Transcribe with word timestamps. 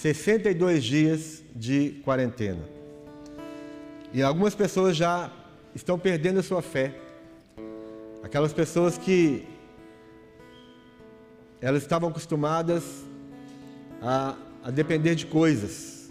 62 0.00 0.84
dias 0.84 1.42
de 1.56 2.00
quarentena. 2.04 2.62
E 4.12 4.22
algumas 4.22 4.54
pessoas 4.54 4.96
já 4.96 5.28
estão 5.74 5.98
perdendo 5.98 6.38
a 6.38 6.42
sua 6.42 6.62
fé. 6.62 6.94
Aquelas 8.22 8.52
pessoas 8.52 8.96
que 8.96 9.44
elas 11.60 11.82
estavam 11.82 12.10
acostumadas 12.10 12.84
a, 14.00 14.36
a 14.62 14.70
depender 14.70 15.16
de 15.16 15.26
coisas. 15.26 16.08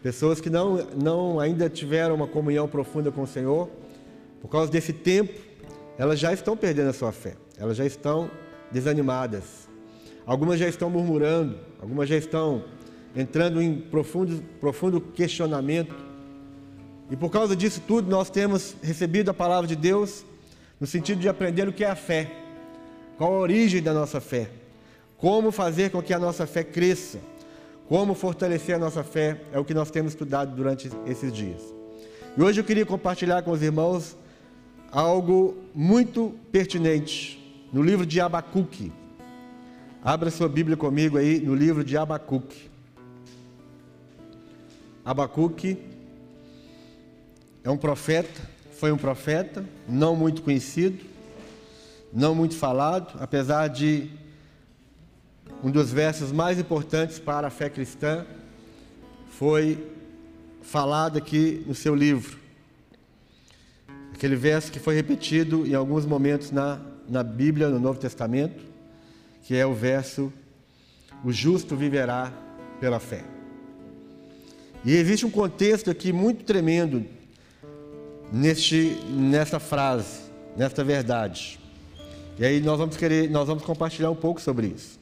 Pessoas 0.00 0.40
que 0.40 0.48
não, 0.48 0.76
não 0.94 1.40
ainda 1.40 1.68
tiveram 1.68 2.14
uma 2.14 2.28
comunhão 2.28 2.68
profunda 2.68 3.10
com 3.10 3.22
o 3.22 3.26
Senhor, 3.26 3.68
por 4.40 4.46
causa 4.46 4.70
desse 4.70 4.92
tempo, 4.92 5.34
elas 5.98 6.20
já 6.20 6.32
estão 6.32 6.56
perdendo 6.56 6.90
a 6.90 6.92
sua 6.92 7.10
fé, 7.10 7.34
elas 7.58 7.76
já 7.76 7.84
estão 7.84 8.30
desanimadas. 8.70 9.68
Algumas 10.24 10.60
já 10.60 10.68
estão 10.68 10.88
murmurando, 10.88 11.58
algumas 11.80 12.08
já 12.08 12.16
estão 12.16 12.64
entrando 13.14 13.62
em 13.62 13.76
profundo, 13.76 14.42
profundo 14.60 15.00
questionamento. 15.00 15.94
E 17.10 17.16
por 17.16 17.30
causa 17.30 17.54
disso 17.54 17.82
tudo, 17.86 18.10
nós 18.10 18.30
temos 18.30 18.74
recebido 18.82 19.30
a 19.30 19.34
palavra 19.34 19.66
de 19.66 19.76
Deus 19.76 20.24
no 20.80 20.86
sentido 20.86 21.20
de 21.20 21.28
aprender 21.28 21.68
o 21.68 21.72
que 21.72 21.84
é 21.84 21.90
a 21.90 21.94
fé, 21.94 22.30
qual 23.16 23.32
a 23.34 23.38
origem 23.38 23.82
da 23.82 23.92
nossa 23.92 24.20
fé, 24.20 24.50
como 25.16 25.52
fazer 25.52 25.90
com 25.90 26.02
que 26.02 26.12
a 26.12 26.18
nossa 26.18 26.46
fé 26.46 26.64
cresça, 26.64 27.20
como 27.88 28.14
fortalecer 28.14 28.74
a 28.74 28.78
nossa 28.78 29.04
fé, 29.04 29.40
é 29.52 29.58
o 29.58 29.64
que 29.64 29.74
nós 29.74 29.90
temos 29.90 30.12
estudado 30.12 30.54
durante 30.54 30.90
esses 31.06 31.32
dias. 31.32 31.62
E 32.36 32.42
hoje 32.42 32.60
eu 32.60 32.64
queria 32.64 32.84
compartilhar 32.84 33.42
com 33.42 33.52
os 33.52 33.62
irmãos 33.62 34.16
algo 34.90 35.56
muito 35.74 36.34
pertinente 36.50 37.40
no 37.72 37.82
livro 37.82 38.04
de 38.04 38.20
Abacuque. 38.20 38.92
Abra 40.02 40.30
sua 40.30 40.48
Bíblia 40.48 40.76
comigo 40.76 41.16
aí 41.16 41.40
no 41.40 41.54
livro 41.54 41.84
de 41.84 41.96
Abacuque. 41.96 42.73
Abacuque 45.04 45.76
é 47.62 47.68
um 47.68 47.76
profeta, 47.76 48.40
foi 48.72 48.90
um 48.90 48.96
profeta, 48.96 49.64
não 49.86 50.16
muito 50.16 50.40
conhecido, 50.40 51.04
não 52.12 52.34
muito 52.34 52.56
falado, 52.56 53.18
apesar 53.20 53.68
de 53.68 54.10
um 55.62 55.70
dos 55.70 55.92
versos 55.92 56.32
mais 56.32 56.58
importantes 56.58 57.18
para 57.18 57.48
a 57.48 57.50
fé 57.50 57.68
cristã 57.68 58.24
foi 59.28 59.92
falado 60.62 61.18
aqui 61.18 61.62
no 61.66 61.74
seu 61.74 61.94
livro. 61.94 62.38
Aquele 64.14 64.36
verso 64.36 64.70
que 64.70 64.78
foi 64.78 64.94
repetido 64.94 65.66
em 65.66 65.74
alguns 65.74 66.06
momentos 66.06 66.50
na, 66.50 66.80
na 67.08 67.22
Bíblia, 67.22 67.68
no 67.68 67.80
Novo 67.80 67.98
Testamento, 67.98 68.62
que 69.42 69.54
é 69.54 69.66
o 69.66 69.74
verso: 69.74 70.32
O 71.24 71.32
justo 71.32 71.76
viverá 71.76 72.32
pela 72.80 73.00
fé. 73.00 73.33
E 74.84 74.94
existe 74.94 75.24
um 75.24 75.30
contexto 75.30 75.90
aqui 75.90 76.12
muito 76.12 76.44
tremendo 76.44 77.06
neste, 78.30 78.98
nessa 79.08 79.58
frase, 79.58 80.20
nesta 80.56 80.84
verdade. 80.84 81.58
E 82.38 82.44
aí 82.44 82.60
nós 82.60 82.78
vamos 82.78 82.96
querer, 82.96 83.30
nós 83.30 83.48
vamos 83.48 83.64
compartilhar 83.64 84.10
um 84.10 84.16
pouco 84.16 84.42
sobre 84.42 84.66
isso. 84.66 85.00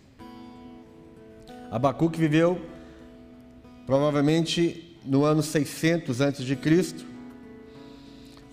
Abacuque 1.70 2.18
viveu 2.18 2.60
provavelmente 3.84 4.96
no 5.04 5.24
ano 5.24 5.42
600 5.42 6.20
antes 6.20 6.44
de 6.44 6.54
Cristo. 6.54 7.04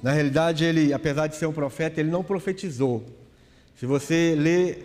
Na 0.02 0.12
realidade, 0.12 0.64
ele, 0.64 0.94
apesar 0.94 1.28
de 1.28 1.36
ser 1.36 1.46
um 1.46 1.54
profeta, 1.54 2.00
ele 2.00 2.10
não 2.10 2.24
profetizou. 2.24 3.06
Se 3.76 3.86
você 3.86 4.34
lê, 4.36 4.80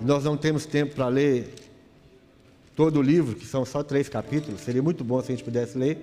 nós 0.00 0.24
não 0.24 0.36
temos 0.36 0.66
tempo 0.66 0.94
para 0.96 1.06
ler 1.06 1.54
todo 2.74 2.98
o 2.98 3.02
livro, 3.02 3.34
que 3.34 3.46
são 3.46 3.64
só 3.64 3.82
três 3.82 4.08
capítulos, 4.08 4.60
seria 4.60 4.82
muito 4.82 5.04
bom 5.04 5.20
se 5.20 5.32
a 5.32 5.34
gente 5.34 5.44
pudesse 5.44 5.76
ler, 5.76 5.98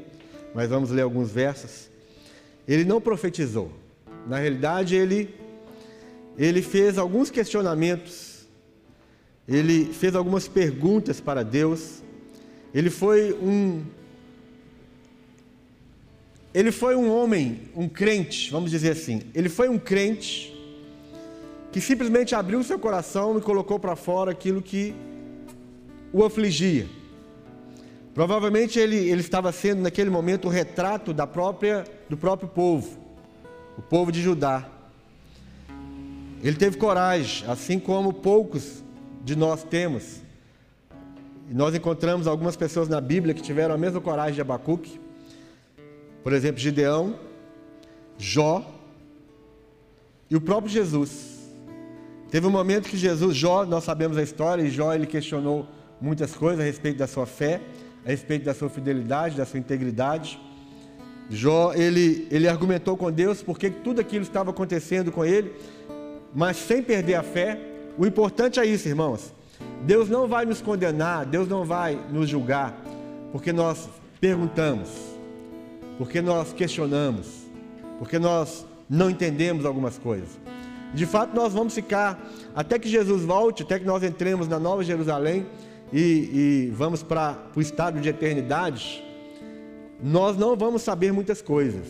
mas 0.53 0.69
vamos 0.69 0.89
ler 0.91 1.01
alguns 1.01 1.31
versos. 1.31 1.89
Ele 2.67 2.83
não 2.83 3.01
profetizou. 3.01 3.71
Na 4.27 4.38
realidade, 4.38 4.95
ele, 4.95 5.33
ele 6.38 6.61
fez 6.61 6.97
alguns 6.97 7.31
questionamentos, 7.31 8.47
ele 9.47 9.85
fez 9.85 10.16
algumas 10.16 10.47
perguntas 10.47 11.19
para 11.19 11.44
Deus. 11.44 12.03
Ele 12.71 12.91
foi 12.91 13.33
um. 13.33 13.83
Ele 16.53 16.71
foi 16.71 16.95
um 16.95 17.09
homem, 17.11 17.61
um 17.75 17.89
crente, 17.89 18.51
vamos 18.51 18.69
dizer 18.69 18.91
assim. 18.91 19.23
Ele 19.33 19.49
foi 19.49 19.69
um 19.69 19.79
crente 19.79 20.55
que 21.71 21.81
simplesmente 21.81 22.35
abriu 22.35 22.63
seu 22.63 22.77
coração 22.77 23.38
e 23.38 23.41
colocou 23.41 23.79
para 23.79 23.95
fora 23.95 24.31
aquilo 24.31 24.61
que 24.61 24.94
o 26.11 26.23
afligia. 26.23 26.87
Provavelmente 28.13 28.79
ele, 28.79 28.97
ele 28.97 29.21
estava 29.21 29.51
sendo 29.51 29.81
naquele 29.81 30.09
momento 30.09 30.45
o 30.45 30.49
retrato 30.49 31.13
da 31.13 31.25
própria, 31.25 31.85
do 32.09 32.17
próprio 32.17 32.49
povo, 32.49 32.97
o 33.77 33.81
povo 33.81 34.11
de 34.11 34.21
Judá. 34.21 34.67
Ele 36.43 36.55
teve 36.55 36.77
coragem, 36.77 37.47
assim 37.47 37.79
como 37.79 38.13
poucos 38.13 38.83
de 39.23 39.35
nós 39.35 39.63
temos. 39.63 40.21
E 41.49 41.53
nós 41.53 41.73
encontramos 41.75 42.27
algumas 42.27 42.55
pessoas 42.55 42.87
na 42.87 43.01
Bíblia 43.01 43.33
que 43.33 43.41
tiveram 43.41 43.75
a 43.75 43.77
mesma 43.77 43.99
coragem 43.99 44.35
de 44.35 44.41
Abacuque. 44.41 44.99
Por 46.23 46.33
exemplo, 46.33 46.59
Gideão, 46.59 47.15
Jó 48.17 48.65
e 50.29 50.35
o 50.35 50.41
próprio 50.41 50.71
Jesus. 50.71 51.39
Teve 52.29 52.45
um 52.45 52.51
momento 52.51 52.89
que 52.89 52.97
Jesus, 52.97 53.35
Jó, 53.35 53.65
nós 53.65 53.83
sabemos 53.83 54.17
a 54.17 54.21
história, 54.21 54.61
e 54.61 54.69
Jó 54.69 54.93
ele 54.93 55.07
questionou 55.07 55.67
muitas 56.01 56.33
coisas 56.33 56.59
a 56.59 56.63
respeito 56.63 56.97
da 56.97 57.07
sua 57.07 57.25
fé, 57.25 57.61
a 58.05 58.09
respeito 58.09 58.45
da 58.45 58.53
sua 58.53 58.69
fidelidade, 58.69 59.35
da 59.35 59.45
sua 59.45 59.59
integridade. 59.59 60.39
Jó, 61.29 61.73
ele, 61.73 62.27
ele 62.31 62.47
argumentou 62.47 62.97
com 62.97 63.11
Deus 63.11 63.43
porque 63.43 63.69
tudo 63.69 64.01
aquilo 64.01 64.23
estava 64.23 64.49
acontecendo 64.49 65.11
com 65.11 65.25
ele, 65.25 65.53
mas 66.33 66.57
sem 66.57 66.81
perder 66.81 67.15
a 67.15 67.23
fé. 67.23 67.59
O 67.97 68.05
importante 68.05 68.59
é 68.59 68.65
isso, 68.65 68.88
irmãos. 68.88 69.33
Deus 69.83 70.09
não 70.09 70.27
vai 70.27 70.45
nos 70.45 70.61
condenar, 70.61 71.25
Deus 71.25 71.47
não 71.47 71.63
vai 71.63 71.99
nos 72.11 72.29
julgar, 72.29 72.81
porque 73.31 73.51
nós 73.53 73.89
perguntamos, 74.19 74.89
porque 75.97 76.21
nós 76.21 76.51
questionamos, 76.53 77.27
porque 77.97 78.19
nós 78.19 78.65
não 78.89 79.09
entendemos 79.09 79.65
algumas 79.65 79.97
coisas. 79.97 80.29
De 80.93 81.05
fato, 81.05 81.35
nós 81.35 81.53
vamos 81.53 81.73
ficar 81.73 82.19
até 82.55 82.79
que 82.79 82.89
Jesus 82.89 83.23
volte, 83.23 83.63
até 83.63 83.77
que 83.77 83.85
nós 83.85 84.01
entremos 84.03 84.47
na 84.47 84.59
Nova 84.59 84.83
Jerusalém 84.83 85.45
e, 85.91 86.67
e 86.67 86.73
vamos 86.75 87.03
para 87.03 87.38
o 87.55 87.61
estado 87.61 88.00
de 88.00 88.09
eternidade, 88.09 89.03
nós 90.01 90.38
não 90.38 90.55
vamos 90.55 90.81
saber 90.81 91.11
muitas 91.11 91.41
coisas. 91.41 91.85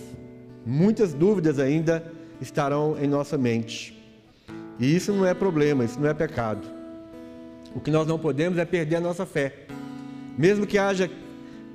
Muitas 0.65 1.13
dúvidas 1.13 1.59
ainda 1.59 2.11
estarão 2.41 2.97
em 3.01 3.07
nossa 3.07 3.37
mente. 3.37 3.97
E 4.79 4.95
isso 4.95 5.11
não 5.11 5.25
é 5.25 5.33
problema, 5.33 5.83
isso 5.83 5.99
não 5.99 6.09
é 6.09 6.13
pecado. 6.13 6.65
O 7.75 7.79
que 7.79 7.91
nós 7.91 8.07
não 8.07 8.17
podemos 8.17 8.57
é 8.57 8.65
perder 8.65 8.95
a 8.95 9.01
nossa 9.01 9.25
fé. 9.25 9.53
Mesmo 10.37 10.65
que 10.65 10.77
haja 10.77 11.09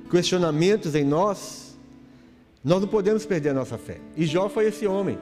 questionamentos 0.09 0.95
em 0.95 1.03
nós, 1.03 1.77
nós 2.63 2.81
não 2.81 2.87
podemos 2.87 3.25
perder 3.25 3.49
a 3.49 3.53
nossa 3.53 3.77
fé. 3.77 3.99
E 4.17 4.25
Jó 4.25 4.49
foi 4.49 4.65
esse 4.67 4.87
homem 4.87 5.17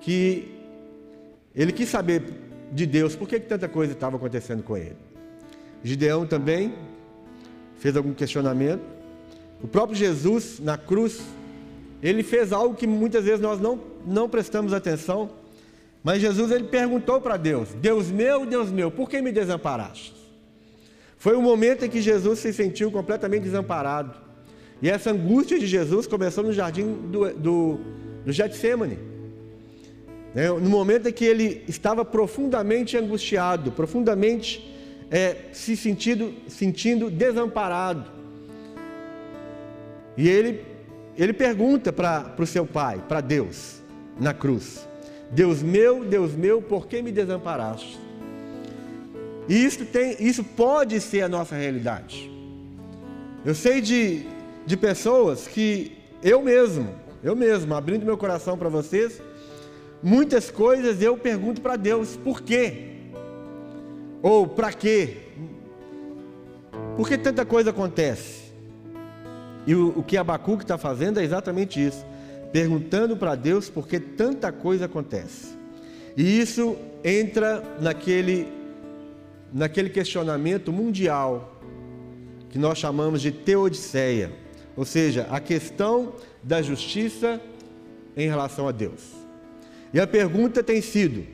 que 0.00 0.54
ele 1.54 1.72
quis 1.72 1.88
saber 1.88 2.22
de 2.72 2.86
Deus 2.86 3.16
por 3.16 3.26
que, 3.26 3.40
que 3.40 3.46
tanta 3.46 3.68
coisa 3.68 3.92
estava 3.92 4.16
acontecendo 4.16 4.62
com 4.62 4.76
ele. 4.76 5.07
Gideão 5.82 6.26
também 6.26 6.74
fez 7.78 7.96
algum 7.96 8.12
questionamento. 8.12 8.82
O 9.62 9.68
próprio 9.68 9.96
Jesus, 9.96 10.58
na 10.60 10.76
cruz, 10.76 11.20
ele 12.02 12.22
fez 12.22 12.52
algo 12.52 12.74
que 12.74 12.86
muitas 12.86 13.24
vezes 13.24 13.40
nós 13.40 13.60
não, 13.60 13.80
não 14.06 14.28
prestamos 14.28 14.72
atenção. 14.72 15.30
Mas 16.02 16.20
Jesus 16.20 16.50
ele 16.50 16.64
perguntou 16.64 17.20
para 17.20 17.36
Deus: 17.36 17.68
Deus 17.80 18.10
meu, 18.10 18.46
Deus 18.46 18.70
meu, 18.70 18.90
por 18.90 19.08
que 19.08 19.20
me 19.20 19.32
desamparaste? 19.32 20.14
Foi 21.16 21.36
um 21.36 21.42
momento 21.42 21.84
em 21.84 21.88
que 21.88 22.00
Jesus 22.00 22.38
se 22.38 22.52
sentiu 22.52 22.90
completamente 22.92 23.42
desamparado. 23.42 24.14
E 24.80 24.88
essa 24.88 25.10
angústia 25.10 25.58
de 25.58 25.66
Jesus 25.66 26.06
começou 26.06 26.44
no 26.44 26.52
jardim 26.52 26.92
do, 27.10 27.32
do, 27.34 27.80
do 28.24 28.32
Getsemane. 28.32 28.96
Né? 30.32 30.48
No 30.48 30.70
momento 30.70 31.08
em 31.08 31.12
que 31.12 31.24
ele 31.24 31.64
estava 31.66 32.04
profundamente 32.04 32.96
angustiado, 32.96 33.72
profundamente 33.72 34.77
é, 35.10 35.36
se 35.52 35.76
sentindo, 35.76 36.34
sentindo 36.48 37.10
desamparado. 37.10 38.10
E 40.16 40.28
ele, 40.28 40.64
ele 41.16 41.32
pergunta 41.32 41.92
para 41.92 42.34
o 42.38 42.46
seu 42.46 42.66
pai, 42.66 43.02
para 43.08 43.20
Deus, 43.20 43.80
na 44.18 44.34
cruz: 44.34 44.86
Deus 45.30 45.62
meu, 45.62 46.04
Deus 46.04 46.34
meu, 46.34 46.60
por 46.60 46.86
que 46.86 47.00
me 47.00 47.12
desamparaste? 47.12 47.98
E 49.48 49.64
isso, 49.64 49.84
tem, 49.86 50.16
isso 50.20 50.44
pode 50.44 51.00
ser 51.00 51.22
a 51.22 51.28
nossa 51.28 51.56
realidade. 51.56 52.30
Eu 53.44 53.54
sei 53.54 53.80
de, 53.80 54.26
de 54.66 54.76
pessoas 54.76 55.46
que 55.46 55.92
eu 56.22 56.42
mesmo, 56.42 56.94
eu 57.22 57.34
mesmo, 57.34 57.74
abrindo 57.74 58.04
meu 58.04 58.18
coração 58.18 58.58
para 58.58 58.68
vocês, 58.68 59.22
muitas 60.02 60.50
coisas 60.50 61.00
eu 61.00 61.16
pergunto 61.16 61.62
para 61.62 61.76
Deus, 61.76 62.16
por 62.16 62.42
quê? 62.42 62.97
Ou 64.22 64.46
para 64.46 64.72
quê? 64.72 65.16
Por 66.96 67.08
que 67.08 67.16
tanta 67.16 67.44
coisa 67.44 67.70
acontece? 67.70 68.52
E 69.66 69.74
o, 69.74 69.98
o 69.98 70.02
que 70.02 70.16
Abacuque 70.16 70.64
está 70.64 70.76
fazendo 70.76 71.20
é 71.20 71.24
exatamente 71.24 71.84
isso, 71.84 72.04
perguntando 72.52 73.16
para 73.16 73.34
Deus 73.34 73.68
por 73.68 73.86
que 73.86 74.00
tanta 74.00 74.50
coisa 74.50 74.86
acontece. 74.86 75.56
E 76.16 76.40
isso 76.40 76.76
entra 77.04 77.62
naquele, 77.80 78.48
naquele 79.52 79.90
questionamento 79.90 80.72
mundial 80.72 81.60
que 82.50 82.58
nós 82.58 82.78
chamamos 82.78 83.20
de 83.20 83.30
teodiceia, 83.30 84.32
ou 84.74 84.84
seja, 84.84 85.26
a 85.30 85.38
questão 85.38 86.14
da 86.42 86.62
justiça 86.62 87.40
em 88.16 88.26
relação 88.26 88.66
a 88.66 88.72
Deus. 88.72 89.12
E 89.92 90.00
a 90.00 90.06
pergunta 90.06 90.62
tem 90.62 90.80
sido: 90.80 91.24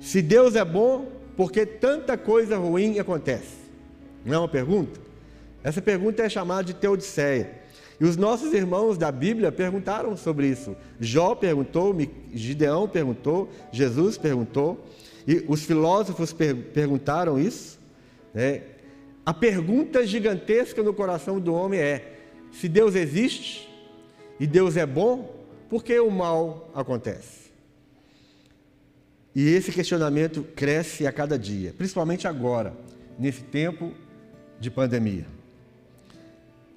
se 0.00 0.22
Deus 0.22 0.54
é 0.54 0.64
bom, 0.64 1.21
por 1.36 1.50
que 1.50 1.64
tanta 1.64 2.16
coisa 2.16 2.56
ruim 2.56 2.98
acontece? 2.98 3.56
Não 4.24 4.34
é 4.34 4.38
uma 4.38 4.48
pergunta? 4.48 5.00
Essa 5.62 5.80
pergunta 5.80 6.22
é 6.22 6.28
chamada 6.28 6.64
de 6.64 6.74
teodiceia. 6.74 7.62
E 8.00 8.04
os 8.04 8.16
nossos 8.16 8.52
irmãos 8.52 8.98
da 8.98 9.12
Bíblia 9.12 9.52
perguntaram 9.52 10.16
sobre 10.16 10.48
isso. 10.48 10.76
Jó 10.98 11.34
perguntou, 11.34 11.96
Gideão 12.32 12.88
perguntou, 12.88 13.48
Jesus 13.70 14.18
perguntou, 14.18 14.84
e 15.26 15.44
os 15.46 15.62
filósofos 15.62 16.32
per 16.32 16.54
perguntaram 16.54 17.38
isso. 17.38 17.78
Né? 18.34 18.62
A 19.24 19.32
pergunta 19.32 20.04
gigantesca 20.04 20.82
no 20.82 20.92
coração 20.92 21.38
do 21.38 21.54
homem 21.54 21.78
é: 21.78 22.18
se 22.50 22.68
Deus 22.68 22.96
existe 22.96 23.68
e 24.40 24.46
Deus 24.46 24.76
é 24.76 24.84
bom, 24.84 25.32
por 25.68 25.84
que 25.84 25.98
o 26.00 26.10
mal 26.10 26.70
acontece? 26.74 27.41
E 29.34 29.48
esse 29.48 29.72
questionamento 29.72 30.44
cresce 30.54 31.06
a 31.06 31.12
cada 31.12 31.38
dia, 31.38 31.74
principalmente 31.76 32.28
agora, 32.28 32.74
nesse 33.18 33.42
tempo 33.42 33.92
de 34.60 34.70
pandemia. 34.70 35.26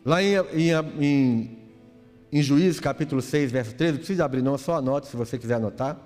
Lá 0.05 0.23
em, 0.23 0.35
em, 0.53 0.71
em, 0.99 1.57
em 2.31 2.41
Juízes, 2.41 2.79
capítulo 2.79 3.21
6, 3.21 3.51
verso 3.51 3.75
13, 3.75 3.91
não 3.91 3.97
precisa 3.99 4.25
abrir 4.25 4.41
não, 4.41 4.57
só 4.57 4.75
anote 4.75 5.07
se 5.07 5.17
você 5.17 5.37
quiser 5.37 5.55
anotar. 5.55 5.99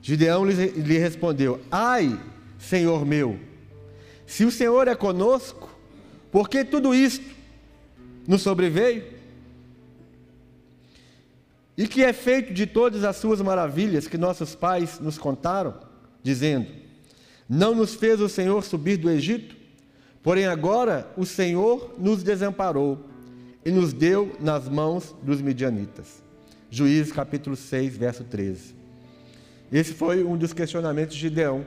Gideão 0.00 0.44
lhe, 0.44 0.54
lhe 0.54 0.98
respondeu: 0.98 1.60
Ai, 1.70 2.18
Senhor 2.58 3.04
meu, 3.04 3.38
se 4.26 4.44
o 4.44 4.50
Senhor 4.50 4.88
é 4.88 4.94
conosco, 4.94 5.68
por 6.30 6.48
que 6.48 6.64
tudo 6.64 6.94
isto 6.94 7.24
nos 8.26 8.40
sobreveio? 8.40 9.11
E 11.76 11.88
que 11.88 12.02
é 12.02 12.12
feito 12.12 12.52
de 12.52 12.66
todas 12.66 13.04
as 13.04 13.16
suas 13.16 13.40
maravilhas 13.40 14.06
que 14.06 14.18
nossos 14.18 14.54
pais 14.54 15.00
nos 15.00 15.18
contaram, 15.18 15.74
dizendo: 16.22 16.66
Não 17.48 17.74
nos 17.74 17.94
fez 17.94 18.20
o 18.20 18.28
Senhor 18.28 18.62
subir 18.62 18.96
do 18.96 19.10
Egito? 19.10 19.56
Porém 20.22 20.46
agora 20.46 21.10
o 21.16 21.26
Senhor 21.26 21.94
nos 21.98 22.22
desamparou 22.22 23.06
e 23.64 23.70
nos 23.70 23.92
deu 23.92 24.36
nas 24.38 24.68
mãos 24.68 25.14
dos 25.22 25.40
midianitas. 25.40 26.22
Juízes 26.70 27.12
capítulo 27.12 27.56
6, 27.56 27.96
verso 27.96 28.24
13. 28.24 28.74
Esse 29.72 29.92
foi 29.92 30.22
um 30.22 30.36
dos 30.36 30.52
questionamentos 30.52 31.14
de 31.14 31.22
Gideão 31.22 31.64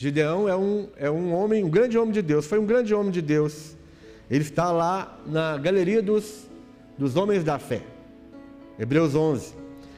Gideão 0.00 0.48
é 0.48 0.56
um, 0.56 0.88
é 0.96 1.10
um 1.10 1.34
homem, 1.34 1.62
um 1.62 1.68
grande 1.68 1.98
homem 1.98 2.10
de 2.10 2.22
Deus, 2.22 2.46
foi 2.46 2.58
um 2.58 2.64
grande 2.64 2.94
homem 2.94 3.12
de 3.12 3.20
Deus. 3.20 3.76
Ele 4.30 4.42
está 4.42 4.72
lá 4.72 5.20
na 5.26 5.58
galeria 5.58 6.00
dos, 6.00 6.48
dos 6.96 7.16
homens 7.16 7.44
da 7.44 7.58
fé. 7.58 7.82
Hebreus 8.78 9.14
11. 9.14 9.54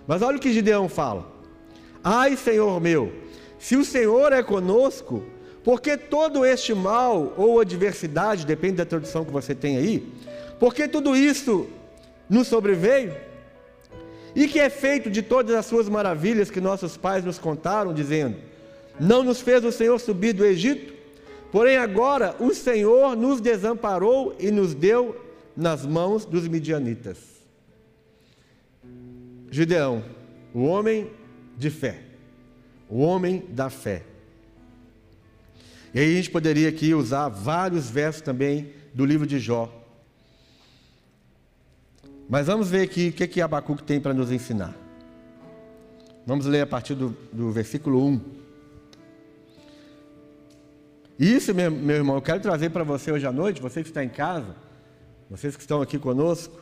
Mas 0.07 0.23
olha 0.23 0.37
o 0.37 0.41
que 0.41 0.53
Gideão 0.53 0.89
fala: 0.89 1.31
Ai, 2.03 2.37
Senhor 2.37 2.81
meu, 2.81 3.13
se 3.59 3.77
o 3.77 3.85
Senhor 3.85 4.33
é 4.33 4.43
conosco, 4.43 5.23
por 5.63 5.81
que 5.81 5.97
todo 5.97 6.45
este 6.45 6.75
mal 6.75 7.33
ou 7.37 7.61
adversidade, 7.61 8.45
depende 8.45 8.77
da 8.77 8.85
tradução 8.85 9.25
que 9.25 9.31
você 9.31 9.55
tem 9.55 9.77
aí, 9.77 10.13
por 10.59 10.75
que 10.75 10.89
tudo 10.89 11.17
isso 11.17 11.69
nos 12.29 12.49
sobreveio? 12.49 13.15
E 14.35 14.49
que 14.49 14.59
é 14.59 14.71
feito 14.71 15.11
de 15.11 15.23
todas 15.23 15.55
as 15.55 15.67
suas 15.67 15.89
maravilhas 15.89 16.51
que 16.51 16.61
nossos 16.61 16.97
pais 16.97 17.25
nos 17.25 17.39
contaram, 17.39 17.93
dizendo: 17.93 18.37
não 18.99 19.23
nos 19.23 19.41
fez 19.41 19.65
o 19.65 19.73
Senhor 19.73 19.99
subir 19.99 20.33
do 20.33 20.45
Egito? 20.45 20.93
Porém, 21.51 21.77
agora 21.77 22.35
o 22.41 22.55
Senhor 22.55 23.15
nos 23.15 23.41
desamparou 23.41 24.35
e 24.41 24.51
nos 24.51 24.75
deu 24.75 25.21
nas 25.57 25.85
mãos 25.85 26.25
dos 26.25 26.49
midianitas. 26.49 27.32
Gideão, 29.53 30.03
o 30.55 30.63
homem 30.63 31.11
de 31.59 31.69
fé, 31.69 32.01
o 32.89 33.03
homem 33.03 33.45
da 33.51 33.69
fé. 33.69 34.03
E 35.93 36.01
aí 36.01 36.11
a 36.11 36.17
gente 36.17 36.31
poderia 36.31 36.71
aqui 36.71 36.95
usar 36.95 37.29
vários 37.29 37.91
versos 37.91 38.23
também 38.23 38.73
do 38.95 39.05
livro 39.05 39.27
de 39.27 39.39
Jó. 39.39 39.71
Mas 42.31 42.47
vamos 42.47 42.71
ver 42.71 42.81
aqui 42.81 43.09
o 43.09 43.13
que, 43.13 43.27
que 43.27 43.43
Abacuque 43.43 43.83
tem 43.83 44.01
para 44.01 44.15
nos 44.15 44.33
ensinar. 44.33 44.75
Vamos 46.27 46.47
ler 46.47 46.63
a 46.63 46.67
partir 46.67 46.95
do, 46.95 47.15
do 47.31 47.53
versículo 47.53 48.03
1. 48.07 48.21
Isso, 51.19 51.55
meu, 51.55 51.71
meu 51.71 51.97
irmão, 51.97 52.17
eu 52.17 52.23
quero 52.23 52.41
trazer 52.41 52.71
para 52.71 52.85
você 52.85 53.13
hoje 53.13 53.27
à 53.27 53.33
noite, 53.33 53.61
você 53.61 53.83
que 53.83 53.91
está 53.91 54.03
em 54.03 54.09
casa, 54.09 54.57
vocês 55.29 55.55
que 55.55 55.61
estão 55.61 55.83
aqui 55.83 55.99
conosco, 55.99 56.62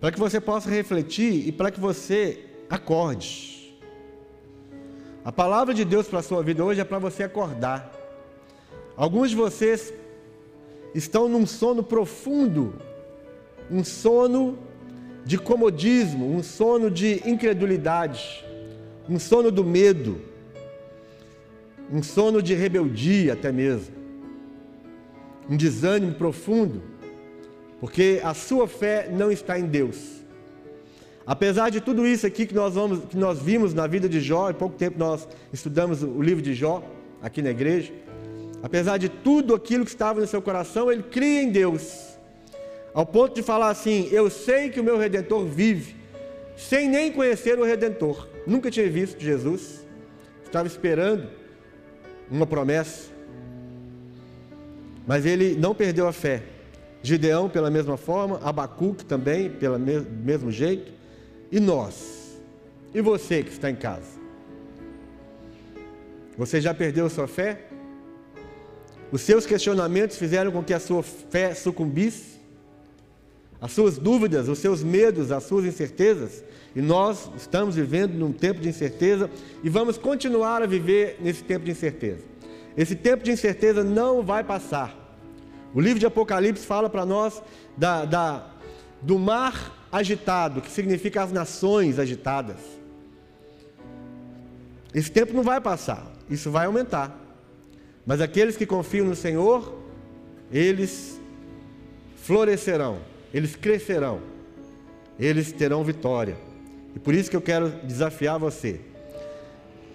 para 0.00 0.12
que 0.12 0.18
você 0.18 0.40
possa 0.40 0.70
refletir 0.70 1.46
e 1.46 1.52
para 1.52 1.70
que 1.70 1.80
você 1.80 2.44
acorde. 2.68 3.78
A 5.24 5.32
palavra 5.32 5.74
de 5.74 5.84
Deus 5.84 6.06
para 6.06 6.20
a 6.20 6.22
sua 6.22 6.42
vida 6.42 6.64
hoje 6.64 6.80
é 6.80 6.84
para 6.84 6.98
você 6.98 7.24
acordar. 7.24 7.92
Alguns 8.96 9.30
de 9.30 9.36
vocês 9.36 9.92
estão 10.94 11.28
num 11.28 11.46
sono 11.46 11.82
profundo, 11.82 12.74
um 13.70 13.84
sono 13.84 14.58
de 15.24 15.36
comodismo, 15.36 16.34
um 16.34 16.42
sono 16.42 16.90
de 16.90 17.22
incredulidade, 17.28 18.44
um 19.08 19.18
sono 19.18 19.50
do 19.50 19.64
medo 19.64 20.28
um 21.90 22.02
sono 22.02 22.42
de 22.42 22.54
rebeldia 22.54 23.32
até 23.32 23.50
mesmo, 23.50 23.94
um 25.48 25.56
desânimo 25.56 26.14
profundo, 26.14 26.82
porque 27.80 28.20
a 28.24 28.34
sua 28.34 28.66
fé 28.66 29.08
não 29.10 29.30
está 29.30 29.58
em 29.58 29.66
Deus. 29.66 30.18
Apesar 31.26 31.70
de 31.70 31.80
tudo 31.80 32.06
isso 32.06 32.26
aqui 32.26 32.46
que 32.46 32.54
nós, 32.54 32.74
vamos, 32.74 33.04
que 33.04 33.16
nós 33.16 33.38
vimos 33.38 33.74
na 33.74 33.86
vida 33.86 34.08
de 34.08 34.20
Jó, 34.20 34.48
há 34.48 34.54
pouco 34.54 34.76
tempo 34.76 34.98
nós 34.98 35.28
estudamos 35.52 36.02
o 36.02 36.22
livro 36.22 36.42
de 36.42 36.54
Jó 36.54 36.82
aqui 37.20 37.42
na 37.42 37.50
igreja, 37.50 37.92
apesar 38.62 38.96
de 38.96 39.08
tudo 39.08 39.54
aquilo 39.54 39.84
que 39.84 39.90
estava 39.90 40.20
no 40.20 40.26
seu 40.26 40.40
coração, 40.40 40.90
ele 40.90 41.02
cria 41.02 41.42
em 41.42 41.50
Deus, 41.50 42.16
ao 42.94 43.04
ponto 43.04 43.34
de 43.34 43.42
falar 43.42 43.68
assim: 43.68 44.08
Eu 44.10 44.30
sei 44.30 44.70
que 44.70 44.80
o 44.80 44.84
meu 44.84 44.96
redentor 44.96 45.44
vive, 45.44 45.96
sem 46.56 46.88
nem 46.88 47.12
conhecer 47.12 47.58
o 47.58 47.64
redentor, 47.64 48.26
nunca 48.46 48.70
tinha 48.70 48.88
visto 48.88 49.20
Jesus, 49.22 49.86
estava 50.44 50.66
esperando 50.66 51.28
uma 52.30 52.46
promessa. 52.46 53.10
Mas 55.06 55.24
ele 55.24 55.54
não 55.56 55.74
perdeu 55.74 56.06
a 56.08 56.12
fé. 56.12 56.42
Gideão, 57.02 57.48
pela 57.48 57.70
mesma 57.70 57.96
forma, 57.96 58.40
Abacuque 58.42 59.04
também, 59.04 59.50
pelo 59.50 59.78
mesmo 59.78 60.50
jeito. 60.50 60.92
E 61.50 61.60
nós? 61.60 62.38
E 62.94 63.00
você 63.00 63.42
que 63.42 63.50
está 63.50 63.70
em 63.70 63.76
casa? 63.76 64.18
Você 66.36 66.60
já 66.60 66.74
perdeu 66.74 67.06
a 67.06 67.10
sua 67.10 67.26
fé? 67.26 67.66
Os 69.10 69.22
seus 69.22 69.46
questionamentos 69.46 70.16
fizeram 70.16 70.50
com 70.50 70.62
que 70.62 70.74
a 70.74 70.80
sua 70.80 71.02
fé 71.02 71.54
sucumbisse? 71.54 72.38
As 73.60 73.72
suas 73.72 73.98
dúvidas, 73.98 74.48
os 74.48 74.58
seus 74.58 74.82
medos, 74.82 75.32
as 75.32 75.44
suas 75.44 75.64
incertezas? 75.64 76.44
E 76.76 76.80
nós 76.80 77.30
estamos 77.36 77.74
vivendo 77.74 78.14
num 78.14 78.32
tempo 78.32 78.60
de 78.60 78.68
incerteza 78.68 79.30
e 79.64 79.68
vamos 79.68 79.98
continuar 79.98 80.62
a 80.62 80.66
viver 80.66 81.18
nesse 81.20 81.42
tempo 81.42 81.64
de 81.64 81.70
incerteza. 81.70 82.22
Esse 82.76 82.94
tempo 82.94 83.24
de 83.24 83.32
incerteza 83.32 83.82
não 83.82 84.22
vai 84.22 84.44
passar. 84.44 84.96
O 85.74 85.80
livro 85.80 85.98
de 85.98 86.06
Apocalipse 86.06 86.64
fala 86.64 86.88
para 86.88 87.04
nós 87.04 87.42
da, 87.76 88.04
da, 88.04 88.46
do 89.02 89.18
mar 89.18 89.86
agitado, 89.92 90.60
que 90.60 90.70
significa 90.70 91.22
as 91.22 91.32
nações 91.32 91.98
agitadas. 91.98 92.56
Esse 94.94 95.10
tempo 95.10 95.34
não 95.34 95.42
vai 95.42 95.60
passar, 95.60 96.10
isso 96.30 96.50
vai 96.50 96.66
aumentar. 96.66 97.16
Mas 98.06 98.20
aqueles 98.20 98.56
que 98.56 98.64
confiam 98.64 99.06
no 99.06 99.14
Senhor, 99.14 99.78
eles 100.50 101.20
florescerão, 102.16 103.00
eles 103.32 103.54
crescerão, 103.54 104.20
eles 105.18 105.52
terão 105.52 105.84
vitória. 105.84 106.36
E 106.96 106.98
por 106.98 107.14
isso 107.14 107.28
que 107.28 107.36
eu 107.36 107.42
quero 107.42 107.68
desafiar 107.84 108.38
você. 108.38 108.80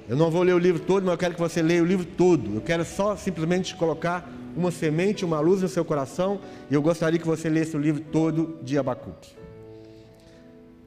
Eu 0.07 0.15
não 0.15 0.29
vou 0.29 0.43
ler 0.43 0.53
o 0.53 0.59
livro 0.59 0.81
todo, 0.81 1.03
mas 1.03 1.13
eu 1.13 1.17
quero 1.17 1.33
que 1.33 1.39
você 1.39 1.61
leia 1.61 1.81
o 1.81 1.85
livro 1.85 2.05
todo. 2.05 2.55
Eu 2.55 2.61
quero 2.61 2.85
só 2.85 3.15
simplesmente 3.15 3.75
colocar 3.75 4.29
uma 4.55 4.71
semente, 4.71 5.25
uma 5.25 5.39
luz 5.39 5.61
no 5.61 5.67
seu 5.67 5.83
coração, 5.83 6.39
e 6.69 6.73
eu 6.73 6.81
gostaria 6.81 7.19
que 7.19 7.25
você 7.25 7.49
lesse 7.49 7.75
o 7.75 7.79
livro 7.79 8.01
todo 8.11 8.57
de 8.61 8.77
Abacuque. 8.77 9.31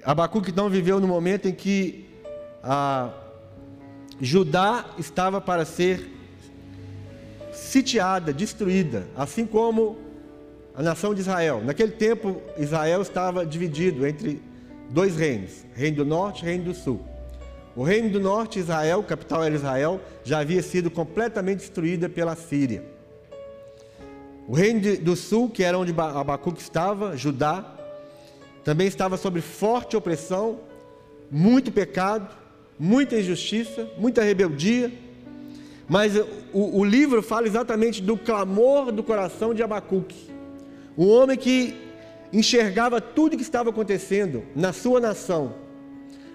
Abacuque 0.05 0.53
não 0.53 0.71
viveu 0.71 1.01
no 1.01 1.09
momento 1.09 1.49
em 1.49 1.53
que 1.53 2.07
Judá 4.21 4.87
estava 4.99 5.41
para 5.41 5.65
ser 5.65 6.13
sitiada, 7.53 8.33
destruída, 8.33 9.07
assim 9.17 9.45
como 9.45 9.99
a 10.75 10.83
nação 10.83 11.15
de 11.15 11.21
Israel. 11.21 11.63
Naquele 11.65 11.93
tempo, 11.93 12.41
Israel 12.59 13.03
estava 13.03 13.45
dividido 13.45 14.07
entre 14.07 14.43
dois 14.91 15.17
reinos: 15.17 15.65
Reino 15.75 15.97
do 15.99 16.05
Norte 16.05 16.43
e 16.43 16.47
Reino 16.47 16.65
do 16.65 16.75
Sul. 16.75 17.05
O 17.75 17.83
Reino 17.83 18.09
do 18.09 18.21
Norte, 18.21 18.59
Israel, 18.59 19.03
capital 19.03 19.45
era 19.45 19.55
Israel, 19.55 20.01
já 20.25 20.39
havia 20.39 20.63
sido 20.63 20.91
completamente 20.91 21.59
destruída 21.59 22.09
pela 22.09 22.35
Síria. 22.35 22.83
O 24.49 24.55
Reino 24.55 24.97
do 24.99 25.17
Sul, 25.17 25.51
que 25.51 25.63
era 25.63 25.79
onde 25.79 25.93
Abacuque 25.93 26.61
estava, 26.61 27.17
Judá, 27.17 27.65
também 28.65 28.87
estava 28.87 29.17
sob 29.17 29.41
forte 29.41 29.97
opressão, 29.97 30.61
muito 31.31 31.73
pecado, 31.73 32.29
muita 32.79 33.19
injustiça, 33.19 33.89
muita 33.99 34.23
rebeldia. 34.23 34.93
Mas 35.89 36.17
o, 36.53 36.81
o 36.81 36.85
livro 36.85 37.23
fala 37.23 37.47
exatamente 37.47 38.03
do 38.03 38.17
clamor 38.17 38.93
do 38.93 39.03
coração 39.03 39.55
de 39.55 39.63
Abacuque 39.63 40.37
um 40.97 41.09
homem 41.11 41.37
que 41.37 41.77
enxergava 42.33 43.01
tudo 43.01 43.37
que 43.37 43.43
estava 43.43 43.71
acontecendo 43.71 44.45
na 44.55 44.73
sua 44.73 44.99
nação. 44.99 45.55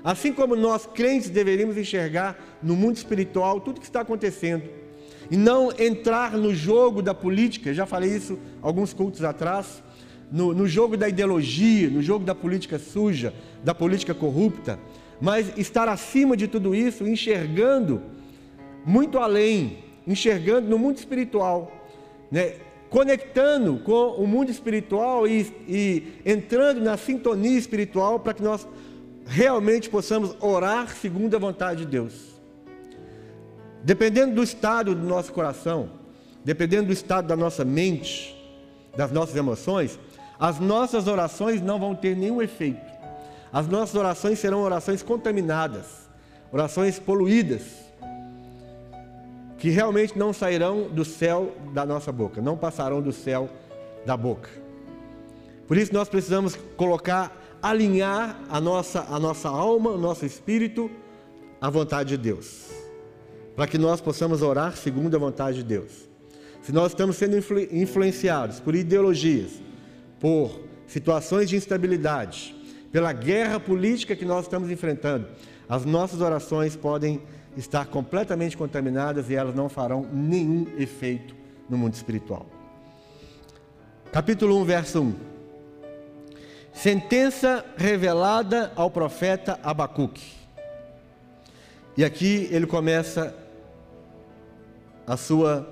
Assim 0.04 0.32
como 0.32 0.56
nós 0.56 0.86
crentes 0.86 1.30
deveríamos 1.30 1.78
enxergar 1.78 2.60
no 2.62 2.76
mundo 2.76 2.96
espiritual 2.96 3.60
tudo 3.60 3.80
que 3.80 3.86
está 3.86 4.02
acontecendo. 4.02 4.64
E 5.32 5.38
não 5.38 5.72
entrar 5.80 6.34
no 6.34 6.54
jogo 6.54 7.02
da 7.02 7.14
política, 7.14 7.74
já 7.74 7.86
falei 7.86 8.14
isso 8.14 8.38
alguns 8.62 8.94
cultos 8.94 9.24
atrás, 9.24 9.82
no, 10.30 10.54
no 10.54 10.68
jogo 10.68 10.98
da 10.98 11.08
ideologia, 11.08 11.90
no 11.90 12.02
jogo 12.02 12.26
da 12.26 12.36
política 12.36 12.78
suja, 12.78 13.34
da 13.64 13.74
política 13.74 14.14
corrupta, 14.14 14.78
mas 15.22 15.58
estar 15.58 15.88
acima 15.88 16.36
de 16.36 16.50
tudo 16.50 16.76
isso, 16.76 17.08
enxergando 17.08 18.02
muito 18.86 19.20
além, 19.20 19.78
enxergando 20.06 20.68
no 20.70 20.78
mundo 20.78 20.98
espiritual, 20.98 21.72
né? 22.30 22.56
conectando 22.90 23.80
com 23.86 24.16
o 24.16 24.28
mundo 24.28 24.52
espiritual 24.52 25.26
e, 25.26 25.50
e 25.66 26.04
entrando 26.26 26.82
na 26.82 26.98
sintonia 26.98 27.58
espiritual 27.58 28.20
para 28.20 28.34
que 28.34 28.44
nós 28.44 28.68
realmente 29.26 29.90
possamos 29.90 30.36
orar 30.42 30.94
segundo 30.94 31.34
a 31.34 31.40
vontade 31.40 31.86
de 31.86 31.92
Deus. 31.92 32.31
Dependendo 33.84 34.36
do 34.36 34.44
estado 34.44 34.94
do 34.94 35.08
nosso 35.08 35.34
coração, 35.34 35.90
dependendo 36.44 36.88
do 36.88 36.94
estado 36.94 37.28
da 37.28 37.36
nossa 37.36 37.66
mente, 37.66 38.36
das 38.96 39.12
nossas 39.12 39.36
emoções, 39.36 40.00
as 40.40 40.60
nossas 40.60 41.08
orações 41.08 41.62
não 41.62 41.80
vão 41.80 41.96
ter 41.96 42.16
nenhum 42.16 42.42
efeito. 42.42 42.92
As 43.52 43.68
nossas 43.68 43.96
orações 43.96 44.40
serão 44.40 44.62
orações 44.62 45.04
contaminadas, 45.04 46.10
orações 46.52 46.98
poluídas 46.98 47.62
que 49.58 49.70
realmente 49.70 50.18
não 50.18 50.34
sairão 50.34 50.90
do 50.90 51.06
céu 51.06 51.52
da 51.72 51.86
nossa 51.86 52.12
boca, 52.12 52.42
não 52.42 52.58
passarão 52.58 53.00
do 53.00 53.12
céu 53.12 53.48
da 54.04 54.18
boca. 54.18 54.50
Por 55.68 55.78
isso 55.78 55.94
nós 55.94 56.10
precisamos 56.10 56.58
colocar, 56.76 57.32
alinhar 57.62 58.40
a 58.50 58.60
nossa, 58.60 59.06
a 59.08 59.20
nossa 59.20 59.50
alma, 59.50 59.92
o 59.92 59.98
nosso 60.00 60.26
espírito 60.26 60.90
à 61.62 61.70
vontade 61.70 62.10
de 62.10 62.18
Deus, 62.18 62.72
para 63.56 63.68
que 63.68 63.78
nós 63.78 64.02
possamos 64.02 64.42
orar 64.42 64.76
segundo 64.76 65.16
a 65.16 65.20
vontade 65.20 65.58
de 65.58 65.64
Deus. 65.64 66.10
Se 66.62 66.72
nós 66.72 66.92
estamos 66.92 67.18
sendo 67.18 67.38
influ, 67.38 67.60
influenciados 67.72 68.60
por 68.60 68.76
ideologias, 68.76 69.52
por 70.20 70.62
situações 70.88 71.50
de 71.50 71.56
instabilidade, 71.56 72.56
pela 72.92 73.12
guerra 73.14 73.60
política 73.60 74.16
que 74.16 74.26
nós 74.26 74.46
estamos 74.46 74.70
enfrentando, 74.70 75.28
as 75.68 75.86
nossas 75.86 76.22
orações 76.22 76.76
podem 76.76 77.22
estar 77.58 77.86
completamente 77.86 78.56
contaminadas 78.56 79.30
e 79.30 79.36
elas 79.36 79.56
não 79.56 79.70
farão 79.70 80.06
nenhum 80.12 80.68
efeito 80.78 81.36
no 81.70 81.78
mundo 81.78 81.94
espiritual. 81.94 82.46
Capítulo 84.12 84.58
1, 84.60 84.66
verso 84.66 85.02
1. 85.02 85.16
Sentença 86.74 87.66
revelada 87.78 88.72
ao 88.76 88.92
profeta 88.92 89.60
Abacuque. 89.64 90.34
E 91.98 92.04
aqui 92.04 92.48
ele 92.52 92.66
começa 92.66 93.36
a 95.12 95.18
sua 95.18 95.68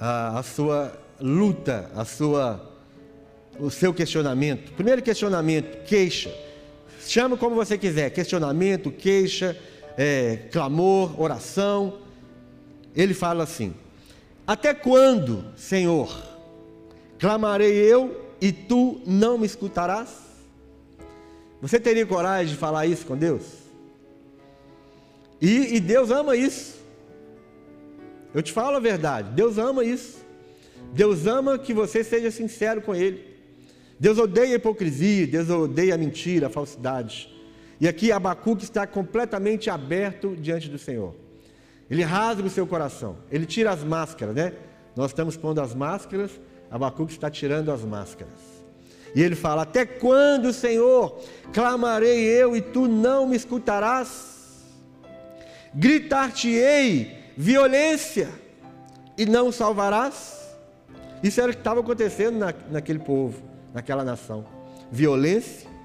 a, 0.00 0.38
a 0.38 0.42
sua 0.42 0.92
luta, 1.20 1.90
a 1.94 2.06
sua 2.06 2.72
o 3.58 3.70
seu 3.70 3.92
questionamento. 3.92 4.72
Primeiro 4.72 5.02
questionamento, 5.02 5.84
queixa. 5.84 6.34
Chama 7.06 7.36
como 7.36 7.54
você 7.54 7.76
quiser, 7.76 8.10
questionamento, 8.10 8.90
queixa, 8.90 9.56
é, 9.96 10.48
clamor, 10.50 11.20
oração. 11.20 11.98
Ele 12.94 13.12
fala 13.12 13.44
assim: 13.44 13.74
Até 14.46 14.72
quando, 14.72 15.44
Senhor, 15.54 16.16
clamarei 17.18 17.74
eu 17.74 18.34
e 18.40 18.52
tu 18.52 19.02
não 19.06 19.36
me 19.36 19.44
escutarás? 19.44 20.08
Você 21.60 21.78
teria 21.78 22.06
coragem 22.06 22.54
de 22.54 22.58
falar 22.58 22.86
isso 22.86 23.04
com 23.04 23.16
Deus? 23.16 23.42
E, 25.42 25.76
e 25.76 25.80
Deus 25.80 26.10
ama 26.10 26.34
isso. 26.36 26.75
Eu 28.36 28.42
te 28.42 28.52
falo 28.52 28.76
a 28.76 28.80
verdade, 28.80 29.30
Deus 29.30 29.56
ama 29.56 29.82
isso. 29.82 30.18
Deus 30.92 31.26
ama 31.26 31.58
que 31.58 31.72
você 31.72 32.04
seja 32.04 32.30
sincero 32.30 32.82
com 32.82 32.94
Ele. 32.94 33.24
Deus 33.98 34.18
odeia 34.18 34.52
a 34.52 34.56
hipocrisia, 34.56 35.26
Deus 35.26 35.48
odeia 35.48 35.94
a 35.94 35.96
mentira, 35.96 36.48
a 36.48 36.50
falsidade. 36.50 37.34
E 37.80 37.88
aqui 37.88 38.12
Abacuque 38.12 38.62
está 38.62 38.86
completamente 38.86 39.70
aberto 39.70 40.36
diante 40.36 40.68
do 40.68 40.76
Senhor. 40.76 41.14
Ele 41.90 42.02
rasga 42.02 42.46
o 42.46 42.50
seu 42.50 42.66
coração, 42.66 43.16
ele 43.30 43.46
tira 43.46 43.70
as 43.70 43.82
máscaras, 43.82 44.34
né? 44.34 44.52
Nós 44.94 45.12
estamos 45.12 45.34
pondo 45.34 45.62
as 45.62 45.74
máscaras, 45.74 46.30
Abacuque 46.70 47.12
está 47.12 47.30
tirando 47.30 47.72
as 47.72 47.86
máscaras. 47.86 48.38
E 49.14 49.22
ele 49.22 49.34
fala: 49.34 49.62
Até 49.62 49.86
quando, 49.86 50.52
Senhor, 50.52 51.18
clamarei 51.54 52.22
eu 52.26 52.54
e 52.54 52.60
tu 52.60 52.86
não 52.86 53.26
me 53.26 53.34
escutarás? 53.34 54.36
Gritar-te-ei 55.74 57.24
violência 57.36 58.28
e 59.16 59.26
não 59.26 59.52
salvarás? 59.52 60.36
Isso 61.22 61.40
era 61.40 61.50
o 61.50 61.54
que 61.54 61.60
estava 61.60 61.80
acontecendo 61.80 62.38
na, 62.38 62.54
naquele 62.70 62.98
povo, 62.98 63.42
naquela 63.72 64.04
nação: 64.04 64.46
violência 64.90 65.76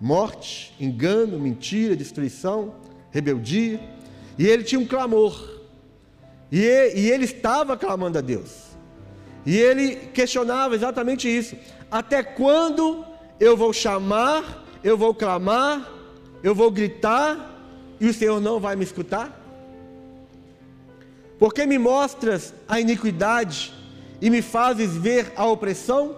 morte, 0.00 0.74
engano, 0.78 1.38
mentira, 1.38 1.96
destruição, 1.96 2.74
rebeldia. 3.10 3.80
E 4.38 4.46
ele 4.46 4.62
tinha 4.62 4.80
um 4.80 4.86
clamor. 4.86 5.62
E 6.50 6.58
e 6.94 7.10
ele 7.10 7.24
estava 7.24 7.76
clamando 7.76 8.18
a 8.18 8.20
Deus. 8.20 8.66
E 9.44 9.56
ele 9.56 9.96
questionava 10.12 10.74
exatamente 10.74 11.28
isso: 11.28 11.56
até 11.90 12.22
quando 12.22 13.04
eu 13.40 13.56
vou 13.56 13.72
chamar, 13.72 14.64
eu 14.82 14.96
vou 14.96 15.14
clamar, 15.14 15.90
eu 16.42 16.54
vou 16.54 16.70
gritar 16.70 17.54
e 18.00 18.08
o 18.08 18.14
Senhor 18.14 18.40
não 18.40 18.60
vai 18.60 18.76
me 18.76 18.84
escutar? 18.84 19.35
Porque 21.38 21.66
me 21.66 21.78
mostras 21.78 22.54
a 22.66 22.80
iniquidade 22.80 23.72
e 24.20 24.30
me 24.30 24.40
fazes 24.40 24.96
ver 24.96 25.32
a 25.36 25.44
opressão? 25.46 26.16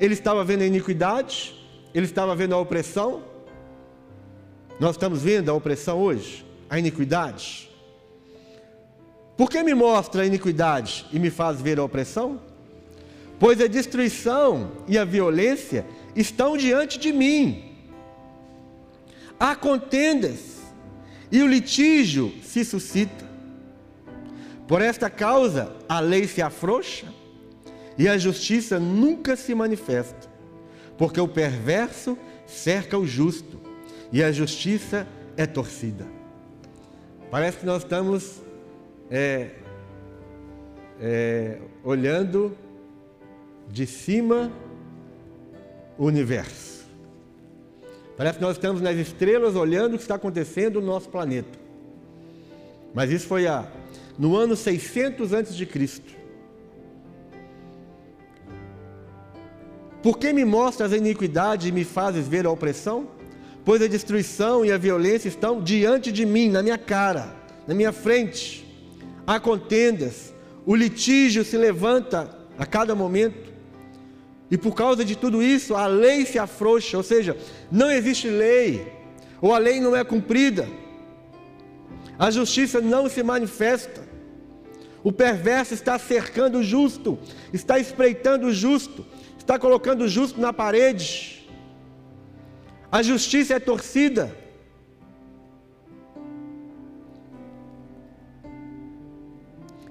Ele 0.00 0.14
estava 0.14 0.44
vendo 0.44 0.62
a 0.62 0.66
iniquidade, 0.66 1.54
ele 1.94 2.06
estava 2.06 2.34
vendo 2.34 2.54
a 2.54 2.58
opressão. 2.58 3.22
Nós 4.78 4.92
estamos 4.92 5.22
vendo 5.22 5.50
a 5.50 5.54
opressão 5.54 5.98
hoje, 5.98 6.44
a 6.70 6.78
iniquidade. 6.78 7.70
Por 9.36 9.50
que 9.50 9.62
me 9.62 9.74
mostra 9.74 10.22
a 10.22 10.26
iniquidade 10.26 11.06
e 11.12 11.18
me 11.18 11.30
faz 11.30 11.60
ver 11.60 11.78
a 11.78 11.84
opressão? 11.84 12.40
Pois 13.38 13.60
a 13.60 13.66
destruição 13.66 14.70
e 14.86 14.96
a 14.96 15.04
violência 15.04 15.84
estão 16.14 16.56
diante 16.56 16.98
de 16.98 17.12
mim. 17.12 17.72
Há 19.38 19.56
contendas 19.56 20.60
e 21.30 21.42
o 21.42 21.46
litígio 21.48 22.32
se 22.44 22.64
suscita. 22.64 23.21
Por 24.66 24.80
esta 24.80 25.10
causa, 25.10 25.74
a 25.88 26.00
lei 26.00 26.26
se 26.26 26.40
afrouxa 26.40 27.06
e 27.98 28.08
a 28.08 28.16
justiça 28.16 28.78
nunca 28.78 29.36
se 29.36 29.54
manifesta 29.54 30.32
porque 31.02 31.20
o 31.20 31.26
perverso 31.26 32.16
cerca 32.46 32.96
o 32.98 33.06
justo 33.06 33.58
e 34.12 34.22
a 34.22 34.30
justiça 34.30 35.04
é 35.36 35.46
torcida. 35.46 36.06
Parece 37.28 37.58
que 37.58 37.66
nós 37.66 37.82
estamos 37.82 38.40
é, 39.10 39.50
é, 41.00 41.58
olhando 41.82 42.56
de 43.68 43.86
cima 43.86 44.52
o 45.98 46.04
universo. 46.04 46.86
Parece 48.16 48.38
que 48.38 48.44
nós 48.44 48.56
estamos 48.56 48.82
nas 48.82 48.96
estrelas 48.96 49.56
olhando 49.56 49.94
o 49.94 49.96
que 49.96 50.04
está 50.04 50.14
acontecendo 50.14 50.80
no 50.80 50.86
nosso 50.86 51.08
planeta. 51.08 51.58
Mas 52.94 53.10
isso 53.10 53.26
foi 53.26 53.46
a, 53.48 53.66
no 54.18 54.36
ano 54.36 54.54
600 54.56 55.32
antes 55.32 55.54
de 55.54 55.66
Cristo. 55.66 56.22
Por 60.02 60.18
que 60.18 60.32
me 60.32 60.44
mostras 60.44 60.92
a 60.92 60.96
iniquidade 60.96 61.68
e 61.68 61.72
me 61.72 61.84
fazes 61.84 62.26
ver 62.26 62.44
a 62.44 62.50
opressão? 62.50 63.06
Pois 63.64 63.80
a 63.80 63.86
destruição 63.86 64.64
e 64.64 64.72
a 64.72 64.76
violência 64.76 65.28
estão 65.28 65.62
diante 65.62 66.10
de 66.10 66.26
mim, 66.26 66.48
na 66.48 66.62
minha 66.62 66.78
cara, 66.78 67.32
na 67.66 67.74
minha 67.74 67.92
frente. 67.92 68.66
Há 69.24 69.38
contendas, 69.38 70.34
o 70.66 70.74
litígio 70.74 71.44
se 71.44 71.56
levanta 71.56 72.36
a 72.58 72.66
cada 72.66 72.94
momento, 72.94 73.52
e 74.50 74.58
por 74.58 74.74
causa 74.74 75.04
de 75.04 75.16
tudo 75.16 75.42
isso, 75.42 75.74
a 75.74 75.86
lei 75.86 76.26
se 76.26 76.38
afrouxa, 76.38 76.96
ou 76.96 77.02
seja, 77.02 77.36
não 77.70 77.90
existe 77.90 78.28
lei, 78.28 78.86
ou 79.40 79.54
a 79.54 79.58
lei 79.58 79.80
não 79.80 79.96
é 79.96 80.04
cumprida, 80.04 80.68
a 82.18 82.30
justiça 82.30 82.80
não 82.80 83.08
se 83.08 83.22
manifesta, 83.22 84.02
o 85.02 85.10
perverso 85.10 85.74
está 85.74 85.98
cercando 85.98 86.58
o 86.58 86.62
justo, 86.62 87.18
está 87.52 87.78
espreitando 87.78 88.46
o 88.46 88.52
justo, 88.52 89.04
está 89.38 89.58
colocando 89.58 90.02
o 90.02 90.08
justo 90.08 90.40
na 90.40 90.52
parede, 90.52 91.42
a 92.90 93.02
justiça 93.02 93.54
é 93.54 93.58
torcida. 93.58 94.36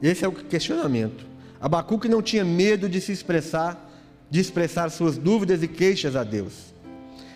Esse 0.02 0.24
é 0.24 0.28
o 0.28 0.32
questionamento. 0.32 1.26
Abacuque 1.60 2.08
não 2.08 2.22
tinha 2.22 2.46
medo 2.46 2.88
de 2.88 3.02
se 3.02 3.12
expressar, 3.12 3.90
de 4.30 4.40
expressar 4.40 4.90
suas 4.90 5.18
dúvidas 5.18 5.62
e 5.62 5.68
queixas 5.68 6.16
a 6.16 6.24
Deus. 6.24 6.74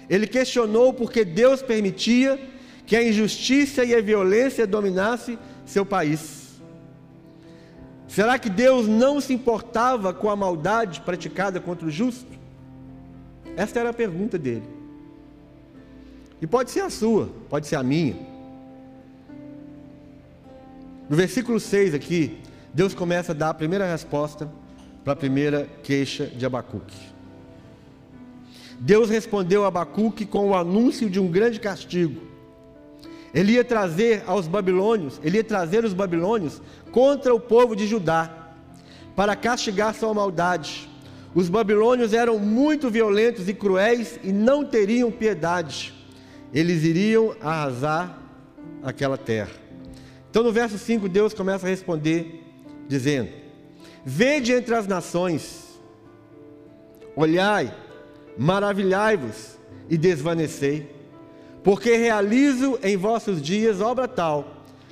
Ele 0.10 0.28
questionou 0.28 0.94
porque 0.94 1.26
Deus 1.26 1.62
permitia 1.62 2.40
que 2.86 2.96
a 2.96 3.04
injustiça 3.04 3.84
e 3.84 3.96
a 3.96 4.02
violência 4.02 4.68
dominasse 4.68 5.40
seu 5.66 5.86
país. 5.86 6.60
Será 8.08 8.38
que 8.38 8.50
Deus 8.50 8.88
não 8.88 9.20
se 9.20 9.34
importava 9.34 10.14
com 10.14 10.30
a 10.30 10.36
maldade 10.36 11.02
praticada 11.02 11.60
contra 11.60 11.88
o 11.88 11.92
justo? 11.92 12.32
Esta 13.58 13.80
era 13.80 13.90
a 13.90 13.94
pergunta 13.94 14.38
dele. 14.38 14.64
E 16.42 16.48
pode 16.48 16.72
ser 16.72 16.82
a 16.82 16.90
sua, 16.90 17.30
pode 17.50 17.68
ser 17.68 17.76
a 17.76 17.84
minha. 17.84 18.16
No 21.10 21.16
versículo 21.16 21.60
6 21.60 21.94
aqui, 21.94 22.40
Deus 22.74 22.94
começa 22.94 23.32
a 23.32 23.36
dar 23.36 23.50
a 23.50 23.54
primeira 23.54 23.90
resposta 23.90 24.50
para 25.04 25.14
a 25.14 25.16
primeira 25.16 25.68
queixa 25.84 26.26
de 26.28 26.46
Abacuque. 26.46 26.98
Deus 28.80 29.10
respondeu 29.10 29.64
a 29.64 29.68
Abacuque 29.68 30.26
com 30.26 30.50
o 30.50 30.56
anúncio 30.56 31.10
de 31.10 31.20
um 31.20 31.28
grande 31.28 31.60
castigo. 31.60 32.35
Ele 33.34 33.54
ia 33.54 33.64
trazer 33.64 34.24
aos 34.26 34.48
babilônios, 34.48 35.20
ele 35.24 35.38
ia 35.38 35.44
trazer 35.44 35.84
os 35.84 35.94
babilônios 35.94 36.62
contra 36.92 37.34
o 37.34 37.40
povo 37.40 37.76
de 37.76 37.86
Judá, 37.86 38.54
para 39.16 39.36
castigar 39.36 39.94
sua 39.94 40.14
maldade. 40.14 40.90
Os 41.34 41.50
babilônios 41.50 42.14
eram 42.14 42.40
muito 42.40 42.90
violentos 42.90 43.50
e 43.50 43.54
cruéis 43.54 44.20
e 44.24 44.32
não 44.32 44.64
teriam 44.64 45.12
piedade. 45.12 45.94
Eles 46.54 46.84
iriam 46.84 47.36
arrasar 47.42 48.18
aquela 48.82 49.18
terra. 49.18 49.52
Então 50.30 50.44
no 50.44 50.52
verso 50.52 50.78
5 50.78 51.10
Deus 51.10 51.34
começa 51.34 51.66
a 51.66 51.70
responder 51.70 52.42
dizendo: 52.88 53.30
Vede 54.06 54.54
entre 54.54 54.76
as 54.76 54.88
nações, 54.88 55.80
olhai, 57.16 57.74
maravilhai-vos 58.38 59.58
e 59.90 59.98
desvanecei, 59.98 60.95
porque 61.66 61.98
realizo 61.98 62.78
em 62.84 62.96
vossos 62.96 63.42
dias 63.42 63.82
obra 63.82 64.08
tal, 64.08 64.46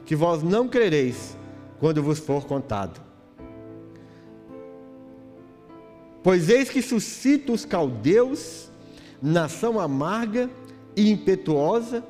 que 0.07 0.15
vós 0.15 0.41
não 0.41 0.67
crereis 0.67 1.37
quando 1.79 2.01
vos 2.01 2.17
for 2.17 2.47
contado. 2.47 2.99
Pois 6.23 6.49
eis 6.49 6.71
que 6.71 6.81
suscito 6.81 7.53
os 7.53 7.63
caldeus, 7.63 8.71
nação 9.21 9.79
amarga 9.79 10.49
e 10.95 11.11
impetuosa, 11.11 12.03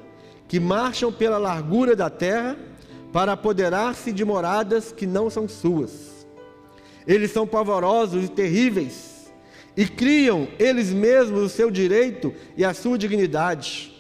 que 0.48 0.62
marcham 0.62 1.12
pela 1.12 1.38
largura 1.38 1.94
da 1.94 2.10
terra, 2.10 2.58
para 3.12 3.34
apoderar-se 3.34 4.14
de 4.14 4.24
moradas 4.24 4.94
que 4.94 5.06
não 5.06 5.30
são 5.30 5.46
suas. 5.46 6.26
Eles 7.06 7.32
são 7.32 7.46
pavorosos 7.46 8.24
e 8.24 8.30
terríveis, 8.30 9.30
e 9.76 9.86
criam 9.86 10.48
eles 10.58 10.94
mesmos 10.94 11.42
o 11.42 11.50
seu 11.50 11.70
direito 11.70 12.34
e 12.56 12.64
a 12.64 12.74
sua 12.74 12.98
dignidade. 12.98 13.93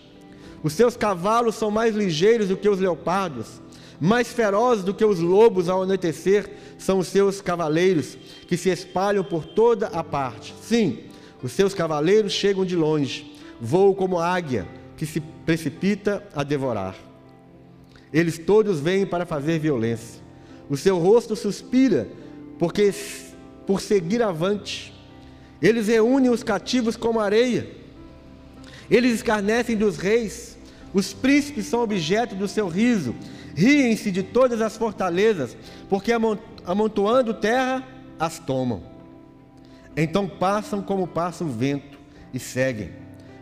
Os 0.63 0.73
seus 0.73 0.95
cavalos 0.95 1.55
são 1.55 1.69
mais 1.69 1.93
ligeiros 1.93 2.47
do 2.47 2.57
que 2.57 2.69
os 2.69 2.79
leopardos, 2.79 3.61
mais 3.99 4.31
ferozes 4.31 4.83
do 4.83 4.93
que 4.93 5.05
os 5.05 5.19
lobos 5.19 5.69
ao 5.69 5.83
anoitecer 5.83 6.49
são 6.77 6.99
os 6.99 7.07
seus 7.07 7.41
cavaleiros, 7.41 8.17
que 8.47 8.57
se 8.57 8.69
espalham 8.69 9.23
por 9.23 9.45
toda 9.45 9.87
a 9.87 10.03
parte. 10.03 10.55
Sim, 10.61 10.99
os 11.41 11.51
seus 11.51 11.73
cavaleiros 11.73 12.31
chegam 12.31 12.65
de 12.65 12.75
longe, 12.75 13.33
voam 13.59 13.93
como 13.93 14.19
águia, 14.19 14.67
que 14.95 15.05
se 15.05 15.19
precipita 15.19 16.25
a 16.33 16.43
devorar. 16.43 16.95
Eles 18.11 18.37
todos 18.37 18.79
vêm 18.79 19.05
para 19.05 19.25
fazer 19.25 19.59
violência. 19.59 20.21
O 20.69 20.77
seu 20.77 20.97
rosto 20.97 21.35
suspira, 21.35 22.07
porque 22.57 22.93
por 23.65 23.81
seguir 23.81 24.21
avante. 24.21 24.93
Eles 25.61 25.87
reúnem 25.87 26.29
os 26.29 26.43
cativos 26.43 26.95
como 26.95 27.19
areia. 27.19 27.67
Eles 28.89 29.15
escarnecem 29.15 29.75
dos 29.75 29.97
reis. 29.97 30.52
Os 30.93 31.13
príncipes 31.13 31.65
são 31.65 31.81
objeto 31.81 32.35
do 32.35 32.47
seu 32.47 32.67
riso. 32.67 33.15
Riem-se 33.55 34.11
de 34.11 34.21
todas 34.21 34.61
as 34.61 34.77
fortalezas, 34.77 35.57
porque 35.89 36.11
amontoando 36.65 37.33
terra, 37.33 37.87
as 38.19 38.39
tomam. 38.39 38.83
Então 39.95 40.27
passam 40.27 40.81
como 40.81 41.07
passa 41.07 41.43
o 41.43 41.49
vento 41.49 41.97
e 42.33 42.39
seguem. 42.39 42.91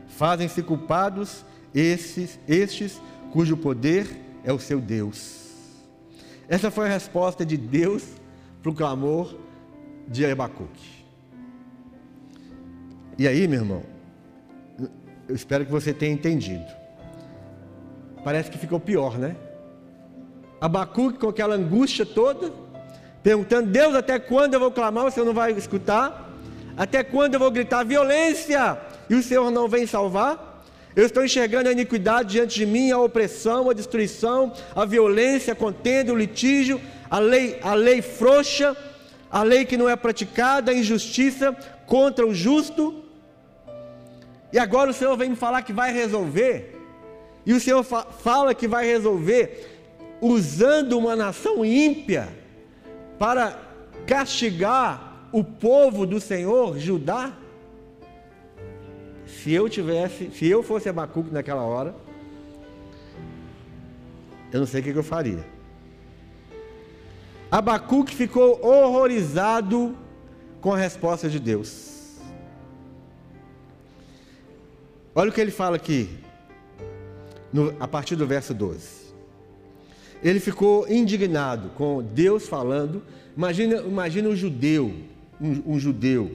Fazem-se 0.08 0.62
culpados 0.62 1.46
esses, 1.74 2.40
estes 2.48 3.02
cujo 3.32 3.56
poder 3.56 4.08
é 4.44 4.52
o 4.52 4.60
seu 4.60 4.80
Deus. 4.80 5.50
Essa 6.48 6.70
foi 6.70 6.88
a 6.88 6.92
resposta 6.92 7.46
de 7.46 7.56
Deus 7.56 8.04
para 8.62 8.72
o 8.72 8.76
clamor 8.76 9.36
de 10.08 10.26
Abacuque. 10.26 11.02
E 13.18 13.28
aí, 13.28 13.48
meu 13.48 13.62
irmão, 13.62 13.84
eu 15.28 15.36
espero 15.36 15.66
que 15.66 15.72
você 15.72 15.94
tenha 15.94 16.12
entendido. 16.12 16.81
Parece 18.24 18.52
que 18.52 18.58
ficou 18.58 18.80
pior, 18.80 19.18
né? 19.18 19.36
Abacuque 20.60 21.18
com 21.18 21.30
aquela 21.30 21.56
angústia 21.56 22.06
toda, 22.06 22.52
perguntando: 23.24 23.72
Deus, 23.72 23.96
até 23.96 24.20
quando 24.20 24.54
eu 24.54 24.60
vou 24.60 24.72
clamar? 24.72 25.06
O 25.06 25.12
Senhor 25.12 25.26
não 25.26 25.34
vai 25.34 25.52
escutar? 25.54 26.30
Até 26.78 27.04
quando 27.04 27.34
eu 27.34 27.40
vou 27.40 27.52
gritar 27.52 27.84
violência 27.84 28.80
e 29.10 29.16
o 29.16 29.24
Senhor 29.24 29.50
não 29.50 29.68
vem 29.68 29.88
salvar? 29.88 30.64
Eu 30.96 31.06
estou 31.06 31.24
enxergando 31.24 31.70
a 31.70 31.72
iniquidade 31.72 32.34
diante 32.34 32.60
de 32.60 32.66
mim, 32.66 32.92
a 32.92 33.00
opressão, 33.00 33.70
a 33.70 33.74
destruição, 33.74 34.54
a 34.76 34.84
violência, 34.84 35.54
a 35.54 35.56
contenda, 35.56 36.12
o 36.12 36.18
litígio, 36.18 36.82
a 37.10 37.18
lei, 37.18 37.58
a 37.62 37.74
lei 37.74 38.02
frouxa, 38.02 38.76
a 39.32 39.42
lei 39.42 39.66
que 39.66 39.78
não 39.78 39.88
é 39.88 39.96
praticada, 39.96 40.72
a 40.72 40.76
injustiça 40.76 41.56
contra 41.86 42.28
o 42.28 42.34
justo. 42.34 43.04
E 44.52 44.60
agora 44.60 44.92
o 44.92 44.94
Senhor 44.94 45.16
vem 45.16 45.30
me 45.30 45.36
falar 45.36 45.62
que 45.62 45.72
vai 45.72 45.94
resolver. 45.94 46.81
E 47.45 47.54
o 47.54 47.60
Senhor 47.60 47.84
fa 47.84 48.04
fala 48.04 48.54
que 48.54 48.67
vai 48.67 48.86
resolver 48.86 49.67
usando 50.21 50.97
uma 50.97 51.15
nação 51.15 51.65
ímpia 51.65 52.30
para 53.17 53.60
castigar 54.06 55.27
o 55.32 55.43
povo 55.43 56.06
do 56.06 56.19
Senhor, 56.19 56.77
Judá. 56.77 57.34
Se 59.25 59.51
eu 59.51 59.67
tivesse, 59.67 60.30
se 60.32 60.47
eu 60.47 60.62
fosse 60.62 60.89
Abacuque 60.89 61.32
naquela 61.32 61.63
hora, 61.63 61.95
eu 64.51 64.60
não 64.60 64.67
sei 64.67 64.82
o 64.82 64.84
que 64.84 64.89
eu 64.91 65.04
faria. 65.04 65.43
Abacuque 67.49 68.13
ficou 68.13 68.63
horrorizado 68.65 69.97
com 70.60 70.73
a 70.73 70.77
resposta 70.77 71.27
de 71.27 71.39
Deus. 71.39 72.19
Olha 75.13 75.30
o 75.30 75.34
que 75.34 75.41
ele 75.41 75.51
fala 75.51 75.75
aqui, 75.75 76.10
no, 77.52 77.74
a 77.80 77.88
partir 77.88 78.16
do 78.16 78.26
verso 78.26 78.54
12. 78.54 79.02
Ele 80.24 80.40
ficou 80.40 80.88
indignado 80.88 81.70
com 81.70 82.04
Deus 82.04 82.48
falando. 82.48 83.02
Imagina, 83.36 83.78
imagina 83.78 84.30
um 84.30 84.36
judeu, 84.36 84.94
um, 85.40 85.74
um 85.74 85.80
judeu 85.80 86.32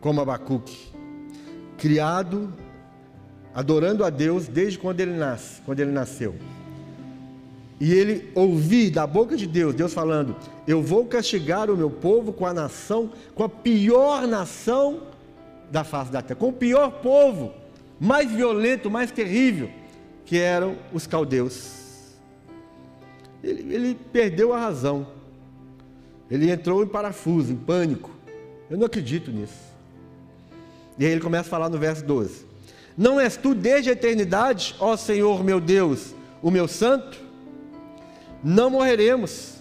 como 0.00 0.20
Abacuque 0.20 0.92
criado 1.78 2.52
adorando 3.52 4.04
a 4.04 4.10
Deus 4.10 4.46
desde 4.46 4.78
quando 4.78 5.00
ele 5.00 5.12
nasce, 5.12 5.60
quando 5.62 5.80
ele 5.80 5.90
nasceu. 5.90 6.34
E 7.80 7.92
ele 7.92 8.30
ouvir 8.34 8.90
da 8.90 9.06
boca 9.06 9.36
de 9.36 9.46
Deus, 9.46 9.74
Deus 9.74 9.92
falando: 9.92 10.36
"Eu 10.66 10.80
vou 10.80 11.04
castigar 11.06 11.68
o 11.70 11.76
meu 11.76 11.90
povo 11.90 12.32
com 12.32 12.46
a 12.46 12.54
nação, 12.54 13.10
com 13.34 13.42
a 13.42 13.48
pior 13.48 14.26
nação 14.28 15.02
da 15.70 15.82
face 15.82 16.12
da 16.12 16.22
terra, 16.22 16.38
com 16.38 16.50
o 16.50 16.52
pior 16.52 16.90
povo, 17.02 17.52
mais 18.02 18.30
violento, 18.30 18.90
mais 18.90 19.12
terrível, 19.12 19.70
que 20.24 20.36
eram 20.36 20.76
os 20.92 21.06
caldeus." 21.06 21.80
Ele, 23.42 23.74
ele 23.74 23.94
perdeu 24.12 24.52
a 24.52 24.58
razão. 24.58 25.06
Ele 26.30 26.50
entrou 26.50 26.82
em 26.82 26.86
parafuso, 26.86 27.52
em 27.52 27.56
pânico. 27.56 28.10
Eu 28.70 28.78
não 28.78 28.86
acredito 28.86 29.30
nisso. 29.30 29.72
E 30.98 31.04
aí 31.04 31.12
ele 31.12 31.20
começa 31.20 31.48
a 31.48 31.50
falar 31.50 31.68
no 31.68 31.78
verso 31.78 32.04
12: 32.04 32.46
Não 32.96 33.20
és 33.20 33.36
tu 33.36 33.54
desde 33.54 33.90
a 33.90 33.92
eternidade, 33.92 34.74
ó 34.78 34.96
Senhor 34.96 35.44
meu 35.44 35.60
Deus, 35.60 36.14
o 36.42 36.50
meu 36.50 36.68
santo? 36.68 37.18
Não 38.42 38.70
morreremos. 38.70 39.54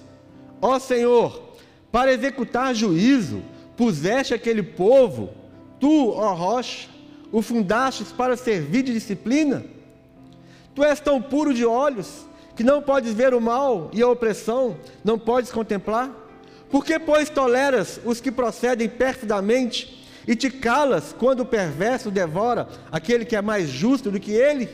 Ó 0.62 0.80
Senhor, 0.80 1.42
para 1.92 2.14
executar 2.14 2.76
juízo, 2.76 3.42
puseste 3.76 4.34
aquele 4.34 4.62
povo, 4.62 5.30
tu, 5.80 6.12
ó 6.12 6.34
rocha, 6.34 6.88
o 7.32 7.41
fundastes 7.41 8.12
para 8.12 8.36
servir 8.36 8.84
de 8.84 8.94
disciplina? 8.94 9.63
Tu 10.74 10.84
és 10.84 11.00
tão 11.00 11.22
puro 11.22 11.54
de 11.54 11.65
olhos 11.65 12.26
que 12.56 12.63
não 12.63 12.82
podes 12.82 13.13
ver 13.13 13.34
o 13.34 13.41
mal 13.41 13.89
e 13.94 14.02
a 14.02 14.08
opressão, 14.08 14.78
não 15.04 15.17
podes 15.17 15.52
contemplar? 15.52 16.12
Por 16.70 16.86
que, 16.86 16.98
pois, 17.00 17.30
toleras 17.30 18.00
os 18.06 18.22
que 18.22 18.32
procedem 18.32 18.88
perfidamente 18.88 20.08
e 20.28 20.36
te 20.36 20.50
calas 20.50 21.13
quando 21.17 21.41
o 21.41 21.46
perverso 21.46 22.10
devora 22.10 22.67
aquele 22.91 23.26
que 23.26 23.36
é 23.36 23.41
mais 23.41 23.67
justo 23.67 24.10
do 24.10 24.20
que 24.20 24.32
ele? 24.32 24.70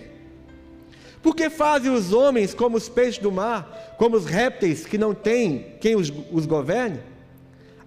Por 1.21 1.35
que 1.35 1.49
fazem 1.49 1.91
os 1.91 2.13
homens 2.13 2.53
como 2.53 2.77
os 2.77 2.87
peixes 2.87 3.17
do 3.17 3.31
mar, 3.31 3.95
como 3.97 4.15
os 4.15 4.25
répteis 4.25 4.85
que 4.85 4.97
não 4.97 5.13
têm 5.13 5.75
quem 5.81 5.95
os, 5.95 6.13
os 6.31 6.45
governe? 6.45 6.99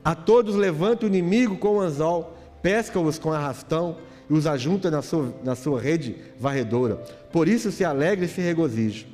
A 0.04 0.14
todos 0.14 0.56
levanta 0.56 1.04
o 1.04 1.08
inimigo 1.08 1.56
com 1.56 1.76
o 1.76 1.80
anzol, 1.80 2.36
pesca-os 2.60 3.18
com 3.18 3.32
arrastão 3.32 3.96
e 4.30 4.32
os 4.32 4.46
ajunta 4.46 4.90
na 4.90 5.02
sua, 5.02 5.34
na 5.44 5.56
sua 5.56 5.80
rede 5.80 6.14
varredora. 6.38 6.96
Por 7.32 7.48
isso 7.48 7.72
se 7.72 7.84
alegra 7.84 8.24
e 8.24 8.28
se 8.28 8.40
regozija. 8.40 9.04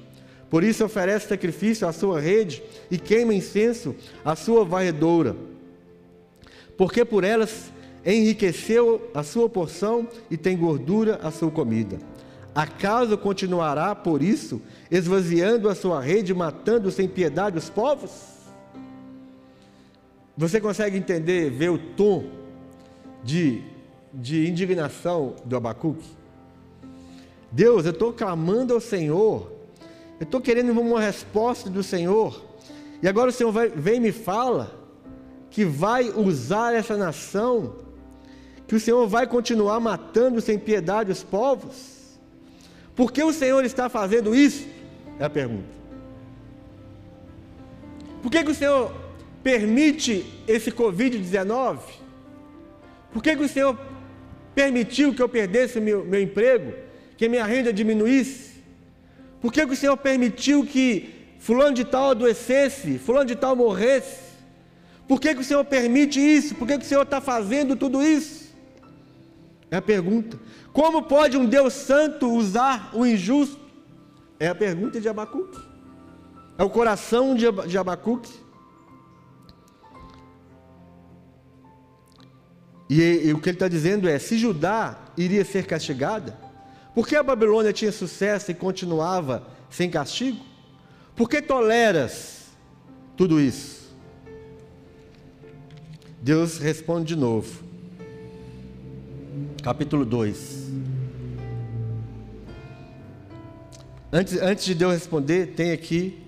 Por 0.50 0.62
isso 0.62 0.84
oferece 0.84 1.26
sacrifício 1.26 1.88
à 1.88 1.92
sua 1.92 2.20
rede 2.20 2.62
e 2.90 2.98
queima 2.98 3.34
incenso 3.34 3.96
à 4.22 4.36
sua 4.36 4.62
varredora. 4.62 5.34
Porque 6.76 7.04
por 7.04 7.24
elas 7.24 7.72
enriqueceu 8.04 9.10
a 9.14 9.22
sua 9.22 9.48
porção 9.48 10.06
e 10.30 10.36
tem 10.36 10.56
gordura 10.56 11.18
a 11.22 11.30
sua 11.30 11.50
comida. 11.50 11.98
Acaso 12.54 13.18
continuará, 13.18 13.94
por 13.94 14.22
isso, 14.22 14.62
esvaziando 14.90 15.68
a 15.68 15.74
sua 15.74 16.00
rede, 16.00 16.32
matando 16.32 16.90
sem 16.90 17.08
piedade 17.08 17.58
os 17.58 17.68
povos? 17.68 18.10
Você 20.36 20.60
consegue 20.60 20.96
entender, 20.96 21.50
ver 21.50 21.70
o 21.70 21.78
tom 21.78 22.24
de, 23.24 23.62
de 24.16 24.48
indignação 24.48 25.36
do 25.44 25.56
Abacuque? 25.56 26.08
Deus, 27.52 27.84
eu 27.84 27.92
estou 27.92 28.12
clamando 28.12 28.74
ao 28.74 28.80
Senhor 28.80 29.56
eu 30.18 30.24
estou 30.24 30.40
querendo 30.40 30.72
uma 30.78 31.00
resposta 31.00 31.68
do 31.68 31.82
Senhor. 31.82 32.42
E 33.02 33.08
agora 33.08 33.28
o 33.28 33.32
Senhor 33.32 33.52
vai, 33.52 33.68
vem 33.68 33.96
e 33.96 34.00
me 34.00 34.12
fala 34.12 34.74
que 35.50 35.64
vai 35.64 36.10
usar 36.10 36.74
essa 36.74 36.96
nação, 36.96 37.76
que 38.66 38.74
o 38.74 38.80
Senhor 38.80 39.06
vai 39.06 39.26
continuar 39.26 39.78
matando 39.78 40.40
sem 40.40 40.58
piedade 40.58 41.12
os 41.12 41.22
povos. 41.22 42.18
Por 42.94 43.12
que 43.12 43.22
o 43.22 43.32
Senhor 43.32 43.62
está 43.64 43.90
fazendo 43.90 44.34
isso? 44.34 44.66
É 45.18 45.24
a 45.24 45.30
pergunta. 45.30 45.76
Por 48.22 48.30
que, 48.30 48.42
que 48.42 48.50
o 48.50 48.54
Senhor 48.54 48.92
permite 49.42 50.26
esse 50.48 50.72
Covid-19? 50.72 51.78
Por 53.12 53.22
que, 53.22 53.36
que 53.36 53.42
o 53.42 53.48
Senhor 53.48 53.78
permitiu 54.56 55.12
que 55.12 55.20
eu 55.20 55.28
perdesse 55.28 55.78
meu, 55.78 56.02
meu 56.02 56.20
emprego, 56.20 56.72
que 57.18 57.28
minha 57.28 57.44
renda 57.44 57.70
diminuísse? 57.70 58.52
Por 59.38 59.52
que, 59.52 59.66
que 59.66 59.74
o 59.74 59.76
Senhor 59.76 59.98
permitiu 59.98 60.64
que 60.64 61.14
fulano 61.38 61.74
de 61.74 61.84
tal 61.84 62.12
adoecesse, 62.12 62.98
fulano 62.98 63.26
de 63.26 63.36
tal 63.36 63.54
morresse? 63.54 64.24
Por 65.06 65.20
que, 65.20 65.34
que 65.34 65.42
o 65.42 65.44
Senhor 65.44 65.62
permite 65.66 66.18
isso? 66.18 66.54
Por 66.54 66.66
que, 66.66 66.78
que 66.78 66.84
o 66.86 66.88
Senhor 66.88 67.02
está 67.02 67.20
fazendo 67.20 67.76
tudo 67.76 68.02
isso? 68.02 68.56
É 69.70 69.76
a 69.76 69.82
pergunta. 69.82 70.40
Como 70.72 71.02
pode 71.02 71.36
um 71.36 71.44
Deus 71.44 71.74
santo 71.74 72.32
usar 72.32 72.90
o 72.94 73.04
injusto? 73.04 73.60
É 74.40 74.48
a 74.48 74.54
pergunta 74.54 74.98
de 74.98 75.08
Abacuque. 75.08 75.60
É 76.56 76.64
o 76.64 76.70
coração 76.70 77.34
de 77.34 77.76
Abacuque. 77.76 78.32
E, 82.88 83.02
e 83.02 83.32
o 83.32 83.40
que 83.40 83.48
ele 83.48 83.56
está 83.56 83.68
dizendo 83.68 84.08
é: 84.08 84.18
se 84.18 84.38
Judá 84.38 84.98
iria 85.16 85.44
ser 85.44 85.66
castigada, 85.66 86.36
por 86.94 87.06
que 87.06 87.16
a 87.16 87.22
Babilônia 87.22 87.72
tinha 87.72 87.92
sucesso 87.92 88.50
e 88.50 88.54
continuava 88.54 89.46
sem 89.68 89.90
castigo? 89.90 90.44
Por 91.14 91.28
que 91.28 91.42
toleras 91.42 92.46
tudo 93.16 93.40
isso? 93.40 93.94
Deus 96.22 96.58
responde 96.58 97.14
de 97.14 97.16
novo. 97.16 97.64
Capítulo 99.62 100.04
2. 100.04 100.66
Antes, 104.12 104.40
antes 104.40 104.64
de 104.64 104.74
Deus 104.74 104.94
responder, 104.94 105.54
tem 105.54 105.72
aqui 105.72 106.22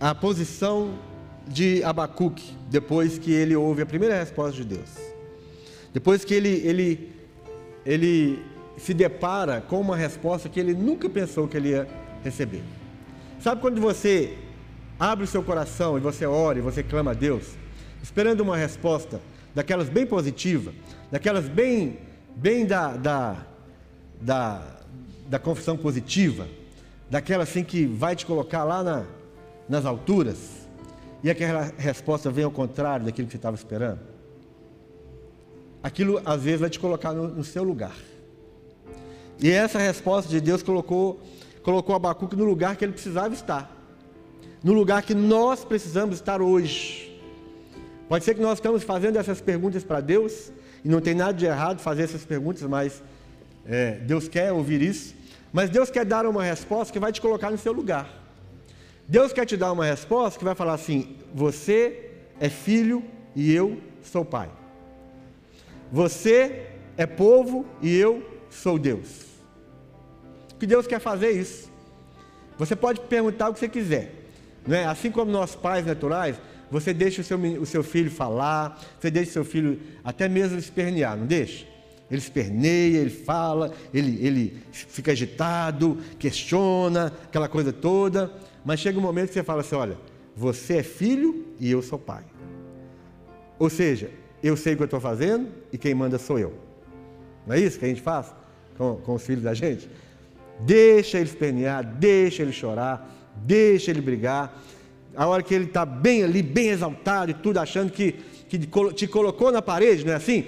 a 0.00 0.14
posição 0.14 0.98
de 1.46 1.82
Abacuque, 1.84 2.56
depois 2.68 3.18
que 3.18 3.32
ele 3.32 3.54
ouve 3.54 3.82
a 3.82 3.86
primeira 3.86 4.18
resposta 4.18 4.52
de 4.52 4.64
Deus. 4.64 4.90
Depois 5.92 6.24
que 6.24 6.34
ele, 6.34 6.48
ele, 6.48 7.12
ele 7.84 8.42
se 8.76 8.92
depara 8.92 9.60
com 9.60 9.80
uma 9.80 9.96
resposta 9.96 10.48
que 10.48 10.60
ele 10.60 10.74
nunca 10.74 11.08
pensou 11.08 11.48
que 11.48 11.56
ele 11.56 11.70
ia 11.70 11.88
receber. 12.22 12.62
Sabe 13.40 13.60
quando 13.60 13.80
você 13.80 14.36
abre 14.98 15.24
o 15.24 15.26
seu 15.28 15.42
coração 15.42 15.96
e 15.96 16.00
você 16.00 16.26
ora 16.26 16.58
e 16.58 16.62
você 16.62 16.82
clama 16.82 17.12
a 17.12 17.14
Deus, 17.14 17.56
esperando 18.02 18.40
uma 18.40 18.56
resposta 18.56 19.20
daquelas 19.54 19.88
bem 19.88 20.06
positiva, 20.06 20.72
daquelas 21.10 21.48
bem, 21.48 21.98
bem 22.34 22.66
da, 22.66 22.96
da, 22.96 23.46
da, 24.20 24.62
da 25.28 25.38
confissão 25.38 25.76
positiva, 25.76 26.48
daquela 27.08 27.44
assim 27.44 27.62
que 27.62 27.86
vai 27.86 28.16
te 28.16 28.26
colocar 28.26 28.64
lá 28.64 28.82
na, 28.82 29.04
nas 29.68 29.86
alturas, 29.86 30.65
e 31.22 31.30
aquela 31.30 31.72
resposta 31.76 32.30
vem 32.30 32.44
ao 32.44 32.50
contrário 32.50 33.06
daquilo 33.06 33.26
que 33.26 33.32
você 33.32 33.38
estava 33.38 33.56
esperando? 33.56 34.00
Aquilo 35.82 36.20
às 36.24 36.42
vezes 36.42 36.60
vai 36.60 36.70
te 36.70 36.78
colocar 36.78 37.12
no, 37.12 37.28
no 37.28 37.44
seu 37.44 37.62
lugar. 37.62 37.96
E 39.38 39.50
essa 39.50 39.78
resposta 39.78 40.30
de 40.30 40.40
Deus 40.40 40.62
colocou, 40.62 41.20
colocou 41.62 41.94
Abacuque 41.94 42.36
no 42.36 42.44
lugar 42.44 42.76
que 42.76 42.84
ele 42.84 42.92
precisava 42.92 43.34
estar. 43.34 43.70
No 44.62 44.72
lugar 44.72 45.02
que 45.02 45.14
nós 45.14 45.64
precisamos 45.64 46.16
estar 46.16 46.40
hoje. 46.40 47.20
Pode 48.08 48.24
ser 48.24 48.34
que 48.34 48.40
nós 48.40 48.58
estamos 48.58 48.82
fazendo 48.82 49.18
essas 49.18 49.40
perguntas 49.40 49.84
para 49.84 50.00
Deus, 50.00 50.50
e 50.84 50.88
não 50.88 51.00
tem 51.00 51.14
nada 51.14 51.34
de 51.34 51.44
errado 51.44 51.80
fazer 51.80 52.04
essas 52.04 52.24
perguntas, 52.24 52.62
mas 52.62 53.02
é, 53.64 53.92
Deus 53.92 54.28
quer 54.28 54.52
ouvir 54.52 54.80
isso. 54.80 55.14
Mas 55.52 55.70
Deus 55.70 55.90
quer 55.90 56.04
dar 56.04 56.26
uma 56.26 56.42
resposta 56.42 56.92
que 56.92 56.98
vai 56.98 57.12
te 57.12 57.20
colocar 57.20 57.50
no 57.50 57.58
seu 57.58 57.72
lugar. 57.72 58.25
Deus 59.08 59.32
quer 59.32 59.46
te 59.46 59.56
dar 59.56 59.72
uma 59.72 59.84
resposta 59.84 60.38
que 60.38 60.44
vai 60.44 60.54
falar 60.54 60.74
assim: 60.74 61.16
você 61.34 62.10
é 62.40 62.48
filho 62.48 63.04
e 63.34 63.52
eu 63.52 63.80
sou 64.02 64.24
pai. 64.24 64.50
Você 65.92 66.66
é 66.96 67.06
povo 67.06 67.64
e 67.80 67.94
eu 67.94 68.22
sou 68.50 68.78
Deus 68.78 69.26
que 70.58 70.66
Deus 70.66 70.86
quer 70.86 71.00
fazer 71.00 71.30
isso. 71.30 71.70
Você 72.58 72.74
pode 72.74 73.00
perguntar 73.00 73.48
o 73.48 73.52
que 73.52 73.60
você 73.60 73.68
quiser. 73.68 74.12
Não 74.66 74.76
é? 74.76 74.84
Assim 74.86 75.10
como 75.10 75.30
nós 75.30 75.54
pais 75.54 75.86
naturais, 75.86 76.36
você 76.70 76.92
deixa 76.92 77.20
o 77.20 77.24
seu, 77.24 77.38
o 77.38 77.66
seu 77.66 77.84
filho 77.84 78.10
falar, 78.10 78.80
você 78.98 79.10
deixa 79.10 79.30
o 79.30 79.32
seu 79.34 79.44
filho 79.44 79.80
até 80.02 80.28
mesmo 80.28 80.58
espernear, 80.58 81.16
não 81.16 81.26
deixa? 81.26 81.66
Ele 82.10 82.20
esperneia, 82.20 82.98
ele 82.98 83.10
fala, 83.10 83.72
ele, 83.92 84.24
ele 84.24 84.62
fica 84.72 85.12
agitado, 85.12 85.98
questiona, 86.18 87.12
aquela 87.24 87.48
coisa 87.48 87.72
toda. 87.72 88.32
Mas 88.66 88.80
chega 88.80 88.98
um 88.98 89.02
momento 89.02 89.28
que 89.28 89.34
você 89.34 89.44
fala 89.44 89.60
assim: 89.60 89.76
olha, 89.76 89.96
você 90.34 90.78
é 90.78 90.82
filho 90.82 91.46
e 91.60 91.70
eu 91.70 91.80
sou 91.80 91.96
pai. 91.96 92.24
Ou 93.60 93.70
seja, 93.70 94.10
eu 94.42 94.56
sei 94.56 94.74
o 94.74 94.76
que 94.76 94.82
eu 94.82 94.86
estou 94.86 95.00
fazendo 95.00 95.48
e 95.72 95.78
quem 95.78 95.94
manda 95.94 96.18
sou 96.18 96.36
eu. 96.36 96.52
Não 97.46 97.54
é 97.54 97.60
isso 97.60 97.78
que 97.78 97.84
a 97.84 97.88
gente 97.88 98.00
faz 98.00 98.34
com, 98.76 98.96
com 98.96 99.14
os 99.14 99.22
filhos 99.22 99.44
da 99.44 99.54
gente? 99.54 99.88
Deixa 100.58 101.16
ele 101.18 101.28
espernear, 101.28 101.84
deixa 101.84 102.42
ele 102.42 102.50
chorar, 102.50 103.08
deixa 103.36 103.92
ele 103.92 104.00
brigar. 104.00 104.60
A 105.14 105.28
hora 105.28 105.44
que 105.44 105.54
ele 105.54 105.66
está 105.66 105.86
bem 105.86 106.24
ali, 106.24 106.42
bem 106.42 106.70
exaltado 106.70 107.30
e 107.30 107.34
tudo, 107.34 107.58
achando 107.58 107.92
que, 107.92 108.16
que 108.48 108.58
te 108.94 109.06
colocou 109.06 109.52
na 109.52 109.62
parede, 109.62 110.04
não 110.04 110.12
é 110.12 110.16
assim? 110.16 110.46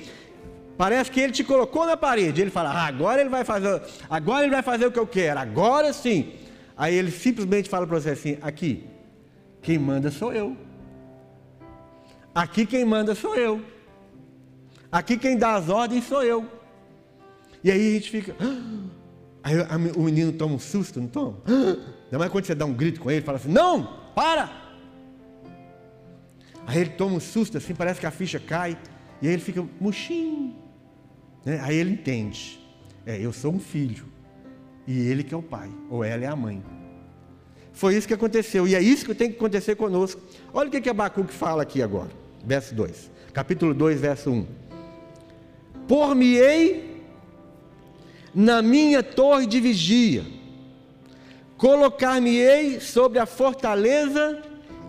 Parece 0.77 1.09
que 1.11 1.21
ele 1.21 1.33
te 1.33 1.45
colocou 1.45 1.87
na 1.87 1.97
parede. 1.97 2.41
Ele 2.43 2.51
fala, 2.51 2.71
ah, 2.71 2.87
agora 2.87 3.21
ele 3.21 3.31
vai 3.31 3.45
fazer, 3.45 3.81
agora 4.11 4.43
ele 4.43 4.53
vai 4.53 4.63
fazer 4.63 4.87
o 4.87 4.91
que 4.91 4.99
eu 4.99 5.07
quero, 5.07 5.39
agora 5.39 5.93
sim. 5.93 6.33
Aí 6.79 6.95
ele 6.95 7.11
simplesmente 7.11 7.69
fala 7.69 7.85
para 7.85 7.99
você 7.99 8.11
assim: 8.11 8.39
aqui, 8.41 8.85
quem 9.61 9.77
manda 9.77 10.13
sou 10.13 10.33
eu. 10.33 10.57
Aqui 12.33 12.65
quem 12.65 12.85
manda 12.85 13.17
sou 13.17 13.35
eu. 13.35 13.61
Aqui 14.91 15.19
quem 15.19 15.37
dá 15.37 15.57
as 15.57 15.69
ordens 15.69 16.05
sou 16.05 16.23
eu. 16.23 16.47
E 17.65 17.71
aí 17.73 17.91
a 17.91 17.95
gente 17.95 18.11
fica. 18.11 18.37
Aí 19.41 19.55
o 19.97 20.03
menino 20.03 20.33
toma 20.33 20.57
um 20.57 20.59
susto, 20.59 21.01
não 21.01 21.07
toma? 21.09 21.39
Ainda 22.05 22.19
mais 22.19 22.31
quando 22.31 22.45
você 22.45 22.55
dá 22.55 22.67
um 22.67 22.75
grito 22.75 23.01
com 23.01 23.11
ele, 23.11 23.23
fala 23.23 23.39
assim: 23.39 23.51
Não, 23.51 24.13
para! 24.15 24.51
Aí 26.67 26.81
ele 26.81 26.91
toma 26.91 27.17
um 27.17 27.21
susto 27.21 27.57
assim, 27.57 27.75
parece 27.75 27.99
que 27.99 28.05
a 28.05 28.11
ficha 28.11 28.39
cai, 28.39 28.77
e 29.23 29.27
aí 29.27 29.33
ele 29.33 29.43
fica 29.43 29.65
murchinho. 29.81 30.55
Né? 31.45 31.61
Aí 31.63 31.77
ele 31.77 31.93
entende: 31.93 32.61
É, 33.07 33.19
eu 33.19 33.33
sou 33.33 33.53
um 33.53 33.59
filho, 33.59 34.05
e 34.89 35.07
ele 35.07 35.23
que 35.23 35.35
é 35.35 35.37
o 35.37 35.43
pai, 35.43 35.69
ou 35.91 36.03
ela 36.03 36.25
é 36.25 36.27
a 36.27 36.35
mãe. 36.35 36.65
Foi 37.75 37.95
isso 37.95 38.09
que 38.09 38.15
aconteceu. 38.15 38.67
E 38.67 38.75
é 38.75 38.81
isso 38.81 39.05
que 39.05 39.15
tem 39.15 39.31
que 39.31 39.37
acontecer 39.37 39.77
conosco. 39.77 40.19
Olha 40.51 40.69
o 40.69 40.71
que, 40.71 40.81
que 40.81 40.89
Abacuque 40.89 41.33
fala 41.33 41.63
aqui 41.63 41.83
agora. 41.83 42.09
Verso 42.43 42.75
2. 42.75 43.11
Capítulo 43.35 43.75
2, 43.75 44.01
verso 44.01 44.31
1. 44.31 44.47
Por-me-ei 45.87 47.03
na 48.35 48.63
minha 48.63 49.03
torre 49.03 49.47
de 49.47 49.61
vigia, 49.61 50.25
colocar-me-ei 51.59 52.81
sobre 52.81 53.19
a 53.19 53.27
fortaleza 53.27 54.43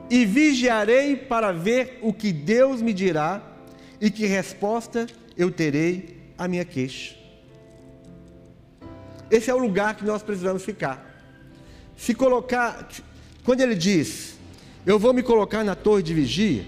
e 0.10 0.26
vigiarei 0.26 1.18
para 1.18 1.52
ver 1.52 2.00
o 2.02 2.14
que 2.14 2.32
Deus 2.32 2.82
me 2.82 2.94
dirá 2.94 3.42
e 4.00 4.10
que 4.10 4.26
resposta 4.26 5.08
eu 5.36 5.52
terei 5.52 6.18
à 6.38 6.48
minha 6.48 6.64
queixa. 6.64 7.19
Esse 9.32 9.50
é 9.50 9.54
o 9.54 9.58
lugar 9.58 9.96
que 9.96 10.06
nós 10.06 10.24
precisamos 10.24 10.64
ficar. 10.64 11.06
Se 11.96 12.14
colocar, 12.14 12.88
quando 13.44 13.62
ele 13.62 13.76
diz, 13.76 14.38
eu 14.86 14.98
vou 14.98 15.14
me 15.14 15.22
colocar 15.22 15.64
na 15.64 15.76
torre 15.76 16.02
de 16.02 16.14
vigia, 16.14 16.66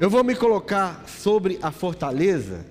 eu 0.00 0.10
vou 0.10 0.24
me 0.24 0.34
colocar 0.34 1.04
sobre 1.06 1.58
a 1.62 1.70
fortaleza, 1.70 2.64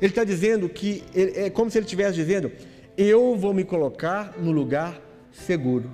ele 0.00 0.12
está 0.12 0.24
dizendo 0.24 0.68
que, 0.68 1.02
é 1.14 1.48
como 1.50 1.70
se 1.70 1.78
ele 1.78 1.86
estivesse 1.86 2.16
dizendo, 2.16 2.52
eu 2.96 3.36
vou 3.36 3.52
me 3.52 3.64
colocar 3.64 4.34
no 4.38 4.50
lugar 4.50 5.00
seguro. 5.32 5.90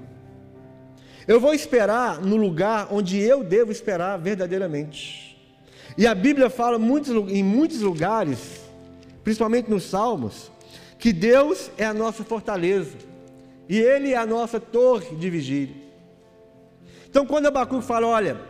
Eu 1.26 1.40
vou 1.40 1.54
esperar 1.54 2.20
no 2.20 2.36
lugar 2.36 2.88
onde 2.90 3.18
eu 3.20 3.44
devo 3.44 3.70
esperar 3.70 4.16
verdadeiramente. 4.18 5.38
E 5.96 6.06
a 6.06 6.14
Bíblia 6.14 6.50
fala 6.50 6.78
muitos, 6.78 7.10
em 7.30 7.42
muitos 7.42 7.80
lugares, 7.80 8.60
principalmente 9.22 9.70
nos 9.70 9.84
Salmos, 9.84 10.51
que 11.02 11.12
Deus 11.12 11.68
é 11.76 11.84
a 11.84 11.92
nossa 11.92 12.22
fortaleza 12.22 12.96
e 13.68 13.76
Ele 13.76 14.12
é 14.12 14.16
a 14.16 14.24
nossa 14.24 14.60
torre 14.60 15.16
de 15.16 15.28
vigília. 15.28 15.74
Então, 17.10 17.26
quando 17.26 17.46
Abacuque 17.46 17.84
fala, 17.84 18.06
olha, 18.06 18.40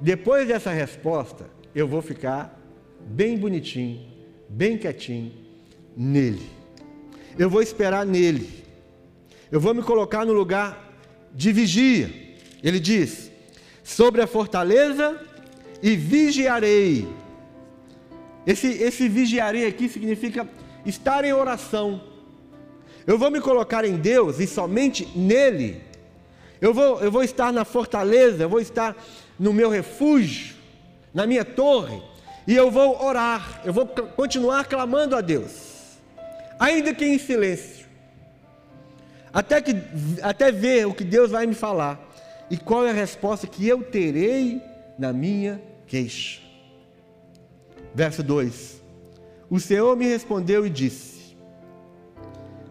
depois 0.00 0.48
dessa 0.48 0.70
resposta, 0.70 1.44
eu 1.74 1.86
vou 1.86 2.00
ficar 2.00 2.58
bem 3.00 3.36
bonitinho, 3.36 4.00
bem 4.48 4.78
quietinho 4.78 5.30
nele. 5.94 6.48
Eu 7.38 7.50
vou 7.50 7.60
esperar 7.60 8.06
nele. 8.06 8.64
Eu 9.52 9.60
vou 9.60 9.74
me 9.74 9.82
colocar 9.82 10.24
no 10.24 10.32
lugar 10.32 10.90
de 11.34 11.52
vigia. 11.52 12.10
Ele 12.62 12.80
diz: 12.80 13.30
sobre 13.82 14.22
a 14.22 14.26
fortaleza 14.26 15.20
e 15.82 15.94
vigiarei. 15.96 17.06
Esse, 18.46 18.68
esse 18.68 19.06
vigiarei 19.06 19.66
aqui 19.66 19.86
significa 19.86 20.48
estar 20.84 21.24
em 21.24 21.32
oração. 21.32 22.00
Eu 23.06 23.18
vou 23.18 23.30
me 23.30 23.40
colocar 23.40 23.84
em 23.84 23.96
Deus 23.96 24.40
e 24.40 24.46
somente 24.46 25.06
nele. 25.16 25.82
Eu 26.60 26.72
vou, 26.72 27.00
eu 27.00 27.10
vou 27.10 27.22
estar 27.22 27.52
na 27.52 27.64
fortaleza, 27.64 28.42
eu 28.42 28.48
vou 28.48 28.60
estar 28.60 28.96
no 29.38 29.52
meu 29.52 29.68
refúgio, 29.68 30.56
na 31.12 31.26
minha 31.26 31.44
torre, 31.44 32.00
e 32.46 32.54
eu 32.54 32.70
vou 32.70 33.02
orar, 33.02 33.60
eu 33.64 33.72
vou 33.72 33.86
continuar 33.86 34.64
clamando 34.64 35.16
a 35.16 35.20
Deus, 35.20 35.98
ainda 36.58 36.94
que 36.94 37.04
em 37.04 37.18
silêncio, 37.18 37.86
até, 39.32 39.60
que, 39.60 39.74
até 40.22 40.52
ver 40.52 40.86
o 40.86 40.94
que 40.94 41.04
Deus 41.04 41.30
vai 41.30 41.46
me 41.46 41.54
falar 41.54 42.00
e 42.50 42.56
qual 42.56 42.86
é 42.86 42.90
a 42.90 42.94
resposta 42.94 43.46
que 43.46 43.66
eu 43.66 43.82
terei 43.82 44.62
na 44.98 45.12
minha 45.12 45.60
queixa. 45.86 46.40
Verso 47.94 48.22
2: 48.22 48.82
O 49.54 49.60
Senhor 49.60 49.96
me 49.96 50.04
respondeu 50.04 50.66
e 50.66 50.68
disse, 50.68 51.36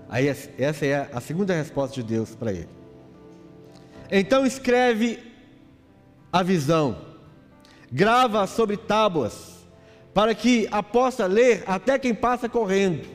aí 0.10 0.28
essa 0.28 0.86
é 0.86 1.10
a 1.14 1.22
segunda 1.22 1.54
resposta 1.54 1.96
de 1.96 2.04
Deus 2.04 2.36
para 2.36 2.52
ele. 2.52 2.68
Então 4.12 4.46
escreve 4.46 5.18
a 6.30 6.44
visão, 6.44 6.98
grava 7.90 8.46
sobre 8.48 8.76
tábuas, 8.76 9.66
para 10.14 10.36
que 10.36 10.68
a 10.74 10.84
possa 10.84 11.26
ler 11.26 11.64
até 11.66 11.98
quem 11.98 12.14
passa 12.14 12.50
correndo. 12.50 13.08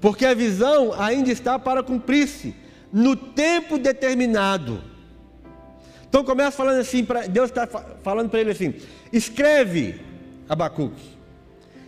Porque 0.00 0.24
a 0.24 0.32
visão 0.32 0.94
ainda 0.98 1.30
está 1.30 1.58
para 1.58 1.82
cumprir-se 1.82 2.54
no 2.90 3.14
tempo 3.14 3.76
determinado. 3.76 4.82
Então 6.08 6.24
começa 6.24 6.52
falando 6.52 6.80
assim, 6.80 7.06
Deus 7.28 7.50
está 7.50 7.66
falando 8.02 8.30
para 8.30 8.40
ele 8.40 8.52
assim: 8.52 8.76
escreve, 9.12 10.13
Abacuque, 10.48 11.16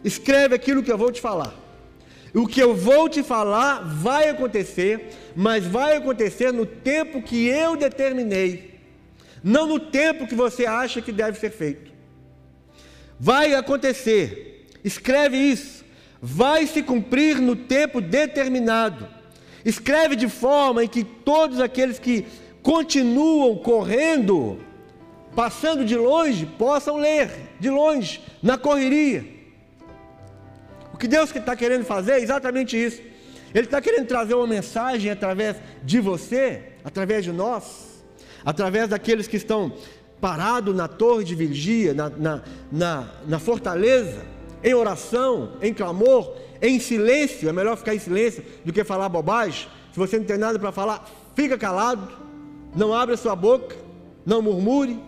escreve 0.05 0.55
aquilo 0.55 0.83
que 0.83 0.91
eu 0.91 0.99
vou 0.99 1.13
te 1.13 1.21
falar. 1.21 1.55
O 2.35 2.47
que 2.47 2.61
eu 2.61 2.75
vou 2.75 3.09
te 3.09 3.23
falar 3.23 3.81
vai 3.81 4.29
acontecer, 4.29 5.09
mas 5.35 5.67
vai 5.67 5.97
acontecer 5.97 6.53
no 6.53 6.67
tempo 6.67 7.23
que 7.23 7.47
eu 7.47 7.77
determinei, 7.77 8.79
não 9.43 9.67
no 9.67 9.81
tempo 9.81 10.27
que 10.27 10.35
você 10.35 10.67
acha 10.67 11.01
que 11.01 11.13
deve 11.13 11.39
ser 11.39 11.51
feito. 11.51 11.91
Vai 13.19 13.55
acontecer, 13.55 14.67
escreve 14.85 15.39
isso, 15.39 15.85
vai 16.21 16.67
se 16.67 16.83
cumprir 16.83 17.41
no 17.41 17.57
tempo 17.57 18.01
determinado. 18.01 19.09
Escreve 19.65 20.15
de 20.15 20.29
forma 20.29 20.85
em 20.85 20.89
que 20.89 21.03
todos 21.03 21.59
aqueles 21.59 21.99
que 21.99 22.27
continuam 22.63 23.57
correndo, 23.57 24.59
passando 25.37 25.85
de 25.85 25.97
longe, 25.97 26.47
possam 26.47 26.97
ler 26.97 27.31
de 27.61 27.71
longe, 27.71 28.21
na 28.43 28.59
correria. 28.59 29.25
O 30.93 30.97
que 30.97 31.07
Deus 31.07 31.31
está 31.37 31.55
querendo 31.55 31.85
fazer 31.85 32.13
é 32.13 32.21
exatamente 32.21 32.77
isso. 32.77 33.01
Ele 33.55 33.67
está 33.67 33.81
querendo 33.81 34.07
trazer 34.07 34.35
uma 34.35 34.47
mensagem 34.47 35.11
através 35.11 35.57
de 35.85 36.01
você, 36.01 36.63
através 36.83 37.23
de 37.23 37.31
nós, 37.31 38.03
através 38.45 38.89
daqueles 38.89 39.29
que 39.29 39.37
estão 39.37 39.73
parados 40.21 40.75
na 40.75 40.89
torre 40.89 41.23
de 41.25 41.35
vigia, 41.35 41.95
na, 41.95 42.09
na, 42.09 42.43
na, 42.73 43.09
na 43.29 43.39
fortaleza, 43.39 44.25
em 44.65 44.75
oração, 44.75 45.53
em 45.63 45.73
clamor, 45.73 46.35
em 46.61 46.81
silêncio. 46.81 47.49
É 47.49 47.53
melhor 47.53 47.77
ficar 47.77 47.95
em 47.95 47.99
silêncio 47.99 48.43
do 48.65 48.73
que 48.73 48.83
falar 48.83 49.09
bobagem. 49.09 49.69
Se 49.93 49.99
você 49.99 50.19
não 50.19 50.25
tem 50.25 50.39
nada 50.39 50.59
para 50.59 50.73
falar, 50.73 51.09
fica 51.37 51.57
calado 51.57 52.27
não 52.77 52.93
abra 52.93 53.17
sua 53.17 53.35
boca, 53.35 53.75
não 54.25 54.43
murmure. 54.43 55.01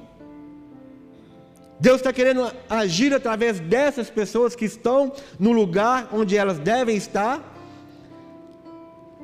Deus 1.80 1.96
está 1.96 2.12
querendo 2.12 2.50
agir 2.68 3.14
através 3.14 3.60
dessas 3.60 4.10
pessoas 4.10 4.56
que 4.56 4.64
estão 4.64 5.12
no 5.38 5.52
lugar 5.52 6.08
onde 6.12 6.36
elas 6.36 6.58
devem 6.58 6.96
estar. 6.96 7.54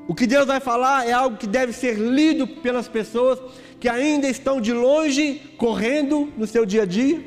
O 0.06 0.14
que 0.14 0.26
Deus 0.26 0.46
vai 0.46 0.60
falar 0.60 1.08
é 1.08 1.12
algo 1.12 1.36
que 1.36 1.46
deve 1.46 1.72
ser 1.72 1.94
lido 1.94 2.46
pelas 2.46 2.86
pessoas 2.86 3.40
que 3.80 3.88
ainda 3.88 4.28
estão 4.28 4.60
de 4.60 4.72
longe, 4.72 5.54
correndo 5.56 6.32
no 6.36 6.46
seu 6.46 6.64
dia 6.64 6.82
a 6.82 6.86
dia. 6.86 7.24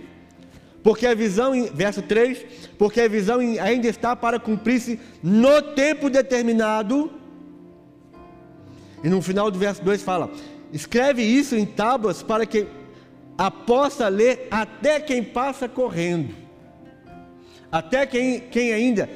Porque 0.82 1.06
a 1.06 1.13
visão, 1.13 1.52
verso 1.74 2.02
3, 2.02 2.46
porque 2.78 3.02
a 3.02 3.08
visão 3.10 3.40
ainda 3.40 3.88
está 3.88 4.16
para 4.16 4.40
cumprir-se 4.40 4.98
no 5.22 5.62
tempo 5.62 6.10
determinado. 6.10 7.12
E 9.04 9.10
no 9.10 9.22
final 9.22 9.52
do 9.52 9.60
verso 9.60 9.84
2 9.84 10.02
fala: 10.02 10.32
Escreve 10.72 11.24
isso 11.24 11.56
em 11.56 11.66
tábuas 11.66 12.24
para 12.24 12.46
que 12.46 12.66
a 13.38 13.52
possa 13.52 14.08
ler 14.08 14.47
até 14.50 15.00
quem 15.00 15.23
passa 15.23 15.69
correndo. 15.69 16.34
Até 17.71 18.06
quem, 18.06 18.39
quem 18.39 18.73
ainda 18.73 19.10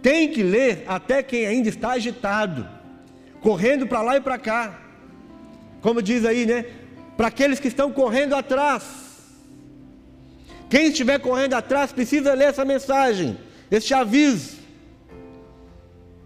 tem 0.00 0.30
que 0.30 0.42
ler, 0.42 0.84
até 0.86 1.22
quem 1.22 1.46
ainda 1.46 1.68
está 1.68 1.90
agitado, 1.90 2.68
correndo 3.40 3.86
para 3.86 4.02
lá 4.02 4.16
e 4.16 4.20
para 4.20 4.38
cá. 4.38 4.78
Como 5.80 6.00
diz 6.00 6.24
aí, 6.24 6.46
né? 6.46 6.64
Para 7.16 7.28
aqueles 7.28 7.60
que 7.60 7.68
estão 7.68 7.90
correndo 7.92 8.34
atrás. 8.34 8.84
Quem 10.70 10.88
estiver 10.88 11.18
correndo 11.18 11.54
atrás 11.54 11.92
precisa 11.92 12.34
ler 12.34 12.48
essa 12.48 12.64
mensagem, 12.64 13.36
este 13.70 13.92
aviso. 13.92 14.58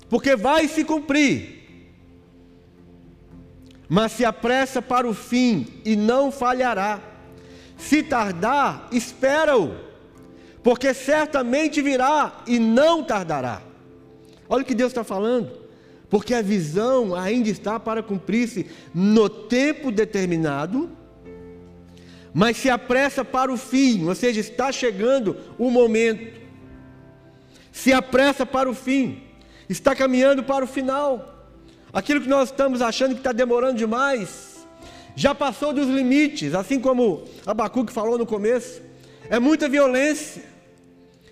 Porque 0.09 0.37
vai 0.37 0.68
se 0.68 0.85
cumprir 0.85 1.62
mas 3.94 4.12
se 4.12 4.24
apressa 4.24 4.81
para 4.81 5.07
o 5.07 5.12
fim 5.12 5.66
e 5.85 5.94
não 5.94 6.33
falhará. 6.33 6.98
Se 7.88 8.03
tardar, 8.03 8.88
espera-o, 8.92 9.75
porque 10.62 10.95
certamente 10.95 11.83
virá 11.83 12.42
e 12.47 12.59
não 12.59 13.03
tardará. 13.03 13.61
Olha 14.49 14.62
o 14.62 14.64
que 14.64 14.75
Deus 14.75 14.92
está 14.92 15.03
falando, 15.03 15.51
porque 16.09 16.33
a 16.33 16.40
visão 16.40 17.14
ainda 17.14 17.49
está 17.49 17.81
para 17.81 18.03
cumprir-se 18.03 18.66
no 18.95 19.29
tempo 19.29 19.90
determinado, 19.90 20.90
mas 22.33 22.57
se 22.57 22.71
apressa 22.71 23.25
para 23.25 23.53
o 23.53 23.57
fim, 23.57 24.07
ou 24.07 24.14
seja, 24.14 24.40
está 24.40 24.71
chegando 24.71 25.37
o 25.59 25.68
momento. 25.68 26.40
Se 27.73 27.92
apressa 27.92 28.47
para 28.47 28.71
o 28.71 28.75
fim, 28.75 29.23
está 29.68 29.95
caminhando 29.95 30.45
para 30.45 30.64
o 30.64 30.68
final. 30.68 31.49
Aquilo 31.92 32.21
que 32.21 32.29
nós 32.29 32.51
estamos 32.51 32.81
achando 32.81 33.14
que 33.14 33.21
está 33.21 33.33
demorando 33.33 33.77
demais, 33.77 34.52
já 35.14 35.35
passou 35.35 35.72
dos 35.72 35.88
limites, 35.88 36.55
assim 36.55 36.81
como 36.81 37.25
Abacuque 37.46 37.92
falou 37.92 38.16
no 38.16 38.27
começo. 38.27 38.81
É 39.29 39.38
muita 39.38 39.68
violência, 39.68 40.42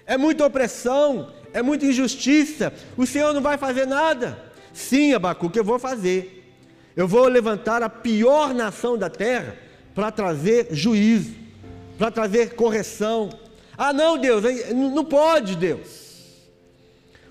é 0.06 0.16
muita 0.16 0.46
opressão, 0.46 1.32
é 1.52 1.62
muita 1.62 1.86
injustiça. 1.86 2.72
O 2.96 3.06
Senhor 3.06 3.32
não 3.32 3.40
vai 3.40 3.58
fazer 3.58 3.86
nada. 3.86 4.42
Sim, 4.72 5.12
Abacuque, 5.12 5.58
eu 5.58 5.64
vou 5.64 5.78
fazer. 5.78 6.36
Eu 6.96 7.06
vou 7.08 7.26
levantar 7.28 7.82
a 7.82 7.88
pior 7.88 8.52
nação 8.52 8.98
da 8.98 9.08
terra 9.08 9.56
para 9.94 10.10
trazer 10.10 10.68
juízo, 10.70 11.34
para 11.98 12.10
trazer 12.10 12.54
correção. 12.54 13.30
Ah, 13.76 13.92
não, 13.92 14.18
Deus, 14.18 14.44
não 14.74 15.04
pode, 15.04 15.56
Deus. 15.56 16.10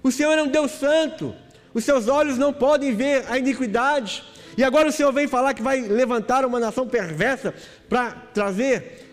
O 0.02 0.12
Senhor 0.12 0.38
é 0.38 0.44
um 0.44 0.48
Deus 0.48 0.72
santo. 0.72 1.36
Os 1.74 1.84
seus 1.84 2.08
olhos 2.08 2.38
não 2.38 2.52
podem 2.52 2.96
ver 2.96 3.26
a 3.30 3.38
iniquidade. 3.38 4.24
E 4.60 4.64
agora 4.66 4.90
o 4.90 4.92
Senhor 4.92 5.14
vem 5.14 5.26
falar 5.26 5.54
que 5.54 5.62
vai 5.62 5.80
levantar 5.80 6.44
uma 6.44 6.60
nação 6.60 6.86
perversa 6.86 7.56
para 7.88 8.12
trazer 8.12 9.08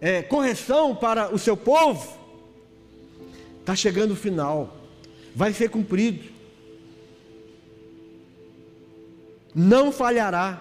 é, 0.00 0.22
correção 0.22 0.92
para 0.92 1.32
o 1.32 1.38
seu 1.38 1.56
povo. 1.56 2.18
Está 3.60 3.76
chegando 3.76 4.10
o 4.10 4.16
final, 4.16 4.76
vai 5.36 5.52
ser 5.52 5.70
cumprido. 5.70 6.28
Não 9.54 9.92
falhará. 9.92 10.60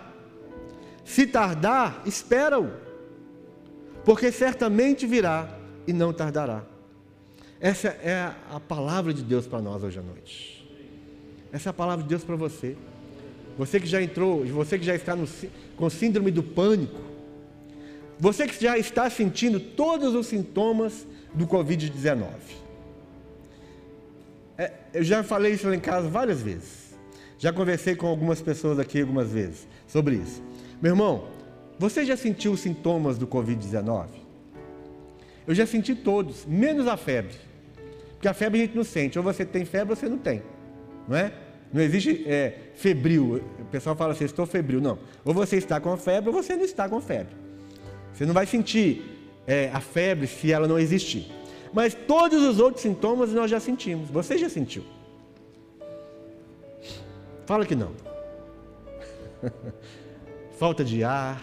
Se 1.04 1.26
tardar, 1.26 2.04
espera-o, 2.06 2.70
porque 4.06 4.32
certamente 4.32 5.08
virá 5.08 5.50
e 5.88 5.94
não 5.94 6.14
tardará. 6.14 6.64
Essa 7.60 7.88
é 7.88 8.32
a 8.52 8.60
palavra 8.60 9.16
de 9.16 9.24
Deus 9.24 9.48
para 9.48 9.64
nós 9.64 9.84
hoje 9.84 9.98
à 9.98 10.04
noite. 10.04 10.64
Essa 11.52 11.70
é 11.70 11.72
a 11.72 11.74
palavra 11.74 12.04
de 12.04 12.10
Deus 12.10 12.24
para 12.24 12.36
você. 12.36 12.78
Você 13.58 13.80
que 13.80 13.88
já 13.88 14.02
entrou, 14.02 14.46
você 14.46 14.78
que 14.78 14.86
já 14.86 14.96
está 14.96 15.16
no, 15.16 15.28
com 15.76 15.90
síndrome 15.90 16.30
do 16.30 16.44
pânico, 16.44 17.02
você 18.20 18.48
que 18.48 18.64
já 18.64 18.78
está 18.78 19.10
sentindo 19.10 19.60
todos 19.60 20.14
os 20.14 20.28
sintomas 20.28 21.08
do 21.34 21.48
Covid-19. 21.48 22.28
É, 24.58 24.72
eu 24.94 25.04
já 25.04 25.24
falei 25.24 25.54
isso 25.54 25.68
lá 25.68 25.76
em 25.76 25.80
casa 25.80 26.08
várias 26.08 26.42
vezes. 26.42 26.96
Já 27.38 27.54
conversei 27.54 27.96
com 27.96 28.08
algumas 28.08 28.42
pessoas 28.42 28.80
aqui 28.80 29.02
algumas 29.02 29.32
vezes 29.32 29.68
sobre 29.88 30.16
isso. 30.16 30.42
Meu 30.82 30.92
irmão, 30.92 31.28
você 31.78 32.04
já 32.06 32.18
sentiu 32.18 32.52
os 32.52 32.60
sintomas 32.60 33.18
do 33.18 33.28
Covid-19? 33.28 34.08
Eu 35.46 35.54
já 35.54 35.66
senti 35.66 35.96
todos, 35.96 36.46
menos 36.46 36.88
a 36.88 36.98
febre. 36.98 37.36
Porque 38.14 38.28
a 38.28 38.34
febre 38.34 38.62
a 38.62 38.66
gente 38.66 38.76
não 38.76 38.84
sente. 38.84 39.18
Ou 39.18 39.24
você 39.24 39.46
tem 39.46 39.64
febre 39.64 39.92
ou 39.92 39.96
você 39.96 40.10
não 40.10 40.18
tem. 40.18 40.42
Não 41.08 41.16
é? 41.16 41.32
Não 41.72 41.82
existe 41.82 42.24
é, 42.28 42.72
febril. 42.76 43.44
O 43.60 43.66
pessoal 43.66 43.96
fala 43.96 44.14
assim, 44.14 44.26
estou 44.26 44.46
febril. 44.46 44.80
Não. 44.80 44.98
Ou 45.26 45.34
você 45.34 45.58
está 45.58 45.80
com 45.80 45.96
febre 45.98 46.30
ou 46.30 46.34
você 46.34 46.56
não 46.56 46.64
está 46.64 46.88
com 46.88 47.02
febre. 47.02 47.36
Você 48.14 48.26
não 48.26 48.34
vai 48.34 48.46
sentir 48.46 49.04
é, 49.46 49.70
a 49.74 49.80
febre 49.80 50.28
se 50.28 50.52
ela 50.52 50.68
não 50.68 50.80
existir. 50.80 51.32
Mas 51.74 51.94
todos 51.94 52.42
os 52.44 52.60
outros 52.60 52.82
sintomas 52.82 53.34
nós 53.34 53.52
já 53.52 53.60
sentimos. 53.60 54.10
Você 54.10 54.38
já 54.38 54.50
sentiu? 54.50 54.84
Fala 57.46 57.66
que 57.66 57.76
não. 57.76 57.92
Falta 60.58 60.84
de 60.84 61.04
ar, 61.04 61.42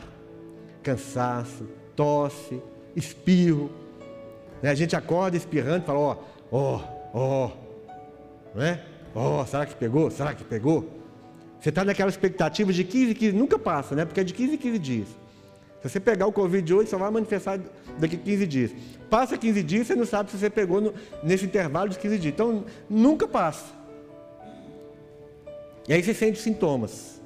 cansaço, 0.82 1.68
tosse, 1.94 2.60
espirro. 2.96 3.70
Né? 4.62 4.70
A 4.70 4.74
gente 4.74 4.96
acorda 4.96 5.36
espirrando 5.36 5.84
e 5.84 5.86
fala, 5.86 5.98
ó, 5.98 6.16
ó, 6.50 6.80
ó. 7.12 7.50
Não 8.54 8.62
é? 8.62 8.84
Oh, 9.14 9.44
será 9.46 9.64
que 9.64 9.74
pegou? 9.74 10.10
Será 10.10 10.34
que 10.34 10.42
pegou? 10.42 10.88
Você 11.60 11.68
está 11.68 11.84
naquela 11.84 12.10
expectativa 12.10 12.72
de 12.72 12.84
15, 12.84 13.14
15, 13.14 13.36
nunca 13.36 13.58
passa, 13.58 13.94
né? 13.94 14.04
Porque 14.04 14.20
é 14.20 14.24
de 14.24 14.34
15 14.34 14.54
em 14.54 14.56
15 14.56 14.78
dias. 14.78 15.08
Se 15.80 15.88
você 15.88 16.00
pegar 16.00 16.26
o 16.26 16.32
Covid 16.32 16.74
hoje, 16.74 16.90
só 16.90 16.98
vai 16.98 17.10
manifestar 17.10 17.60
daqui 17.98 18.16
a 18.16 18.18
15 18.18 18.46
dias. 18.46 18.70
Passa 19.08 19.38
15 19.38 19.62
dias, 19.62 19.86
você 19.86 19.94
não 19.94 20.04
sabe 20.04 20.30
se 20.30 20.38
você 20.38 20.50
pegou 20.50 20.80
no, 20.80 20.94
nesse 21.22 21.44
intervalo 21.44 21.90
de 21.90 21.98
15 21.98 22.18
dias. 22.18 22.34
Então, 22.34 22.64
nunca 22.88 23.28
passa. 23.28 23.72
E 25.86 25.92
aí 25.92 26.02
você 26.02 26.14
sente 26.14 26.38
sintomas. 26.38 27.22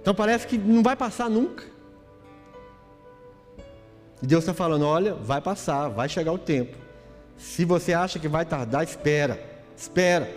Então 0.00 0.14
parece 0.14 0.46
que 0.46 0.58
não 0.58 0.82
vai 0.82 0.96
passar 0.96 1.28
nunca. 1.28 1.64
E 4.22 4.26
Deus 4.26 4.42
está 4.42 4.52
falando: 4.52 4.84
olha, 4.84 5.14
vai 5.14 5.40
passar, 5.40 5.88
vai 5.88 6.08
chegar 6.08 6.32
o 6.32 6.38
tempo. 6.38 6.76
Se 7.40 7.64
você 7.64 7.94
acha 7.94 8.18
que 8.18 8.28
vai 8.28 8.44
tardar, 8.44 8.84
espera, 8.84 9.42
espera, 9.74 10.30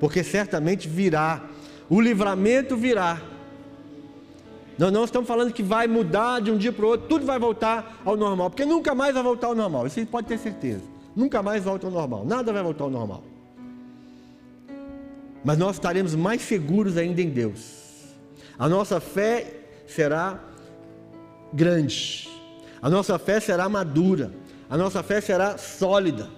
porque 0.00 0.24
certamente 0.24 0.88
virá. 0.88 1.40
O 1.88 2.00
livramento 2.00 2.76
virá. 2.76 3.22
Nós 4.76 4.92
não 4.92 5.04
estamos 5.04 5.28
falando 5.28 5.52
que 5.52 5.62
vai 5.62 5.86
mudar 5.86 6.40
de 6.40 6.50
um 6.50 6.58
dia 6.58 6.72
para 6.72 6.84
o 6.84 6.88
outro, 6.88 7.06
tudo 7.06 7.24
vai 7.24 7.38
voltar 7.38 8.00
ao 8.04 8.16
normal, 8.16 8.50
porque 8.50 8.64
nunca 8.64 8.92
mais 8.92 9.14
vai 9.14 9.22
voltar 9.22 9.46
ao 9.46 9.54
normal, 9.54 9.86
isso 9.86 10.04
pode 10.06 10.26
ter 10.26 10.38
certeza. 10.38 10.82
Nunca 11.14 11.42
mais 11.42 11.62
volta 11.62 11.86
ao 11.86 11.92
normal, 11.92 12.24
nada 12.24 12.52
vai 12.52 12.62
voltar 12.62 12.84
ao 12.84 12.90
normal. 12.90 13.22
Mas 15.44 15.58
nós 15.58 15.76
estaremos 15.76 16.14
mais 16.14 16.42
seguros 16.42 16.96
ainda 16.96 17.20
em 17.20 17.28
Deus. 17.28 17.80
A 18.58 18.68
nossa 18.68 18.98
fé 18.98 19.60
será 19.86 20.40
grande, 21.52 22.28
a 22.80 22.90
nossa 22.90 23.18
fé 23.18 23.38
será 23.38 23.68
madura, 23.68 24.32
a 24.72 24.76
nossa 24.76 25.02
fé 25.02 25.20
será 25.20 25.58
sólida. 25.58 26.30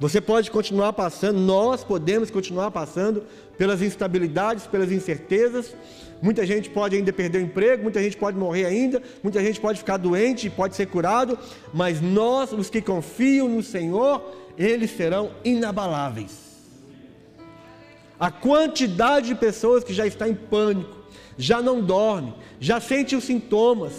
Você 0.00 0.20
pode 0.20 0.50
continuar 0.50 0.92
passando, 0.92 1.38
nós 1.38 1.84
podemos 1.84 2.28
continuar 2.28 2.72
passando 2.72 3.22
pelas 3.56 3.80
instabilidades, 3.80 4.66
pelas 4.66 4.90
incertezas, 4.90 5.74
Muita 6.24 6.46
gente 6.46 6.70
pode 6.70 6.96
ainda 6.96 7.12
perder 7.12 7.36
o 7.36 7.40
emprego, 7.42 7.82
muita 7.82 8.02
gente 8.02 8.16
pode 8.16 8.34
morrer 8.38 8.64
ainda, 8.64 9.02
muita 9.22 9.42
gente 9.42 9.60
pode 9.60 9.78
ficar 9.78 9.98
doente 9.98 10.46
e 10.46 10.50
pode 10.50 10.74
ser 10.74 10.86
curado, 10.86 11.38
mas 11.70 12.00
nós, 12.00 12.50
os 12.50 12.70
que 12.70 12.80
confiam 12.80 13.46
no 13.46 13.62
Senhor, 13.62 14.22
eles 14.56 14.90
serão 14.90 15.32
inabaláveis. 15.44 16.30
A 18.18 18.30
quantidade 18.30 19.26
de 19.26 19.34
pessoas 19.34 19.84
que 19.84 19.92
já 19.92 20.06
está 20.06 20.26
em 20.26 20.34
pânico, 20.34 20.96
já 21.36 21.60
não 21.60 21.82
dorme, 21.82 22.32
já 22.58 22.80
sente 22.80 23.14
os 23.14 23.24
sintomas, 23.24 23.92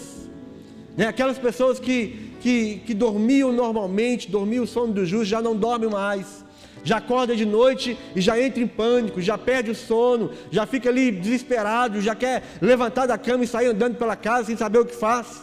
né? 0.96 1.06
aquelas 1.06 1.38
pessoas 1.38 1.78
que, 1.78 2.25
que, 2.46 2.80
que 2.86 2.94
dormiam 2.94 3.50
normalmente, 3.50 4.30
dormiam 4.30 4.62
o 4.62 4.68
sono 4.68 4.92
do 4.92 5.04
justo, 5.04 5.24
já 5.24 5.42
não 5.42 5.56
dormem 5.56 5.90
mais 5.90 6.46
já 6.84 6.98
acorda 6.98 7.34
de 7.34 7.44
noite 7.44 7.98
e 8.14 8.20
já 8.20 8.40
entra 8.40 8.62
em 8.62 8.66
pânico, 8.68 9.20
já 9.20 9.36
perde 9.36 9.72
o 9.72 9.74
sono, 9.74 10.30
já 10.52 10.64
fica 10.66 10.88
ali 10.88 11.10
desesperado, 11.10 12.00
já 12.00 12.14
quer 12.14 12.44
levantar 12.62 13.06
da 13.06 13.18
cama 13.18 13.42
e 13.42 13.46
sair 13.48 13.66
andando 13.66 13.96
pela 13.96 14.14
casa 14.14 14.44
sem 14.44 14.56
saber 14.56 14.78
o 14.78 14.84
que 14.84 14.94
faz. 14.94 15.42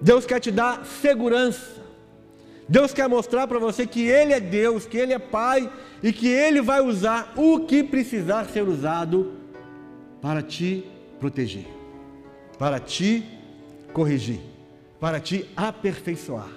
Deus 0.00 0.24
quer 0.24 0.38
te 0.38 0.52
dar 0.52 0.86
segurança. 0.86 1.74
Deus 2.68 2.94
quer 2.94 3.08
mostrar 3.08 3.48
para 3.48 3.58
você 3.58 3.84
que 3.84 4.06
Ele 4.06 4.32
é 4.32 4.38
Deus, 4.38 4.86
que 4.86 4.96
Ele 4.96 5.12
é 5.12 5.18
Pai 5.18 5.68
e 6.00 6.12
que 6.12 6.28
Ele 6.28 6.62
vai 6.62 6.80
usar 6.80 7.32
o 7.34 7.58
que 7.66 7.82
precisar 7.82 8.44
ser 8.44 8.62
usado 8.62 9.32
para 10.22 10.40
te 10.40 10.84
proteger, 11.18 11.66
para 12.56 12.78
te 12.78 13.35
corrigir, 13.96 14.40
para 15.00 15.18
te 15.18 15.46
aperfeiçoar. 15.56 16.50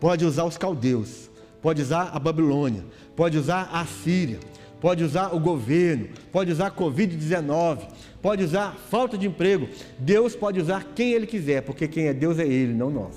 Pode 0.00 0.24
usar 0.24 0.42
os 0.42 0.58
caldeus, 0.58 1.30
pode 1.62 1.80
usar 1.80 2.10
a 2.12 2.18
Babilônia, 2.18 2.84
pode 3.14 3.38
usar 3.38 3.70
a 3.72 3.86
Síria, 3.86 4.40
pode 4.80 5.04
usar 5.04 5.32
o 5.32 5.38
governo, 5.38 6.08
pode 6.32 6.50
usar 6.50 6.66
a 6.66 6.70
Covid-19, 6.72 7.86
pode 8.20 8.42
usar 8.42 8.74
falta 8.90 9.16
de 9.16 9.28
emprego. 9.28 9.68
Deus 9.96 10.34
pode 10.34 10.60
usar 10.60 10.88
quem 10.92 11.12
Ele 11.12 11.24
quiser, 11.24 11.62
porque 11.62 11.86
quem 11.86 12.08
é 12.08 12.12
Deus 12.12 12.40
é 12.40 12.46
Ele, 12.46 12.74
não 12.74 12.90
nós. 12.90 13.14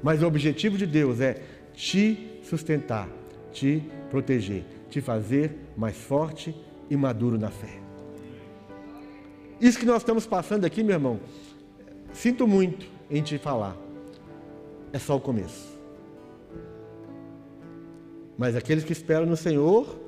Mas 0.00 0.22
o 0.22 0.28
objetivo 0.28 0.78
de 0.78 0.86
Deus 0.86 1.20
é 1.20 1.42
te 1.74 2.38
sustentar, 2.48 3.08
te 3.52 3.82
proteger, 4.10 4.64
te 4.88 5.00
fazer 5.00 5.50
mais 5.76 5.96
forte 5.96 6.54
e 6.88 6.96
maduro 6.96 7.36
na 7.36 7.50
fé. 7.50 7.80
Isso 9.60 9.78
que 9.78 9.86
nós 9.86 10.02
estamos 10.02 10.24
passando 10.24 10.64
aqui, 10.64 10.82
meu 10.84 10.94
irmão, 10.94 11.18
sinto 12.14 12.46
muito 12.46 12.86
em 13.10 13.22
te 13.22 13.36
falar 13.36 13.76
é 14.92 14.98
só 14.98 15.16
o 15.16 15.20
começo. 15.20 15.74
Mas 18.38 18.56
aqueles 18.56 18.84
que 18.84 18.92
esperam 18.92 19.26
no 19.26 19.36
Senhor, 19.36 19.98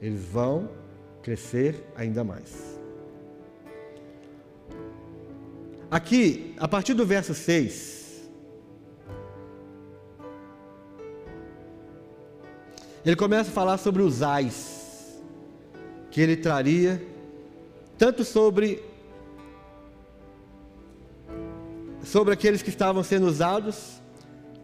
eles 0.00 0.24
vão 0.24 0.68
crescer 1.22 1.84
ainda 1.96 2.24
mais. 2.24 2.78
Aqui, 5.90 6.54
a 6.58 6.66
partir 6.66 6.94
do 6.94 7.06
verso 7.06 7.34
6, 7.34 8.30
ele 13.04 13.16
começa 13.16 13.50
a 13.50 13.52
falar 13.52 13.78
sobre 13.78 14.02
os 14.02 14.22
ais 14.22 15.22
que 16.10 16.20
ele 16.20 16.36
traria, 16.36 17.00
tanto 17.96 18.24
sobre 18.24 18.82
sobre 22.02 22.34
aqueles 22.34 22.62
que 22.62 22.68
estavam 22.68 23.02
sendo 23.02 23.26
usados, 23.26 24.02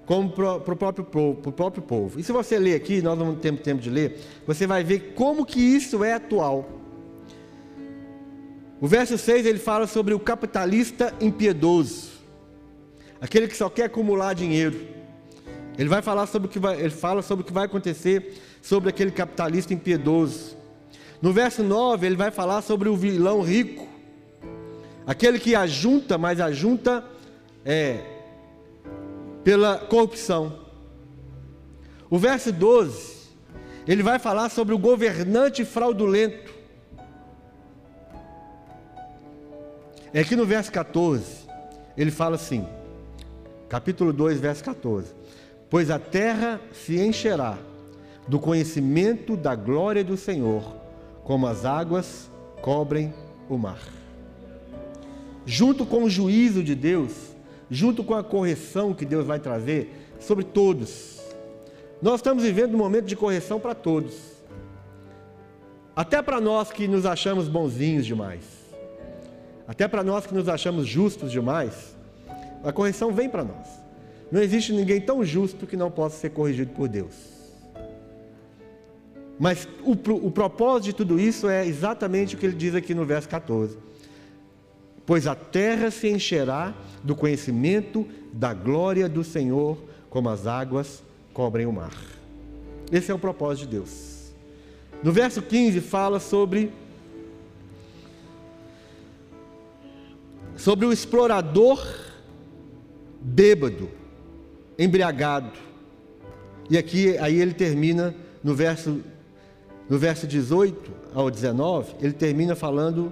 como 0.07 0.31
para 0.31 0.55
o 0.57 0.77
próprio, 0.77 1.05
povo, 1.05 1.53
próprio 1.53 1.83
povo. 1.83 2.19
E 2.19 2.23
se 2.23 2.33
você 2.33 2.59
ler 2.59 2.75
aqui, 2.75 3.03
nós 3.03 3.19
não 3.19 3.35
temos 3.35 3.61
tempo 3.61 3.81
de 3.83 3.91
ler, 3.91 4.21
você 4.47 4.67
vai 4.67 4.83
ver 4.83 5.13
como 5.15 5.45
que 5.45 5.61
isso 5.61 6.03
é 6.03 6.15
atual. 6.15 6.67
O 8.81 8.87
verso 8.87 9.19
6 9.19 9.45
ele 9.45 9.59
fala 9.59 9.87
sobre 9.87 10.15
o 10.15 10.21
capitalista 10.21 11.13
impiedoso, 11.21 12.11
aquele 13.21 13.49
que 13.49 13.57
só 13.57 13.69
quer 13.69 13.85
acumular 13.85 14.35
dinheiro, 14.35 14.79
Ele 15.77 15.89
vai 15.89 16.01
falar 16.01 16.27
sobre 16.27 16.49
o 16.49 16.51
que 16.51 16.59
vai, 16.59 16.81
ele 16.81 16.91
fala 16.91 17.23
sobre 17.23 17.43
o 17.43 17.47
que 17.47 17.53
vai 17.53 17.67
acontecer 17.67 18.35
sobre 18.61 18.89
aquele 18.89 19.11
capitalista 19.11 19.73
impiedoso. 19.73 20.57
No 21.21 21.33
verso 21.33 21.63
9, 21.63 22.07
ele 22.07 22.17
vai 22.17 22.31
falar 22.31 22.63
sobre 22.63 22.89
o 22.89 22.97
vilão 22.97 23.43
rico. 23.43 23.87
Aquele 25.07 25.39
que 25.39 25.55
ajunta, 25.55 26.19
mas 26.19 26.41
ajunta 26.41 27.05
é, 27.65 28.01
pela 29.45 29.79
corrupção. 29.79 30.61
O 32.11 32.19
verso 32.19 32.53
12, 32.53 33.29
ele 33.87 34.03
vai 34.03 34.19
falar 34.19 34.49
sobre 34.49 34.75
o 34.75 34.79
governante 34.79 35.65
fraudulento. 35.65 36.53
É 40.13 40.21
aqui 40.21 40.35
no 40.35 40.47
verso 40.47 40.73
14, 40.73 41.47
ele 41.97 42.11
fala 42.11 42.37
assim, 42.37 42.67
capítulo 43.69 44.13
2, 44.13 44.41
verso 44.41 44.65
14: 44.65 45.15
Pois 45.69 45.91
a 45.91 45.99
terra 45.99 46.61
se 46.73 46.99
encherá 46.99 47.59
do 48.27 48.39
conhecimento 48.39 49.37
da 49.37 49.55
glória 49.55 50.03
do 50.03 50.17
Senhor, 50.17 50.77
como 51.25 51.47
as 51.47 51.65
águas 51.65 52.31
cobrem 52.63 53.13
o 53.49 53.57
mar. 53.57 53.81
Junto 55.45 55.87
com 55.87 56.05
o 56.05 56.11
juízo 56.11 56.63
de 56.63 56.75
Deus, 56.75 57.28
junto 57.71 58.03
com 58.03 58.15
a 58.15 58.23
correção 58.23 58.95
que 58.95 59.05
Deus 59.05 59.27
vai 59.27 59.39
trazer 59.39 59.93
sobre 60.21 60.45
todos. 60.45 61.19
Nós 62.01 62.17
estamos 62.17 62.43
vivendo 62.43 62.75
um 62.75 62.79
momento 62.79 63.07
de 63.07 63.17
correção 63.17 63.59
para 63.59 63.75
todos. 63.75 64.15
Até 65.95 66.23
para 66.23 66.41
nós 66.41 66.71
que 66.71 66.87
nos 66.87 67.05
achamos 67.05 67.49
bonzinhos 67.49 68.07
demais. 68.07 68.45
Até 69.67 69.87
para 69.89 70.03
nós 70.03 70.27
que 70.27 70.33
nos 70.33 70.49
achamos 70.49 70.87
justos 70.87 71.31
demais, 71.31 71.97
a 72.65 72.73
correção 72.73 73.13
vem 73.13 73.29
para 73.29 73.45
nós. 73.45 73.67
Não 74.31 74.41
existe 74.41 74.73
ninguém 74.73 75.01
tão 75.01 75.25
justo 75.25 75.67
que 75.67 75.77
não 75.77 75.91
possa 75.91 76.17
ser 76.17 76.31
corrigido 76.31 76.73
por 76.73 76.89
Deus. 76.89 77.15
Mas 79.39 79.69
o, 79.85 79.93
o 79.93 80.31
propósito 80.31 80.85
de 80.85 80.93
tudo 80.93 81.21
isso 81.21 81.49
é 81.49 81.67
exatamente 81.67 82.35
o 82.35 82.39
que 82.39 82.47
ele 82.47 82.57
diz 82.57 82.75
aqui 82.75 82.95
no 82.95 83.05
verso 83.05 83.29
14: 83.29 83.79
Pois 85.09 85.27
a 85.27 85.35
terra 85.35 85.91
se 85.91 86.07
encherá 86.07 86.75
do 87.03 87.17
conhecimento 87.17 88.07
da 88.31 88.53
glória 88.53 89.09
do 89.09 89.25
Senhor, 89.25 89.79
como 90.11 90.29
as 90.29 90.47
águas 90.47 91.03
cobrem 91.33 91.65
o 91.65 91.73
mar. 91.73 91.97
Esse 92.93 93.11
é 93.11 93.15
o 93.15 93.19
propósito 93.19 93.65
de 93.65 93.77
Deus. 93.77 94.35
No 95.03 95.11
verso 95.11 95.41
15 95.41 95.81
fala 95.81 96.21
sobre 96.21 96.71
sobre 100.59 100.85
o 100.85 100.93
explorador 100.93 101.83
bêbado, 103.19 103.89
embriagado. 104.79 105.59
E 106.69 106.77
aqui 106.77 107.17
aí 107.17 107.41
ele 107.41 107.55
termina 107.55 108.15
no 108.45 108.55
verso 108.55 109.01
no 109.89 109.99
verso 109.99 110.27
18 110.27 110.93
ao 111.15 111.31
19, 111.31 111.95
ele 111.99 112.13
termina 112.13 112.55
falando 112.55 113.11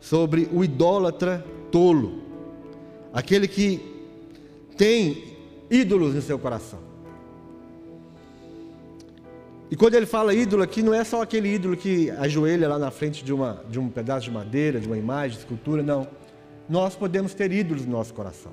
sobre 0.00 0.48
o 0.52 0.62
idólatra 0.62 1.44
tolo, 1.70 2.22
aquele 3.12 3.48
que 3.48 3.80
tem 4.76 5.36
ídolos 5.70 6.14
no 6.14 6.22
seu 6.22 6.38
coração. 6.38 6.80
E 9.70 9.76
quando 9.76 9.94
ele 9.94 10.06
fala 10.06 10.32
ídolo 10.32 10.62
aqui, 10.62 10.82
não 10.82 10.94
é 10.94 11.04
só 11.04 11.20
aquele 11.20 11.52
ídolo 11.52 11.76
que 11.76 12.10
ajoelha 12.12 12.68
lá 12.68 12.78
na 12.78 12.90
frente 12.90 13.22
de, 13.22 13.32
uma, 13.32 13.62
de 13.68 13.78
um 13.78 13.88
pedaço 13.88 14.24
de 14.24 14.30
madeira, 14.30 14.80
de 14.80 14.86
uma 14.86 14.96
imagem, 14.96 15.36
de 15.36 15.44
escultura, 15.44 15.82
não 15.82 16.06
nós 16.68 16.94
podemos 16.94 17.32
ter 17.32 17.50
ídolos 17.50 17.86
no 17.86 17.92
nosso 17.92 18.12
coração. 18.12 18.52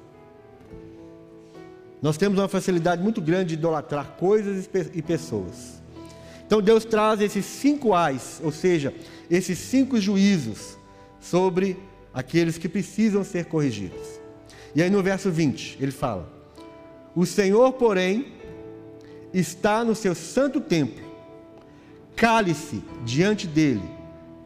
Nós 2.01 2.17
temos 2.17 2.39
uma 2.39 2.47
facilidade 2.47 3.01
muito 3.01 3.21
grande 3.21 3.49
de 3.49 3.53
idolatrar 3.55 4.15
coisas 4.17 4.69
e 4.93 5.01
pessoas. 5.01 5.81
Então 6.45 6.61
Deus 6.61 6.85
traz 6.85 7.19
esses 7.19 7.45
cinco 7.45 7.93
ais, 7.93 8.39
ou 8.43 8.51
seja, 8.51 8.93
esses 9.29 9.57
cinco 9.57 9.99
juízos 9.99 10.77
sobre 11.29 11.77
aqueles 12.13 12.57
que 12.57 12.69
precisam 12.69 13.23
ser 13.23 13.45
corrigidos. 13.45 14.19
E 14.73 14.81
aí 14.81 14.89
no 14.89 15.01
verso 15.01 15.31
20 15.31 15.77
ele 15.81 15.91
fala: 15.91 16.29
O 17.15 17.25
Senhor, 17.25 17.73
porém, 17.73 18.33
está 19.33 19.83
no 19.83 19.95
seu 19.95 20.13
santo 20.13 20.61
templo, 20.61 21.03
cale-se 22.15 22.83
diante 23.03 23.47
dele 23.47 23.83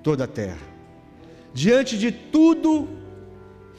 toda 0.01 0.23
a 0.23 0.27
terra, 0.27 0.67
diante 1.53 1.97
de 1.97 2.11
tudo 2.11 2.87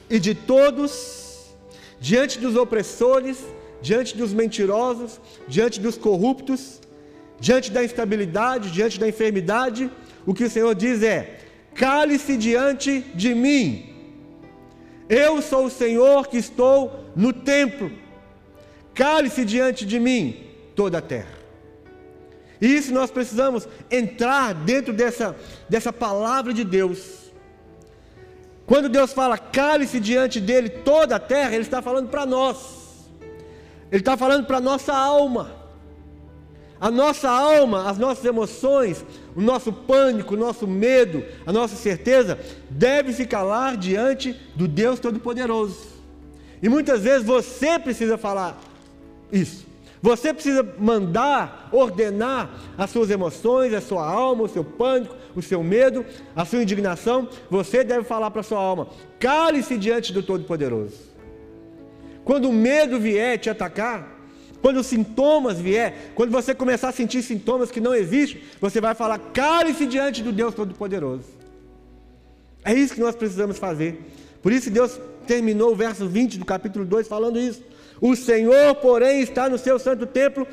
e 0.09 0.19
de 0.19 0.35
todos, 0.35 1.55
diante 1.99 2.39
dos 2.39 2.55
opressores, 2.55 3.39
diante 3.81 4.15
dos 4.15 4.33
mentirosos, 4.33 5.19
diante 5.47 5.79
dos 5.79 5.97
corruptos, 5.97 6.79
diante 7.39 7.71
da 7.71 7.83
instabilidade, 7.83 8.71
diante 8.71 8.99
da 8.99 9.07
enfermidade, 9.07 9.89
o 10.25 10.33
que 10.33 10.43
o 10.43 10.49
Senhor 10.49 10.75
diz 10.75 11.01
é: 11.01 11.50
cale-se 11.73 12.37
diante 12.37 13.01
de 13.15 13.33
mim. 13.33 13.89
Eu 15.09 15.41
sou 15.41 15.65
o 15.65 15.69
Senhor 15.69 16.27
que 16.27 16.37
estou 16.37 17.11
no 17.15 17.33
templo. 17.33 17.91
Cale-se 18.93 19.43
diante 19.45 19.85
de 19.85 19.99
mim 19.99 20.43
toda 20.75 20.99
a 20.99 21.01
terra. 21.01 21.39
E 22.59 22.67
isso 22.67 22.93
nós 22.93 23.09
precisamos 23.09 23.67
entrar 23.89 24.53
dentro 24.53 24.93
dessa, 24.93 25.35
dessa 25.67 25.91
palavra 25.91 26.53
de 26.53 26.63
Deus 26.63 27.21
quando 28.71 28.87
Deus 28.87 29.11
fala, 29.11 29.37
cale-se 29.37 29.99
diante 29.99 30.39
dele 30.39 30.69
toda 30.69 31.17
a 31.17 31.19
terra, 31.19 31.53
Ele 31.53 31.63
está 31.63 31.81
falando 31.81 32.07
para 32.07 32.25
nós. 32.25 33.09
Ele 33.91 34.01
está 34.01 34.15
falando 34.15 34.45
para 34.45 34.59
a 34.59 34.61
nossa 34.61 34.93
alma. 34.93 35.51
A 36.79 36.89
nossa 36.89 37.29
alma, 37.29 37.89
as 37.89 37.97
nossas 37.97 38.23
emoções, 38.23 39.05
o 39.35 39.41
nosso 39.41 39.71
pânico, 39.71 40.33
o 40.33 40.37
nosso 40.37 40.67
medo, 40.67 41.23
a 41.45 41.51
nossa 41.51 41.75
certeza, 41.75 42.39
deve 42.69 43.13
se 43.13 43.25
calar 43.25 43.77
diante 43.77 44.35
do 44.55 44.67
Deus 44.67 44.99
Todo-Poderoso. 44.99 45.91
E 46.61 46.69
muitas 46.69 47.03
vezes 47.03 47.25
você 47.25 47.79
precisa 47.79 48.17
falar 48.17 48.59
isso. 49.31 49.65
Você 50.01 50.33
precisa 50.33 50.67
mandar, 50.79 51.69
ordenar 51.71 52.49
as 52.75 52.89
suas 52.89 53.11
emoções, 53.11 53.73
a 53.73 53.79
sua 53.79 54.03
alma, 54.03 54.43
o 54.43 54.49
seu 54.49 54.63
pânico, 54.63 55.15
o 55.35 55.41
seu 55.41 55.63
medo, 55.63 56.03
a 56.35 56.43
sua 56.43 56.63
indignação. 56.63 57.29
Você 57.49 57.83
deve 57.83 58.03
falar 58.03 58.31
para 58.31 58.41
a 58.41 58.43
sua 58.43 58.59
alma: 58.59 58.87
cale-se 59.19 59.77
diante 59.77 60.11
do 60.11 60.23
Todo-Poderoso. 60.23 61.11
Quando 62.23 62.49
o 62.49 62.53
medo 62.53 62.99
vier 62.99 63.37
te 63.37 63.49
atacar, 63.49 64.20
quando 64.61 64.77
os 64.77 64.87
sintomas 64.87 65.59
vier, 65.59 66.11
quando 66.13 66.31
você 66.31 66.53
começar 66.53 66.89
a 66.89 66.91
sentir 66.91 67.23
sintomas 67.23 67.71
que 67.71 67.79
não 67.79 67.95
existem, 67.95 68.41
você 68.59 68.79
vai 68.79 68.93
falar: 68.93 69.17
cale-se 69.17 69.85
diante 69.85 70.21
do 70.21 70.31
Deus 70.31 70.53
Todo-Poderoso. 70.53 71.25
É 72.63 72.73
isso 72.73 72.93
que 72.93 73.01
nós 73.01 73.15
precisamos 73.15 73.57
fazer. 73.57 73.99
Por 74.41 74.51
isso 74.51 74.69
Deus 74.69 74.99
terminou 75.25 75.71
o 75.71 75.75
verso 75.75 76.07
20 76.07 76.37
do 76.37 76.45
capítulo 76.45 76.85
2 76.85 77.07
falando 77.07 77.39
isso. 77.39 77.63
O 77.99 78.15
Senhor, 78.15 78.75
porém, 78.75 79.21
está 79.21 79.49
no 79.49 79.57
seu 79.57 79.77
santo 79.77 80.05
templo, 80.05 80.47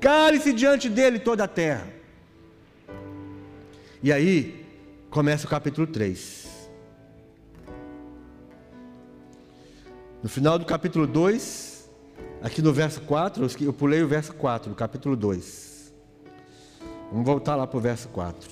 cale-se 0.00 0.52
diante 0.52 0.88
dele 0.88 1.18
toda 1.18 1.44
a 1.44 1.48
terra. 1.48 1.86
E 4.02 4.10
aí 4.12 4.64
começa 5.10 5.46
o 5.46 5.50
capítulo 5.50 5.86
3. 5.86 6.48
No 10.22 10.28
final 10.28 10.58
do 10.58 10.66
capítulo 10.66 11.06
2, 11.06 11.79
aqui 12.42 12.62
no 12.62 12.72
verso 12.72 13.00
4, 13.02 13.46
eu 13.60 13.72
pulei 13.72 14.02
o 14.02 14.08
verso 14.08 14.34
4 14.34 14.70
do 14.70 14.76
capítulo 14.76 15.16
2. 15.16 15.92
Vamos 17.10 17.26
voltar 17.26 17.56
lá 17.56 17.66
para 17.66 17.78
o 17.78 17.80
verso 17.80 18.08
4. 18.08 18.48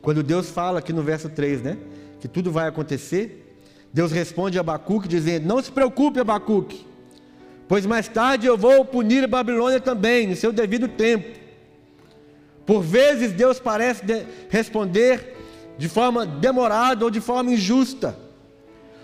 Quando 0.00 0.22
Deus 0.22 0.50
fala 0.50 0.78
aqui 0.78 0.92
no 0.92 1.02
verso 1.02 1.28
3, 1.28 1.62
né? 1.62 1.78
Que 2.20 2.28
tudo 2.28 2.50
vai 2.50 2.68
acontecer, 2.68 3.60
Deus 3.92 4.12
responde 4.12 4.58
a 4.58 4.60
Abacuque 4.60 5.08
dizendo: 5.08 5.46
Não 5.46 5.62
se 5.62 5.70
preocupe, 5.70 6.20
Abacuque 6.20 6.86
Pois 7.68 7.84
mais 7.84 8.06
tarde 8.06 8.46
eu 8.46 8.56
vou 8.56 8.84
punir 8.84 9.24
a 9.24 9.28
Babilônia 9.28 9.80
também, 9.80 10.26
no 10.26 10.36
seu 10.36 10.52
devido 10.52 10.86
tempo. 10.86 11.38
Por 12.64 12.80
vezes 12.80 13.32
Deus 13.32 13.58
parece 13.58 14.04
de 14.04 14.24
responder 14.48 15.34
de 15.76 15.88
forma 15.88 16.24
demorada 16.24 17.04
ou 17.04 17.10
de 17.10 17.20
forma 17.20 17.52
injusta. 17.52 18.16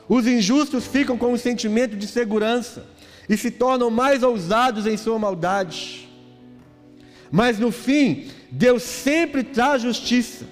Os 0.09 0.27
injustos 0.27 0.87
ficam 0.87 1.19
com 1.19 1.33
um 1.33 1.37
sentimento 1.37 1.97
de 1.97 2.07
segurança 2.07 2.87
e 3.29 3.37
se 3.37 3.51
tornam 3.51 3.91
mais 3.91 4.23
ousados 4.23 4.87
em 4.87 4.97
sua 4.97 5.19
maldade. 5.19 6.09
Mas 7.31 7.59
no 7.59 7.73
fim, 7.73 8.29
Deus 8.51 8.83
sempre 8.83 9.43
traz 9.43 9.83
justiça. 9.83 10.45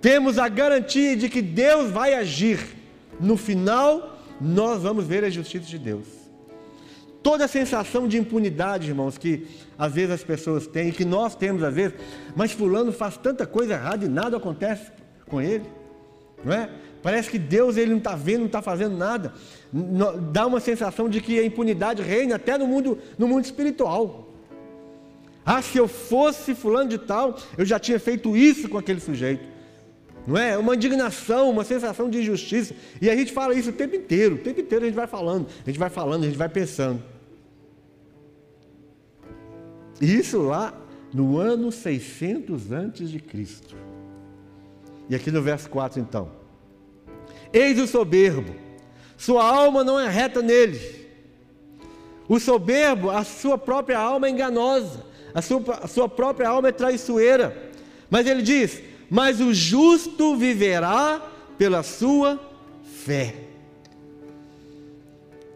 Temos 0.00 0.38
a 0.38 0.48
garantia 0.48 1.16
de 1.16 1.28
que 1.28 1.42
Deus 1.42 1.90
vai 1.90 2.14
agir. 2.14 2.76
No 3.18 3.36
final, 3.36 4.22
nós 4.40 4.82
vamos 4.82 5.04
ver 5.06 5.24
a 5.24 5.30
justiça 5.30 5.66
de 5.66 5.78
Deus 5.78 6.18
toda 7.28 7.44
a 7.44 7.48
sensação 7.48 8.08
de 8.08 8.16
impunidade, 8.16 8.88
irmãos, 8.88 9.18
que 9.18 9.46
às 9.76 9.92
vezes 9.92 10.12
as 10.12 10.24
pessoas 10.24 10.66
têm, 10.66 10.90
que 10.90 11.04
nós 11.04 11.34
temos 11.34 11.62
às 11.62 11.74
vezes, 11.74 11.94
mas 12.34 12.52
fulano 12.52 12.90
faz 12.90 13.16
tanta 13.18 13.46
coisa 13.46 13.74
errada 13.74 14.04
e 14.04 14.08
nada 14.08 14.38
acontece 14.38 14.90
com 15.26 15.38
ele, 15.38 15.64
não 16.44 16.52
é? 16.52 16.70
Parece 17.02 17.30
que 17.30 17.38
Deus 17.38 17.76
ele 17.76 17.90
não 17.90 17.98
está 17.98 18.14
vendo, 18.14 18.40
não 18.40 18.46
está 18.46 18.60
fazendo 18.60 18.96
nada. 18.96 19.32
Dá 20.32 20.46
uma 20.46 20.60
sensação 20.60 21.08
de 21.08 21.20
que 21.20 21.38
a 21.38 21.44
impunidade 21.44 22.02
reina 22.02 22.36
até 22.36 22.58
no 22.58 22.66
mundo, 22.66 22.98
no 23.16 23.28
mundo 23.28 23.44
espiritual. 23.44 24.28
Ah, 25.44 25.62
se 25.62 25.78
eu 25.78 25.88
fosse 25.88 26.54
fulano 26.54 26.90
de 26.90 26.98
tal, 26.98 27.38
eu 27.56 27.64
já 27.64 27.78
tinha 27.78 27.98
feito 27.98 28.36
isso 28.36 28.68
com 28.68 28.76
aquele 28.76 29.00
sujeito. 29.00 29.42
Não 30.26 30.36
é? 30.36 30.58
Uma 30.58 30.74
indignação, 30.74 31.48
uma 31.48 31.64
sensação 31.64 32.10
de 32.10 32.18
injustiça. 32.18 32.74
E 33.00 33.08
a 33.08 33.16
gente 33.16 33.32
fala 33.32 33.54
isso 33.54 33.70
o 33.70 33.72
tempo 33.72 33.96
inteiro, 33.96 34.34
o 34.34 34.38
tempo 34.38 34.60
inteiro 34.60 34.84
a 34.84 34.88
gente 34.88 34.96
vai 34.96 35.06
falando, 35.06 35.46
a 35.64 35.70
gente 35.70 35.78
vai 35.78 35.88
falando, 35.88 36.24
a 36.24 36.26
gente 36.26 36.36
vai 36.36 36.48
pensando. 36.50 37.02
Isso 40.00 40.38
lá 40.42 40.74
no 41.14 41.38
ano 41.38 41.72
600 41.72 42.70
antes 42.70 43.10
de 43.10 43.18
Cristo. 43.18 43.74
E 45.08 45.14
aqui 45.14 45.30
no 45.30 45.40
verso 45.40 45.70
4 45.70 45.98
então. 45.98 46.37
Eis 47.52 47.78
o 47.78 47.86
soberbo, 47.86 48.54
sua 49.16 49.44
alma 49.44 49.82
não 49.82 49.98
é 49.98 50.08
reta 50.08 50.42
nele. 50.42 51.08
O 52.28 52.38
soberbo, 52.38 53.10
a 53.10 53.24
sua 53.24 53.56
própria 53.56 53.98
alma 53.98 54.26
é 54.26 54.30
enganosa 54.30 55.08
a 55.34 55.42
sua, 55.42 55.62
a 55.82 55.86
sua 55.86 56.08
própria 56.08 56.48
alma 56.48 56.68
é 56.68 56.72
traiçoeira. 56.72 57.70
Mas 58.10 58.26
ele 58.26 58.42
diz: 58.42 58.82
Mas 59.10 59.40
o 59.40 59.52
justo 59.52 60.36
viverá 60.36 61.22
pela 61.56 61.82
sua 61.82 62.40
fé. 63.04 63.34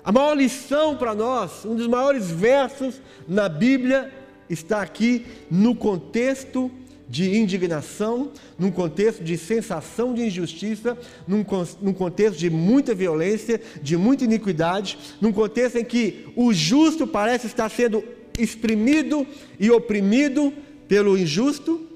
A 0.05 0.11
maior 0.11 0.35
lição 0.35 0.97
para 0.97 1.15
nós, 1.15 1.65
um 1.65 1.75
dos 1.77 1.87
maiores 1.87 2.31
versos 2.31 3.01
na 3.27 3.49
Bíblia, 3.49 4.13
está 4.51 4.83
aqui 4.83 5.27
no 5.51 5.75
contexto 5.75 6.71
de 7.13 7.37
indignação, 7.37 8.31
num 8.59 8.71
contexto 8.71 9.23
de 9.23 9.37
sensação 9.37 10.15
de 10.15 10.23
injustiça, 10.23 10.97
num, 11.29 11.45
num, 11.83 11.93
contexto 11.93 12.39
de 12.39 12.49
muita 12.49 12.95
violência, 12.95 13.61
de 13.83 13.99
muita 13.99 14.25
iniquidade, 14.25 14.99
num 15.21 15.31
contexto 15.31 15.77
em 15.77 15.85
que 15.85 16.33
o 16.35 16.55
justo 16.55 17.07
parece 17.07 17.47
estar 17.47 17.69
sendo 17.69 18.03
exprimido 18.39 19.27
e 19.61 19.71
oprimido 19.71 20.55
pelo 20.89 21.19
injusto, 21.19 21.87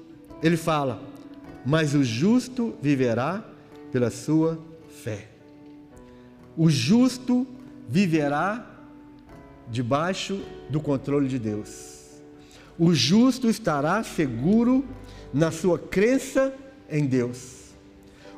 ele 0.43 0.55
fala: 0.55 1.01
Mas 1.65 1.95
o 1.95 2.03
justo 2.03 2.75
viverá 2.79 3.43
pela 3.91 4.11
sua 4.11 4.63
fé. 5.03 5.29
O 6.55 6.69
justo 6.69 7.47
viverá 7.89 8.85
debaixo 9.67 10.39
do 10.69 10.79
controle 10.79 11.27
de 11.27 11.39
Deus. 11.39 11.97
O 12.77 12.93
justo 12.93 13.49
estará 13.49 14.03
seguro 14.03 14.85
na 15.33 15.51
sua 15.51 15.77
crença 15.77 16.53
em 16.89 17.05
Deus. 17.05 17.73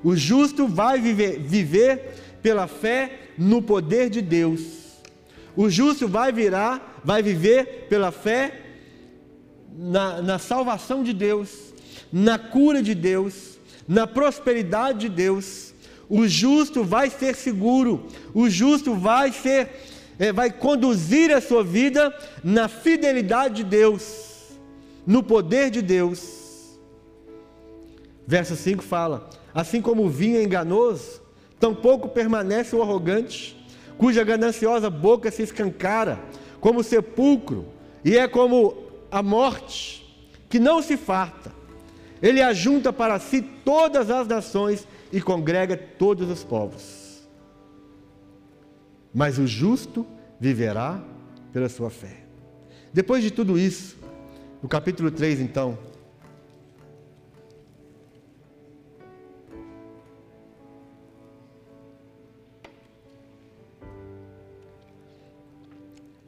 O 0.04 0.16
justo 0.16 0.68
vai 0.68 1.00
viver, 1.00 1.40
viver 1.40 2.14
pela 2.42 2.68
fé 2.68 3.32
no 3.38 3.62
poder 3.62 4.10
de 4.10 4.22
Deus 4.22 4.80
o 5.60 5.70
justo 5.70 6.08
vai 6.08 6.32
virar, 6.32 7.02
vai 7.04 7.22
viver 7.22 7.88
pela 7.90 8.14
fé 8.14 8.62
na, 9.78 10.22
na 10.22 10.40
salvação 10.40 11.04
de 11.04 11.12
Deus, 11.12 11.74
na 12.14 12.40
cura 12.40 12.82
de 12.82 12.96
Deus, 12.96 13.60
na 13.86 14.08
prosperidade 14.08 15.00
de 15.00 15.10
Deus. 15.10 15.74
O 16.08 16.26
justo 16.30 16.82
vai 16.82 17.10
ser 17.10 17.36
seguro, 17.36 18.08
o 18.34 18.50
justo 18.50 18.96
vai 18.96 19.34
ser, 19.34 19.70
é, 20.18 20.32
vai 20.32 20.50
conduzir 20.50 21.30
a 21.30 21.42
sua 21.42 21.62
vida 21.62 22.18
na 22.42 22.70
fidelidade 22.70 23.56
de 23.56 23.64
Deus, 23.66 24.48
no 25.06 25.22
poder 25.22 25.70
de 25.70 25.82
Deus. 25.82 26.39
Verso 28.30 28.56
5 28.56 28.84
fala: 28.84 29.28
Assim 29.52 29.82
como 29.82 30.04
o 30.04 30.10
vinho 30.10 30.38
é 30.38 30.44
enganoso, 30.44 31.20
tampouco 31.60 32.08
permanece 32.10 32.76
o 32.76 32.84
arrogante 32.84 33.58
cuja 33.98 34.24
gananciosa 34.24 34.88
boca 34.88 35.32
se 35.32 35.42
escancara, 35.42 36.20
como 36.62 36.84
sepulcro, 36.84 37.66
e 38.06 38.16
é 38.16 38.28
como 38.28 38.84
a 39.10 39.24
morte, 39.24 40.06
que 40.48 40.60
não 40.60 40.80
se 40.80 40.96
farta. 40.96 41.52
Ele 42.22 42.40
ajunta 42.40 42.94
para 42.94 43.18
si 43.18 43.42
todas 43.42 44.12
as 44.12 44.28
nações 44.28 44.88
e 45.12 45.20
congrega 45.20 45.76
todos 45.76 46.30
os 46.30 46.44
povos. 46.44 47.28
Mas 49.12 49.40
o 49.40 49.48
justo 49.48 50.06
viverá 50.40 51.02
pela 51.52 51.68
sua 51.68 51.90
fé. 51.90 52.26
Depois 52.94 53.24
de 53.24 53.32
tudo 53.32 53.58
isso, 53.58 53.98
no 54.62 54.70
capítulo 54.70 55.10
3, 55.10 55.42
então, 55.42 55.80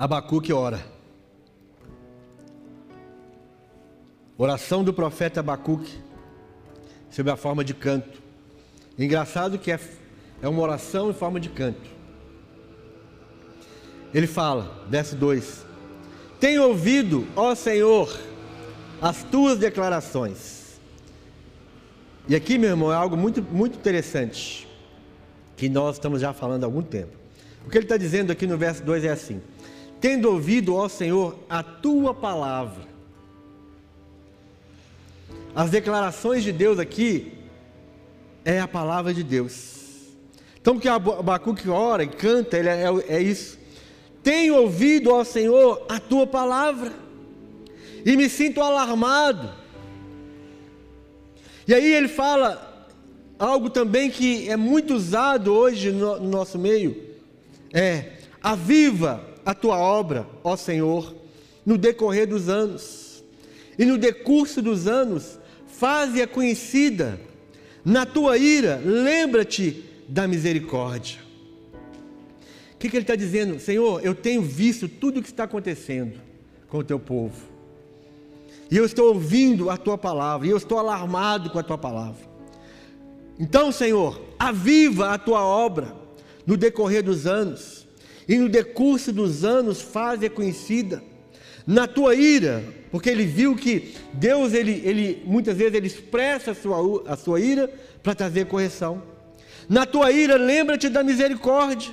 Abacuque 0.01 0.51
ora. 0.51 0.83
Oração 4.35 4.83
do 4.83 4.91
profeta 4.91 5.41
Abacuque 5.41 5.95
sobre 7.11 7.31
a 7.31 7.35
forma 7.35 7.63
de 7.63 7.75
canto. 7.75 8.19
Engraçado 8.97 9.59
que 9.59 9.71
é, 9.71 9.79
é 10.41 10.47
uma 10.47 10.59
oração 10.59 11.11
em 11.11 11.13
forma 11.13 11.39
de 11.39 11.49
canto. 11.49 11.87
Ele 14.11 14.25
fala, 14.25 14.83
verso 14.89 15.15
2: 15.15 15.67
Tenho 16.39 16.63
ouvido, 16.63 17.27
ó 17.35 17.53
Senhor, 17.53 18.19
as 18.99 19.21
tuas 19.21 19.59
declarações. 19.59 20.79
E 22.27 22.35
aqui, 22.35 22.57
meu 22.57 22.71
irmão, 22.71 22.91
é 22.91 22.95
algo 22.95 23.15
muito, 23.15 23.39
muito 23.43 23.77
interessante, 23.77 24.67
que 25.55 25.69
nós 25.69 25.97
estamos 25.97 26.19
já 26.19 26.33
falando 26.33 26.63
há 26.63 26.65
algum 26.65 26.81
tempo. 26.81 27.15
O 27.67 27.69
que 27.69 27.77
ele 27.77 27.85
está 27.85 27.97
dizendo 27.97 28.31
aqui 28.31 28.47
no 28.47 28.57
verso 28.57 28.83
2 28.83 29.05
é 29.05 29.11
assim: 29.11 29.39
tendo 30.01 30.31
ouvido, 30.31 30.75
ó 30.75 30.89
Senhor, 30.89 31.37
a 31.47 31.61
tua 31.61 32.11
palavra. 32.11 32.89
As 35.55 35.69
declarações 35.69 36.43
de 36.43 36.51
Deus 36.51 36.79
aqui 36.79 37.33
é 38.43 38.59
a 38.59 38.67
palavra 38.67 39.13
de 39.13 39.23
Deus. 39.23 39.79
Então, 40.59 40.75
o 40.75 40.79
que 40.79 40.87
Abacuque 40.87 41.69
ora 41.69 42.03
e 42.03 42.07
canta, 42.07 42.57
ele 42.57 42.69
é, 42.69 42.85
é, 43.07 43.21
isso. 43.21 43.59
Tenho 44.23 44.55
ouvido, 44.55 45.11
ó 45.11 45.23
Senhor, 45.23 45.85
a 45.87 45.99
tua 45.99 46.25
palavra, 46.25 46.93
e 48.03 48.17
me 48.17 48.27
sinto 48.27 48.61
alarmado. 48.61 49.51
E 51.67 51.73
aí 51.73 51.93
ele 51.93 52.07
fala 52.07 52.87
algo 53.37 53.69
também 53.69 54.09
que 54.09 54.49
é 54.49 54.55
muito 54.55 54.95
usado 54.95 55.53
hoje 55.53 55.91
no, 55.91 56.19
no 56.19 56.29
nosso 56.29 56.57
meio: 56.57 56.95
é 57.73 58.13
aviva 58.41 59.30
a 59.45 59.53
tua 59.53 59.77
obra, 59.77 60.27
ó 60.43 60.55
Senhor, 60.55 61.15
no 61.65 61.77
decorrer 61.77 62.27
dos 62.27 62.49
anos. 62.49 63.23
E 63.77 63.85
no 63.85 63.97
decurso 63.97 64.61
dos 64.61 64.87
anos, 64.87 65.39
faze-a 65.67 66.27
conhecida. 66.27 67.19
Na 67.83 68.05
tua 68.05 68.37
ira, 68.37 68.81
lembra-te 68.83 69.83
da 70.07 70.27
misericórdia. 70.27 71.19
O 72.73 72.77
que, 72.77 72.89
que 72.89 72.97
ele 72.97 73.03
está 73.03 73.15
dizendo? 73.15 73.59
Senhor, 73.59 74.03
eu 74.03 74.13
tenho 74.13 74.41
visto 74.41 74.87
tudo 74.87 75.19
o 75.19 75.23
que 75.23 75.29
está 75.29 75.43
acontecendo 75.45 76.19
com 76.67 76.79
o 76.79 76.83
teu 76.83 76.99
povo. 76.99 77.51
E 78.69 78.77
eu 78.77 78.85
estou 78.85 79.13
ouvindo 79.13 79.69
a 79.69 79.77
tua 79.77 79.97
palavra, 79.97 80.47
e 80.47 80.49
eu 80.49 80.57
estou 80.57 80.77
alarmado 80.77 81.49
com 81.49 81.59
a 81.59 81.63
tua 81.63 81.77
palavra. 81.77 82.31
Então, 83.39 83.71
Senhor, 83.71 84.21
aviva 84.39 85.13
a 85.13 85.17
tua 85.17 85.43
obra 85.43 85.95
no 86.45 86.55
decorrer 86.55 87.03
dos 87.03 87.25
anos 87.27 87.87
e 88.31 88.37
no 88.37 88.47
decurso 88.47 89.11
dos 89.11 89.43
anos 89.43 89.81
faz 89.81 90.21
conhecida. 90.29 91.03
Na 91.67 91.85
tua 91.85 92.15
ira, 92.15 92.63
porque 92.89 93.09
ele 93.09 93.25
viu 93.25 93.57
que 93.57 93.93
Deus, 94.13 94.53
ele, 94.53 94.81
ele 94.85 95.21
muitas 95.25 95.57
vezes 95.57 95.73
ele 95.73 95.87
expressa 95.87 96.51
a 96.51 96.55
sua, 96.55 97.03
a 97.11 97.17
sua 97.17 97.41
ira 97.41 97.69
para 98.01 98.15
trazer 98.15 98.45
correção. 98.45 99.03
Na 99.67 99.85
tua 99.85 100.13
ira, 100.13 100.37
lembra-te 100.37 100.87
da 100.87 101.03
misericórdia. 101.03 101.91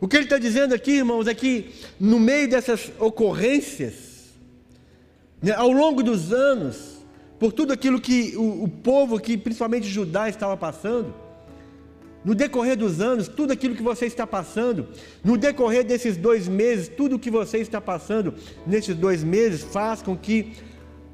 O 0.00 0.08
que 0.08 0.16
ele 0.16 0.24
está 0.24 0.38
dizendo 0.38 0.74
aqui, 0.74 0.92
irmãos, 0.92 1.26
é 1.26 1.34
que 1.34 1.74
no 2.00 2.18
meio 2.18 2.48
dessas 2.48 2.90
ocorrências, 2.98 4.30
né, 5.42 5.52
ao 5.52 5.70
longo 5.70 6.02
dos 6.02 6.32
anos, 6.32 7.04
por 7.38 7.52
tudo 7.52 7.74
aquilo 7.74 8.00
que 8.00 8.34
o, 8.34 8.64
o 8.64 8.68
povo, 8.68 9.20
que 9.20 9.36
principalmente 9.36 9.86
Judá, 9.86 10.26
estava 10.26 10.56
passando, 10.56 11.14
no 12.24 12.34
decorrer 12.34 12.76
dos 12.76 13.00
anos, 13.00 13.28
tudo 13.28 13.52
aquilo 13.52 13.74
que 13.74 13.82
você 13.82 14.06
está 14.06 14.26
passando, 14.26 14.88
no 15.24 15.36
decorrer 15.36 15.84
desses 15.84 16.16
dois 16.16 16.46
meses, 16.46 16.88
tudo 16.88 17.16
o 17.16 17.18
que 17.18 17.30
você 17.30 17.58
está 17.58 17.80
passando 17.80 18.34
nesses 18.66 18.94
dois 18.94 19.24
meses, 19.24 19.62
faz 19.62 20.02
com 20.02 20.16
que 20.16 20.52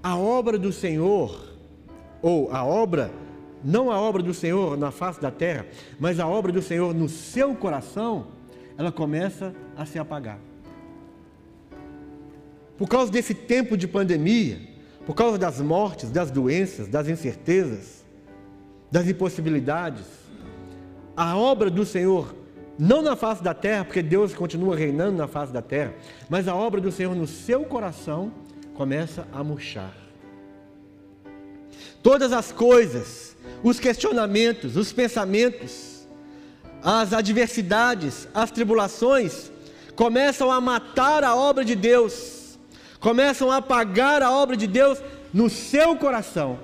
a 0.03 0.17
obra 0.17 0.59
do 0.59 0.73
Senhor, 0.73 1.55
ou 2.21 2.53
a 2.53 2.65
obra, 2.65 3.11
não 3.65 3.91
a 3.91 4.01
obra 4.01 4.23
do 4.23 4.35
Senhor 4.35 4.77
na 4.77 4.91
face 4.91 5.21
da 5.21 5.31
terra, 5.31 5.67
mas 5.99 6.19
a 6.19 6.27
obra 6.27 6.53
do 6.53 6.63
Senhor 6.63 6.95
no 6.95 7.09
seu 7.09 7.55
coração, 7.55 8.29
ela 8.77 8.91
começa 8.91 9.55
a 9.77 9.87
se 9.87 9.99
apagar. 9.99 10.39
Por 12.77 12.89
causa 12.89 13.11
desse 13.11 13.33
tempo 13.33 13.77
de 13.77 13.89
pandemia, 13.89 14.61
por 15.07 15.15
causa 15.15 15.39
das 15.39 15.61
mortes, 15.61 16.11
das 16.11 16.31
doenças, 16.31 16.89
das 16.89 17.09
incertezas, 17.09 18.05
das 18.91 19.09
impossibilidades, 19.09 20.05
a 21.17 21.37
obra 21.37 21.71
do 21.71 21.87
Senhor, 21.87 22.35
não 22.79 23.01
na 23.01 23.17
face 23.17 23.43
da 23.43 23.55
terra, 23.55 23.85
porque 23.85 24.03
Deus 24.03 24.35
continua 24.35 24.77
reinando 24.77 25.17
na 25.17 25.27
face 25.27 25.53
da 25.53 25.63
terra, 25.63 25.95
mas 26.29 26.47
a 26.47 26.55
obra 26.55 26.81
do 26.81 26.93
Senhor 26.93 27.15
no 27.15 27.27
seu 27.27 27.65
coração 27.65 28.31
começa 28.75 29.27
a 29.33 29.43
murchar. 29.43 29.95
Todas 32.03 32.33
as 32.33 32.53
coisas, 32.53 33.35
os 33.63 33.81
questionamentos, 33.81 34.77
os 34.77 34.93
pensamentos, 34.93 36.07
as 36.83 37.13
adversidades, 37.13 38.29
as 38.35 38.51
tribulações, 38.51 39.51
começam 39.97 40.53
a 40.53 40.61
matar 40.61 41.25
a 41.25 41.35
obra 41.35 41.65
de 41.65 41.75
Deus, 41.75 42.59
começam 43.01 43.51
a 43.51 43.57
apagar 43.57 44.23
a 44.23 44.31
obra 44.31 44.57
de 44.57 44.67
Deus 44.67 45.03
no 45.33 45.49
seu 45.49 45.97
coração. 45.97 46.59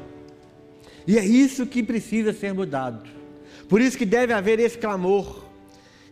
E 1.07 1.19
é 1.19 1.25
isso 1.25 1.67
que 1.67 1.83
precisa 1.83 2.33
ser 2.33 2.53
mudado. 2.53 3.22
Por 3.73 3.81
isso 3.81 3.97
que 3.97 4.05
deve 4.05 4.35
haver 4.35 4.61
esse 4.61 4.77
clamor, 4.77 5.45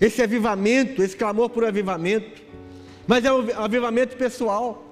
esse 0.01 0.23
avivamento, 0.23 1.03
esse 1.03 1.15
clamor 1.15 1.51
por 1.51 1.63
avivamento. 1.63 2.41
Mas 3.07 3.23
é 3.23 3.31
um 3.31 3.47
avivamento 3.55 4.17
pessoal. 4.17 4.83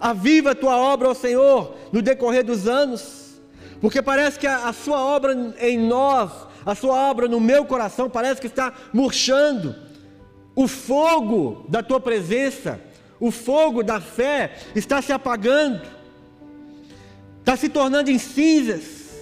Aviva 0.00 0.52
a 0.52 0.54
tua 0.54 0.74
obra 0.74 1.14
Senhor 1.14 1.76
no 1.92 2.00
decorrer 2.00 2.42
dos 2.42 2.66
anos, 2.66 3.38
porque 3.78 4.00
parece 4.00 4.38
que 4.38 4.46
a, 4.46 4.68
a 4.68 4.72
sua 4.72 5.04
obra 5.04 5.54
em 5.60 5.78
nós, 5.78 6.32
a 6.64 6.74
sua 6.74 7.10
obra 7.10 7.28
no 7.28 7.38
meu 7.38 7.66
coração, 7.66 8.08
parece 8.08 8.40
que 8.40 8.46
está 8.46 8.72
murchando. 8.90 9.76
O 10.56 10.66
fogo 10.66 11.66
da 11.68 11.82
tua 11.82 12.00
presença, 12.00 12.80
o 13.20 13.30
fogo 13.30 13.82
da 13.82 14.00
fé 14.00 14.56
está 14.74 15.02
se 15.02 15.12
apagando, 15.12 15.82
está 17.40 17.54
se 17.54 17.68
tornando 17.68 18.10
em 18.10 18.18
cinzas. 18.18 19.12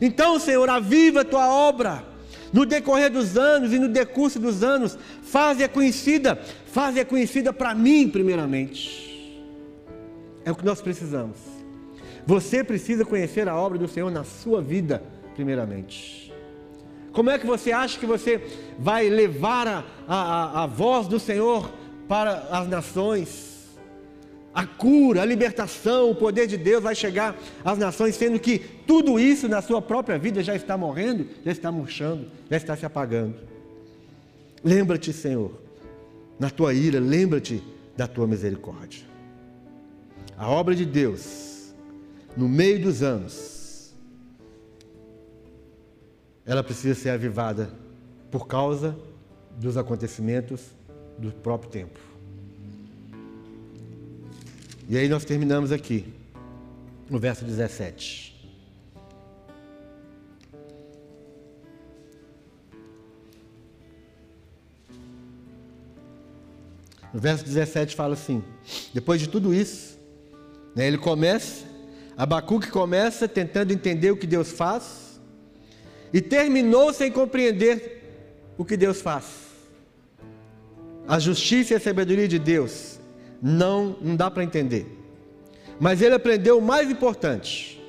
Então, 0.00 0.38
Senhor, 0.38 0.70
aviva 0.70 1.22
a 1.22 1.24
tua 1.24 1.52
obra 1.52 2.08
no 2.52 2.66
decorrer 2.66 3.10
dos 3.10 3.36
anos 3.36 3.72
e 3.72 3.78
no 3.78 3.88
decurso 3.88 4.38
dos 4.38 4.62
anos, 4.62 4.98
faze-a 5.22 5.68
conhecida, 5.68 6.40
faze-a 6.66 7.04
conhecida 7.04 7.52
para 7.52 7.74
mim, 7.74 8.08
primeiramente. 8.08 9.10
É 10.44 10.50
o 10.50 10.54
que 10.54 10.64
nós 10.64 10.80
precisamos. 10.80 11.36
Você 12.26 12.62
precisa 12.62 13.04
conhecer 13.04 13.48
a 13.48 13.56
obra 13.56 13.78
do 13.78 13.88
Senhor 13.88 14.10
na 14.10 14.24
sua 14.24 14.60
vida, 14.62 15.02
primeiramente. 15.34 16.32
Como 17.12 17.30
é 17.30 17.38
que 17.38 17.46
você 17.46 17.72
acha 17.72 17.98
que 17.98 18.06
você 18.06 18.40
vai 18.78 19.08
levar 19.08 19.66
a, 19.66 19.84
a, 20.06 20.62
a 20.64 20.66
voz 20.66 21.08
do 21.08 21.18
Senhor 21.18 21.70
para 22.06 22.48
as 22.50 22.68
nações? 22.68 23.49
A 24.52 24.66
cura, 24.66 25.22
a 25.22 25.24
libertação, 25.24 26.10
o 26.10 26.14
poder 26.14 26.46
de 26.46 26.56
Deus 26.56 26.82
vai 26.82 26.94
chegar 26.94 27.38
às 27.64 27.78
nações, 27.78 28.16
sendo 28.16 28.38
que 28.38 28.58
tudo 28.58 29.18
isso 29.18 29.48
na 29.48 29.62
sua 29.62 29.80
própria 29.80 30.18
vida 30.18 30.42
já 30.42 30.56
está 30.56 30.76
morrendo, 30.76 31.26
já 31.44 31.52
está 31.52 31.70
murchando, 31.70 32.26
já 32.50 32.56
está 32.56 32.76
se 32.76 32.84
apagando. 32.84 33.36
Lembra-te, 34.64 35.12
Senhor, 35.12 35.52
na 36.38 36.50
tua 36.50 36.74
ira, 36.74 36.98
lembra-te 36.98 37.62
da 37.96 38.08
tua 38.08 38.26
misericórdia. 38.26 39.04
A 40.36 40.48
obra 40.48 40.74
de 40.74 40.84
Deus, 40.84 41.72
no 42.36 42.48
meio 42.48 42.82
dos 42.82 43.02
anos, 43.02 43.94
ela 46.44 46.64
precisa 46.64 46.94
ser 46.94 47.10
avivada 47.10 47.70
por 48.30 48.48
causa 48.48 48.96
dos 49.56 49.76
acontecimentos 49.76 50.62
do 51.18 51.30
próprio 51.30 51.70
tempo. 51.70 52.09
E 54.90 54.98
aí 54.98 55.08
nós 55.08 55.24
terminamos 55.24 55.70
aqui, 55.70 56.04
no 57.08 57.16
verso 57.16 57.44
17. 57.44 58.50
No 67.14 67.20
verso 67.20 67.44
17 67.44 67.94
fala 67.94 68.14
assim: 68.14 68.42
depois 68.92 69.20
de 69.20 69.28
tudo 69.28 69.54
isso, 69.54 69.96
né, 70.74 70.88
ele 70.88 70.98
começa, 70.98 71.64
Abacuque 72.16 72.68
começa 72.68 73.28
tentando 73.28 73.72
entender 73.72 74.10
o 74.10 74.16
que 74.16 74.26
Deus 74.26 74.50
faz, 74.50 75.20
e 76.12 76.20
terminou 76.20 76.92
sem 76.92 77.12
compreender 77.12 78.02
o 78.58 78.64
que 78.64 78.76
Deus 78.76 79.00
faz. 79.00 79.24
A 81.06 81.20
justiça 81.20 81.74
e 81.74 81.76
a 81.76 81.80
sabedoria 81.80 82.26
de 82.26 82.40
Deus 82.40 82.98
não, 83.42 83.96
não 84.00 84.16
dá 84.16 84.30
para 84.30 84.44
entender. 84.44 84.98
Mas 85.78 86.02
ele 86.02 86.14
aprendeu 86.14 86.58
o 86.58 86.62
mais 86.62 86.90
importante: 86.90 87.80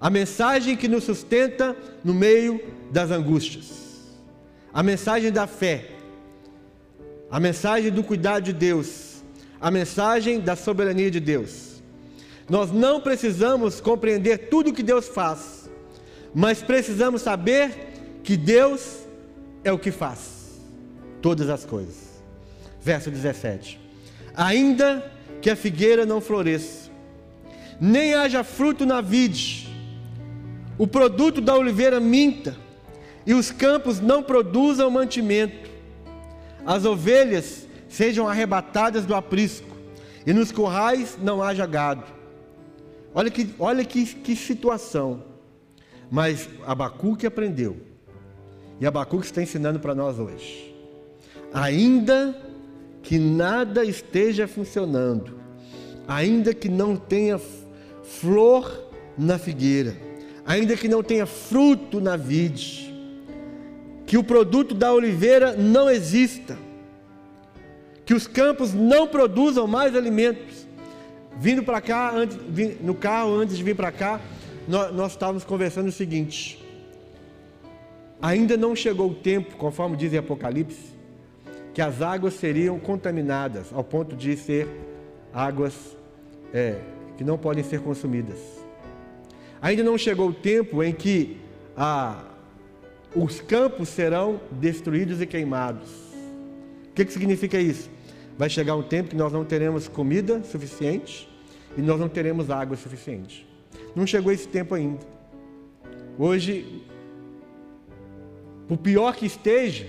a 0.00 0.08
mensagem 0.08 0.76
que 0.76 0.88
nos 0.88 1.04
sustenta 1.04 1.76
no 2.02 2.14
meio 2.14 2.60
das 2.90 3.10
angústias, 3.10 4.14
a 4.72 4.82
mensagem 4.82 5.30
da 5.30 5.46
fé, 5.46 5.90
a 7.30 7.38
mensagem 7.38 7.90
do 7.90 8.02
cuidado 8.02 8.44
de 8.44 8.52
Deus, 8.52 9.22
a 9.60 9.70
mensagem 9.70 10.40
da 10.40 10.56
soberania 10.56 11.10
de 11.10 11.20
Deus. 11.20 11.82
Nós 12.48 12.70
não 12.70 13.00
precisamos 13.00 13.80
compreender 13.80 14.48
tudo 14.48 14.70
o 14.70 14.72
que 14.72 14.82
Deus 14.82 15.08
faz, 15.08 15.68
mas 16.32 16.62
precisamos 16.62 17.22
saber 17.22 18.20
que 18.22 18.36
Deus 18.36 19.00
é 19.64 19.72
o 19.72 19.78
que 19.78 19.90
faz 19.90 20.60
todas 21.20 21.50
as 21.50 21.64
coisas. 21.64 22.06
Verso 22.80 23.10
17 23.10 23.85
ainda 24.36 25.10
que 25.40 25.50
a 25.50 25.56
figueira 25.56 26.04
não 26.04 26.20
floresça, 26.20 26.90
nem 27.80 28.14
haja 28.14 28.44
fruto 28.44 28.84
na 28.84 29.00
vide, 29.00 29.68
o 30.78 30.86
produto 30.86 31.40
da 31.40 31.56
oliveira 31.56 31.98
minta, 31.98 32.56
e 33.26 33.34
os 33.34 33.50
campos 33.50 33.98
não 33.98 34.22
produzam 34.22 34.90
mantimento, 34.90 35.70
as 36.64 36.84
ovelhas 36.84 37.66
sejam 37.88 38.28
arrebatadas 38.28 39.06
do 39.06 39.14
aprisco, 39.14 39.76
e 40.26 40.32
nos 40.32 40.52
currais 40.52 41.16
não 41.22 41.42
haja 41.42 41.66
gado. 41.66 42.04
Olha 43.14 43.30
que, 43.30 43.54
olha 43.58 43.84
que, 43.84 44.04
que 44.04 44.36
situação. 44.36 45.22
Mas 46.10 46.48
Abacuque 46.66 47.26
aprendeu. 47.26 47.78
E 48.80 48.86
Abacuque 48.86 49.24
está 49.24 49.40
ensinando 49.40 49.80
para 49.80 49.94
nós 49.94 50.18
hoje. 50.18 50.74
Ainda 51.52 52.45
que 53.06 53.20
nada 53.20 53.84
esteja 53.84 54.48
funcionando, 54.48 55.38
ainda 56.08 56.52
que 56.52 56.68
não 56.68 56.96
tenha 56.96 57.40
flor 58.02 58.90
na 59.16 59.38
figueira, 59.38 59.96
ainda 60.44 60.76
que 60.76 60.88
não 60.88 61.04
tenha 61.04 61.24
fruto 61.24 62.00
na 62.00 62.16
vide, 62.16 62.92
que 64.04 64.18
o 64.18 64.24
produto 64.24 64.74
da 64.74 64.92
oliveira 64.92 65.52
não 65.52 65.88
exista, 65.88 66.58
que 68.04 68.12
os 68.12 68.26
campos 68.26 68.74
não 68.74 69.06
produzam 69.06 69.68
mais 69.68 69.94
alimentos. 69.94 70.66
Vindo 71.38 71.62
para 71.62 71.80
cá, 71.80 72.12
antes, 72.12 72.36
no 72.80 72.94
carro, 72.96 73.36
antes 73.36 73.56
de 73.56 73.62
vir 73.62 73.76
para 73.76 73.92
cá, 73.92 74.20
nós, 74.66 74.92
nós 74.92 75.12
estávamos 75.12 75.44
conversando 75.44 75.86
o 75.86 75.92
seguinte: 75.92 76.60
ainda 78.20 78.56
não 78.56 78.74
chegou 78.74 79.12
o 79.12 79.14
tempo, 79.14 79.54
conforme 79.54 79.96
diz 79.96 80.12
em 80.12 80.18
Apocalipse, 80.18 80.96
que 81.76 81.82
as 81.82 82.00
águas 82.00 82.32
seriam 82.32 82.78
contaminadas 82.78 83.70
ao 83.70 83.84
ponto 83.84 84.16
de 84.16 84.34
ser 84.34 84.66
águas 85.30 85.94
é, 86.50 86.78
que 87.18 87.22
não 87.22 87.36
podem 87.36 87.62
ser 87.62 87.82
consumidas. 87.82 88.38
Ainda 89.60 89.84
não 89.84 89.98
chegou 89.98 90.30
o 90.30 90.32
tempo 90.32 90.82
em 90.82 90.94
que 90.94 91.36
a, 91.76 92.24
os 93.14 93.42
campos 93.42 93.90
serão 93.90 94.40
destruídos 94.52 95.20
e 95.20 95.26
queimados. 95.26 95.90
O 96.88 96.94
que, 96.94 97.04
que 97.04 97.12
significa 97.12 97.60
isso? 97.60 97.90
Vai 98.38 98.48
chegar 98.48 98.74
um 98.74 98.82
tempo 98.82 99.10
que 99.10 99.16
nós 99.16 99.30
não 99.30 99.44
teremos 99.44 99.86
comida 99.86 100.42
suficiente 100.44 101.28
e 101.76 101.82
nós 101.82 102.00
não 102.00 102.08
teremos 102.08 102.48
água 102.48 102.74
suficiente. 102.78 103.46
Não 103.94 104.06
chegou 104.06 104.32
esse 104.32 104.48
tempo 104.48 104.74
ainda. 104.74 105.06
Hoje, 106.18 106.86
por 108.66 108.78
pior 108.78 109.14
que 109.14 109.26
esteja, 109.26 109.86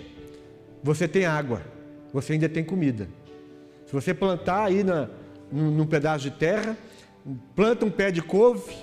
você 0.84 1.08
tem 1.08 1.26
água 1.26 1.77
você 2.22 2.34
ainda 2.34 2.50
tem 2.50 2.64
comida. 2.64 3.08
Se 3.86 3.94
você 3.94 4.12
plantar 4.12 4.64
aí 4.64 4.84
na, 4.84 5.08
num, 5.52 5.70
num 5.70 5.86
pedaço 5.86 6.24
de 6.24 6.32
terra, 6.32 6.76
planta 7.56 7.86
um 7.86 7.92
pé 7.92 8.10
de 8.10 8.24
couve, 8.24 8.76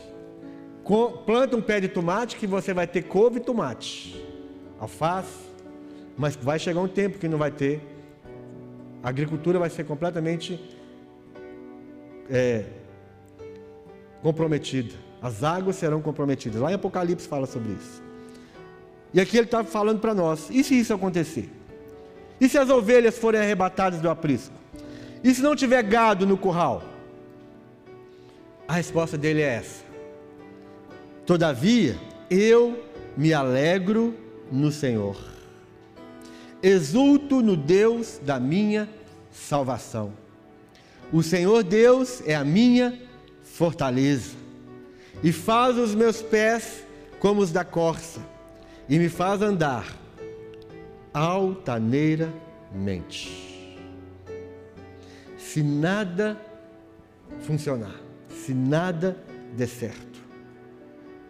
planta 1.27 1.57
um 1.57 1.61
pé 1.61 1.81
de 1.81 1.89
tomate, 1.89 2.37
que 2.37 2.47
você 2.47 2.73
vai 2.73 2.87
ter 2.87 3.03
couve 3.03 3.39
e 3.39 3.41
tomate, 3.41 4.25
alface, 4.79 5.49
mas 6.17 6.37
vai 6.37 6.61
chegar 6.61 6.81
um 6.81 6.87
tempo 6.87 7.19
que 7.19 7.27
não 7.27 7.37
vai 7.37 7.51
ter. 7.51 7.81
A 9.03 9.09
agricultura 9.09 9.59
vai 9.59 9.69
ser 9.69 9.83
completamente 9.83 10.61
é, 12.31 12.65
comprometida. 14.23 14.95
As 15.21 15.43
águas 15.43 15.75
serão 15.75 16.01
comprometidas. 16.01 16.61
Lá 16.61 16.71
em 16.71 16.75
Apocalipse 16.75 17.27
fala 17.27 17.47
sobre 17.47 17.73
isso. 17.73 18.01
E 19.13 19.21
aqui 19.21 19.37
ele 19.37 19.47
está 19.47 19.65
falando 19.65 19.99
para 19.99 20.15
nós: 20.15 20.49
e 20.51 20.63
se 20.63 20.79
isso 20.79 20.95
acontecer? 20.95 21.51
E 22.45 22.49
se 22.51 22.59
as 22.59 22.69
ovelhas 22.69 23.17
forem 23.17 23.41
arrebatadas 23.41 24.03
do 24.03 24.11
aprisco? 24.11 24.53
E 25.25 25.35
se 25.35 25.41
não 25.41 25.57
tiver 25.57 25.83
gado 25.83 26.27
no 26.27 26.37
curral? 26.37 26.85
A 28.69 28.75
resposta 28.75 29.17
dele 29.17 29.41
é 29.41 29.55
essa: 29.55 29.83
Todavia, 31.25 31.97
eu 32.29 32.85
me 33.17 33.33
alegro 33.33 34.15
no 34.53 34.71
Senhor. 34.71 35.17
Exulto 36.63 37.41
no 37.41 37.57
Deus 37.57 38.21
da 38.23 38.39
minha 38.39 38.91
salvação. 39.33 40.13
O 41.11 41.23
Senhor 41.23 41.63
Deus 41.63 42.23
é 42.27 42.35
a 42.35 42.45
minha 42.45 43.01
fortaleza 43.43 44.37
e 45.23 45.33
faz 45.33 45.79
os 45.79 45.95
meus 45.95 46.21
pés 46.21 46.85
como 47.19 47.41
os 47.41 47.51
da 47.51 47.65
corça 47.65 48.21
e 48.87 48.99
me 48.99 49.09
faz 49.09 49.41
andar 49.41 50.04
altaneiramente. 51.15 53.71
Se 55.39 55.63
nada 55.63 56.37
funcionar, 57.43 57.95
se 58.29 58.53
nada 58.53 59.17
der 59.57 59.69
certo, 59.69 60.19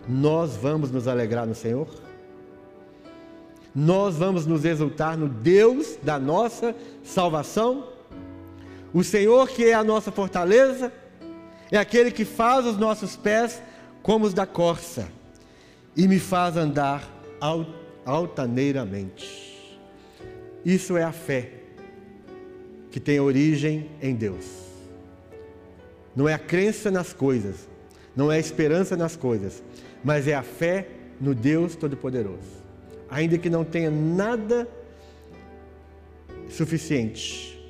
nós 0.08 0.56
vamos 0.56 0.90
nos 0.90 1.06
alegrar 1.06 1.46
no 1.46 1.54
Senhor? 1.54 1.86
Nós 3.74 4.16
vamos 4.16 4.46
nos 4.46 4.64
exultar 4.64 5.18
no 5.18 5.28
Deus 5.28 5.98
da 6.02 6.18
nossa 6.18 6.74
salvação? 7.02 7.92
O 8.92 9.04
Senhor, 9.04 9.48
que 9.48 9.64
é 9.64 9.74
a 9.74 9.84
nossa 9.84 10.12
fortaleza, 10.12 10.90
é 11.70 11.76
aquele 11.76 12.10
que 12.10 12.24
faz 12.24 12.64
os 12.64 12.78
nossos 12.78 13.16
pés 13.16 13.62
como 14.02 14.24
os 14.26 14.32
da 14.32 14.46
corça 14.46 15.08
e 15.96 16.06
me 16.06 16.20
faz 16.20 16.56
andar 16.56 17.02
altaneiramente. 18.06 19.43
Isso 20.64 20.96
é 20.96 21.02
a 21.02 21.12
fé 21.12 21.50
que 22.90 22.98
tem 22.98 23.20
origem 23.20 23.90
em 24.00 24.14
Deus. 24.14 24.46
Não 26.14 26.28
é 26.28 26.34
a 26.34 26.38
crença 26.38 26.90
nas 26.90 27.12
coisas, 27.12 27.68
não 28.14 28.30
é 28.30 28.36
a 28.36 28.38
esperança 28.38 28.96
nas 28.96 29.16
coisas, 29.16 29.62
mas 30.02 30.28
é 30.28 30.34
a 30.34 30.42
fé 30.42 30.88
no 31.20 31.34
Deus 31.34 31.74
Todo-Poderoso. 31.74 32.62
Ainda 33.10 33.36
que 33.36 33.50
não 33.50 33.64
tenha 33.64 33.90
nada 33.90 34.68
suficiente, 36.48 37.60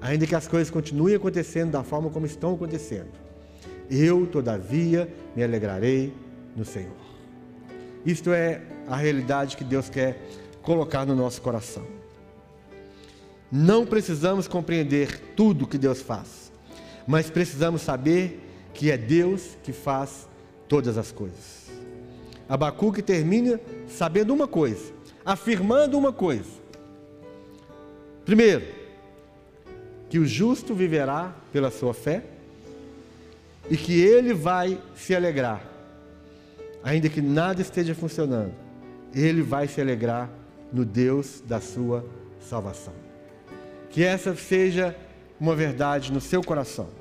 ainda 0.00 0.26
que 0.26 0.34
as 0.34 0.46
coisas 0.46 0.70
continuem 0.70 1.16
acontecendo 1.16 1.72
da 1.72 1.82
forma 1.82 2.08
como 2.08 2.24
estão 2.24 2.54
acontecendo, 2.54 3.10
eu, 3.90 4.26
todavia, 4.26 5.12
me 5.34 5.42
alegrarei 5.42 6.14
no 6.56 6.64
Senhor. 6.64 7.10
Isto 8.06 8.32
é 8.32 8.62
a 8.86 8.96
realidade 8.96 9.56
que 9.56 9.64
Deus 9.64 9.90
quer 9.90 10.22
colocar 10.62 11.04
no 11.06 11.14
nosso 11.14 11.40
coração. 11.40 11.86
Não 13.50 13.84
precisamos 13.84 14.46
compreender 14.46 15.20
tudo 15.34 15.66
que 15.66 15.78
Deus 15.78 16.00
faz, 16.00 16.52
mas 17.06 17.28
precisamos 17.28 17.82
saber 17.82 18.40
que 18.72 18.90
é 18.90 18.96
Deus 18.96 19.56
que 19.62 19.72
faz 19.72 20.28
todas 20.68 20.96
as 20.96 21.10
coisas. 21.10 21.68
Abacuque 22.48 23.02
termina 23.02 23.60
sabendo 23.88 24.32
uma 24.32 24.46
coisa, 24.46 24.92
afirmando 25.24 25.98
uma 25.98 26.12
coisa. 26.12 26.60
Primeiro, 28.24 28.64
que 30.08 30.18
o 30.18 30.26
justo 30.26 30.74
viverá 30.74 31.34
pela 31.52 31.70
sua 31.70 31.94
fé 31.94 32.24
e 33.68 33.76
que 33.76 34.00
ele 34.00 34.34
vai 34.34 34.80
se 34.96 35.14
alegrar, 35.14 35.64
ainda 36.82 37.08
que 37.08 37.20
nada 37.20 37.62
esteja 37.62 37.94
funcionando, 37.94 38.52
ele 39.14 39.42
vai 39.42 39.68
se 39.68 39.80
alegrar 39.80 40.30
no 40.72 40.84
Deus 40.84 41.42
da 41.46 41.60
sua 41.60 42.04
salvação. 42.40 42.94
Que 43.90 44.04
essa 44.04 44.34
seja 44.34 44.96
uma 45.38 45.54
verdade 45.54 46.12
no 46.12 46.20
seu 46.20 46.42
coração. 46.42 46.99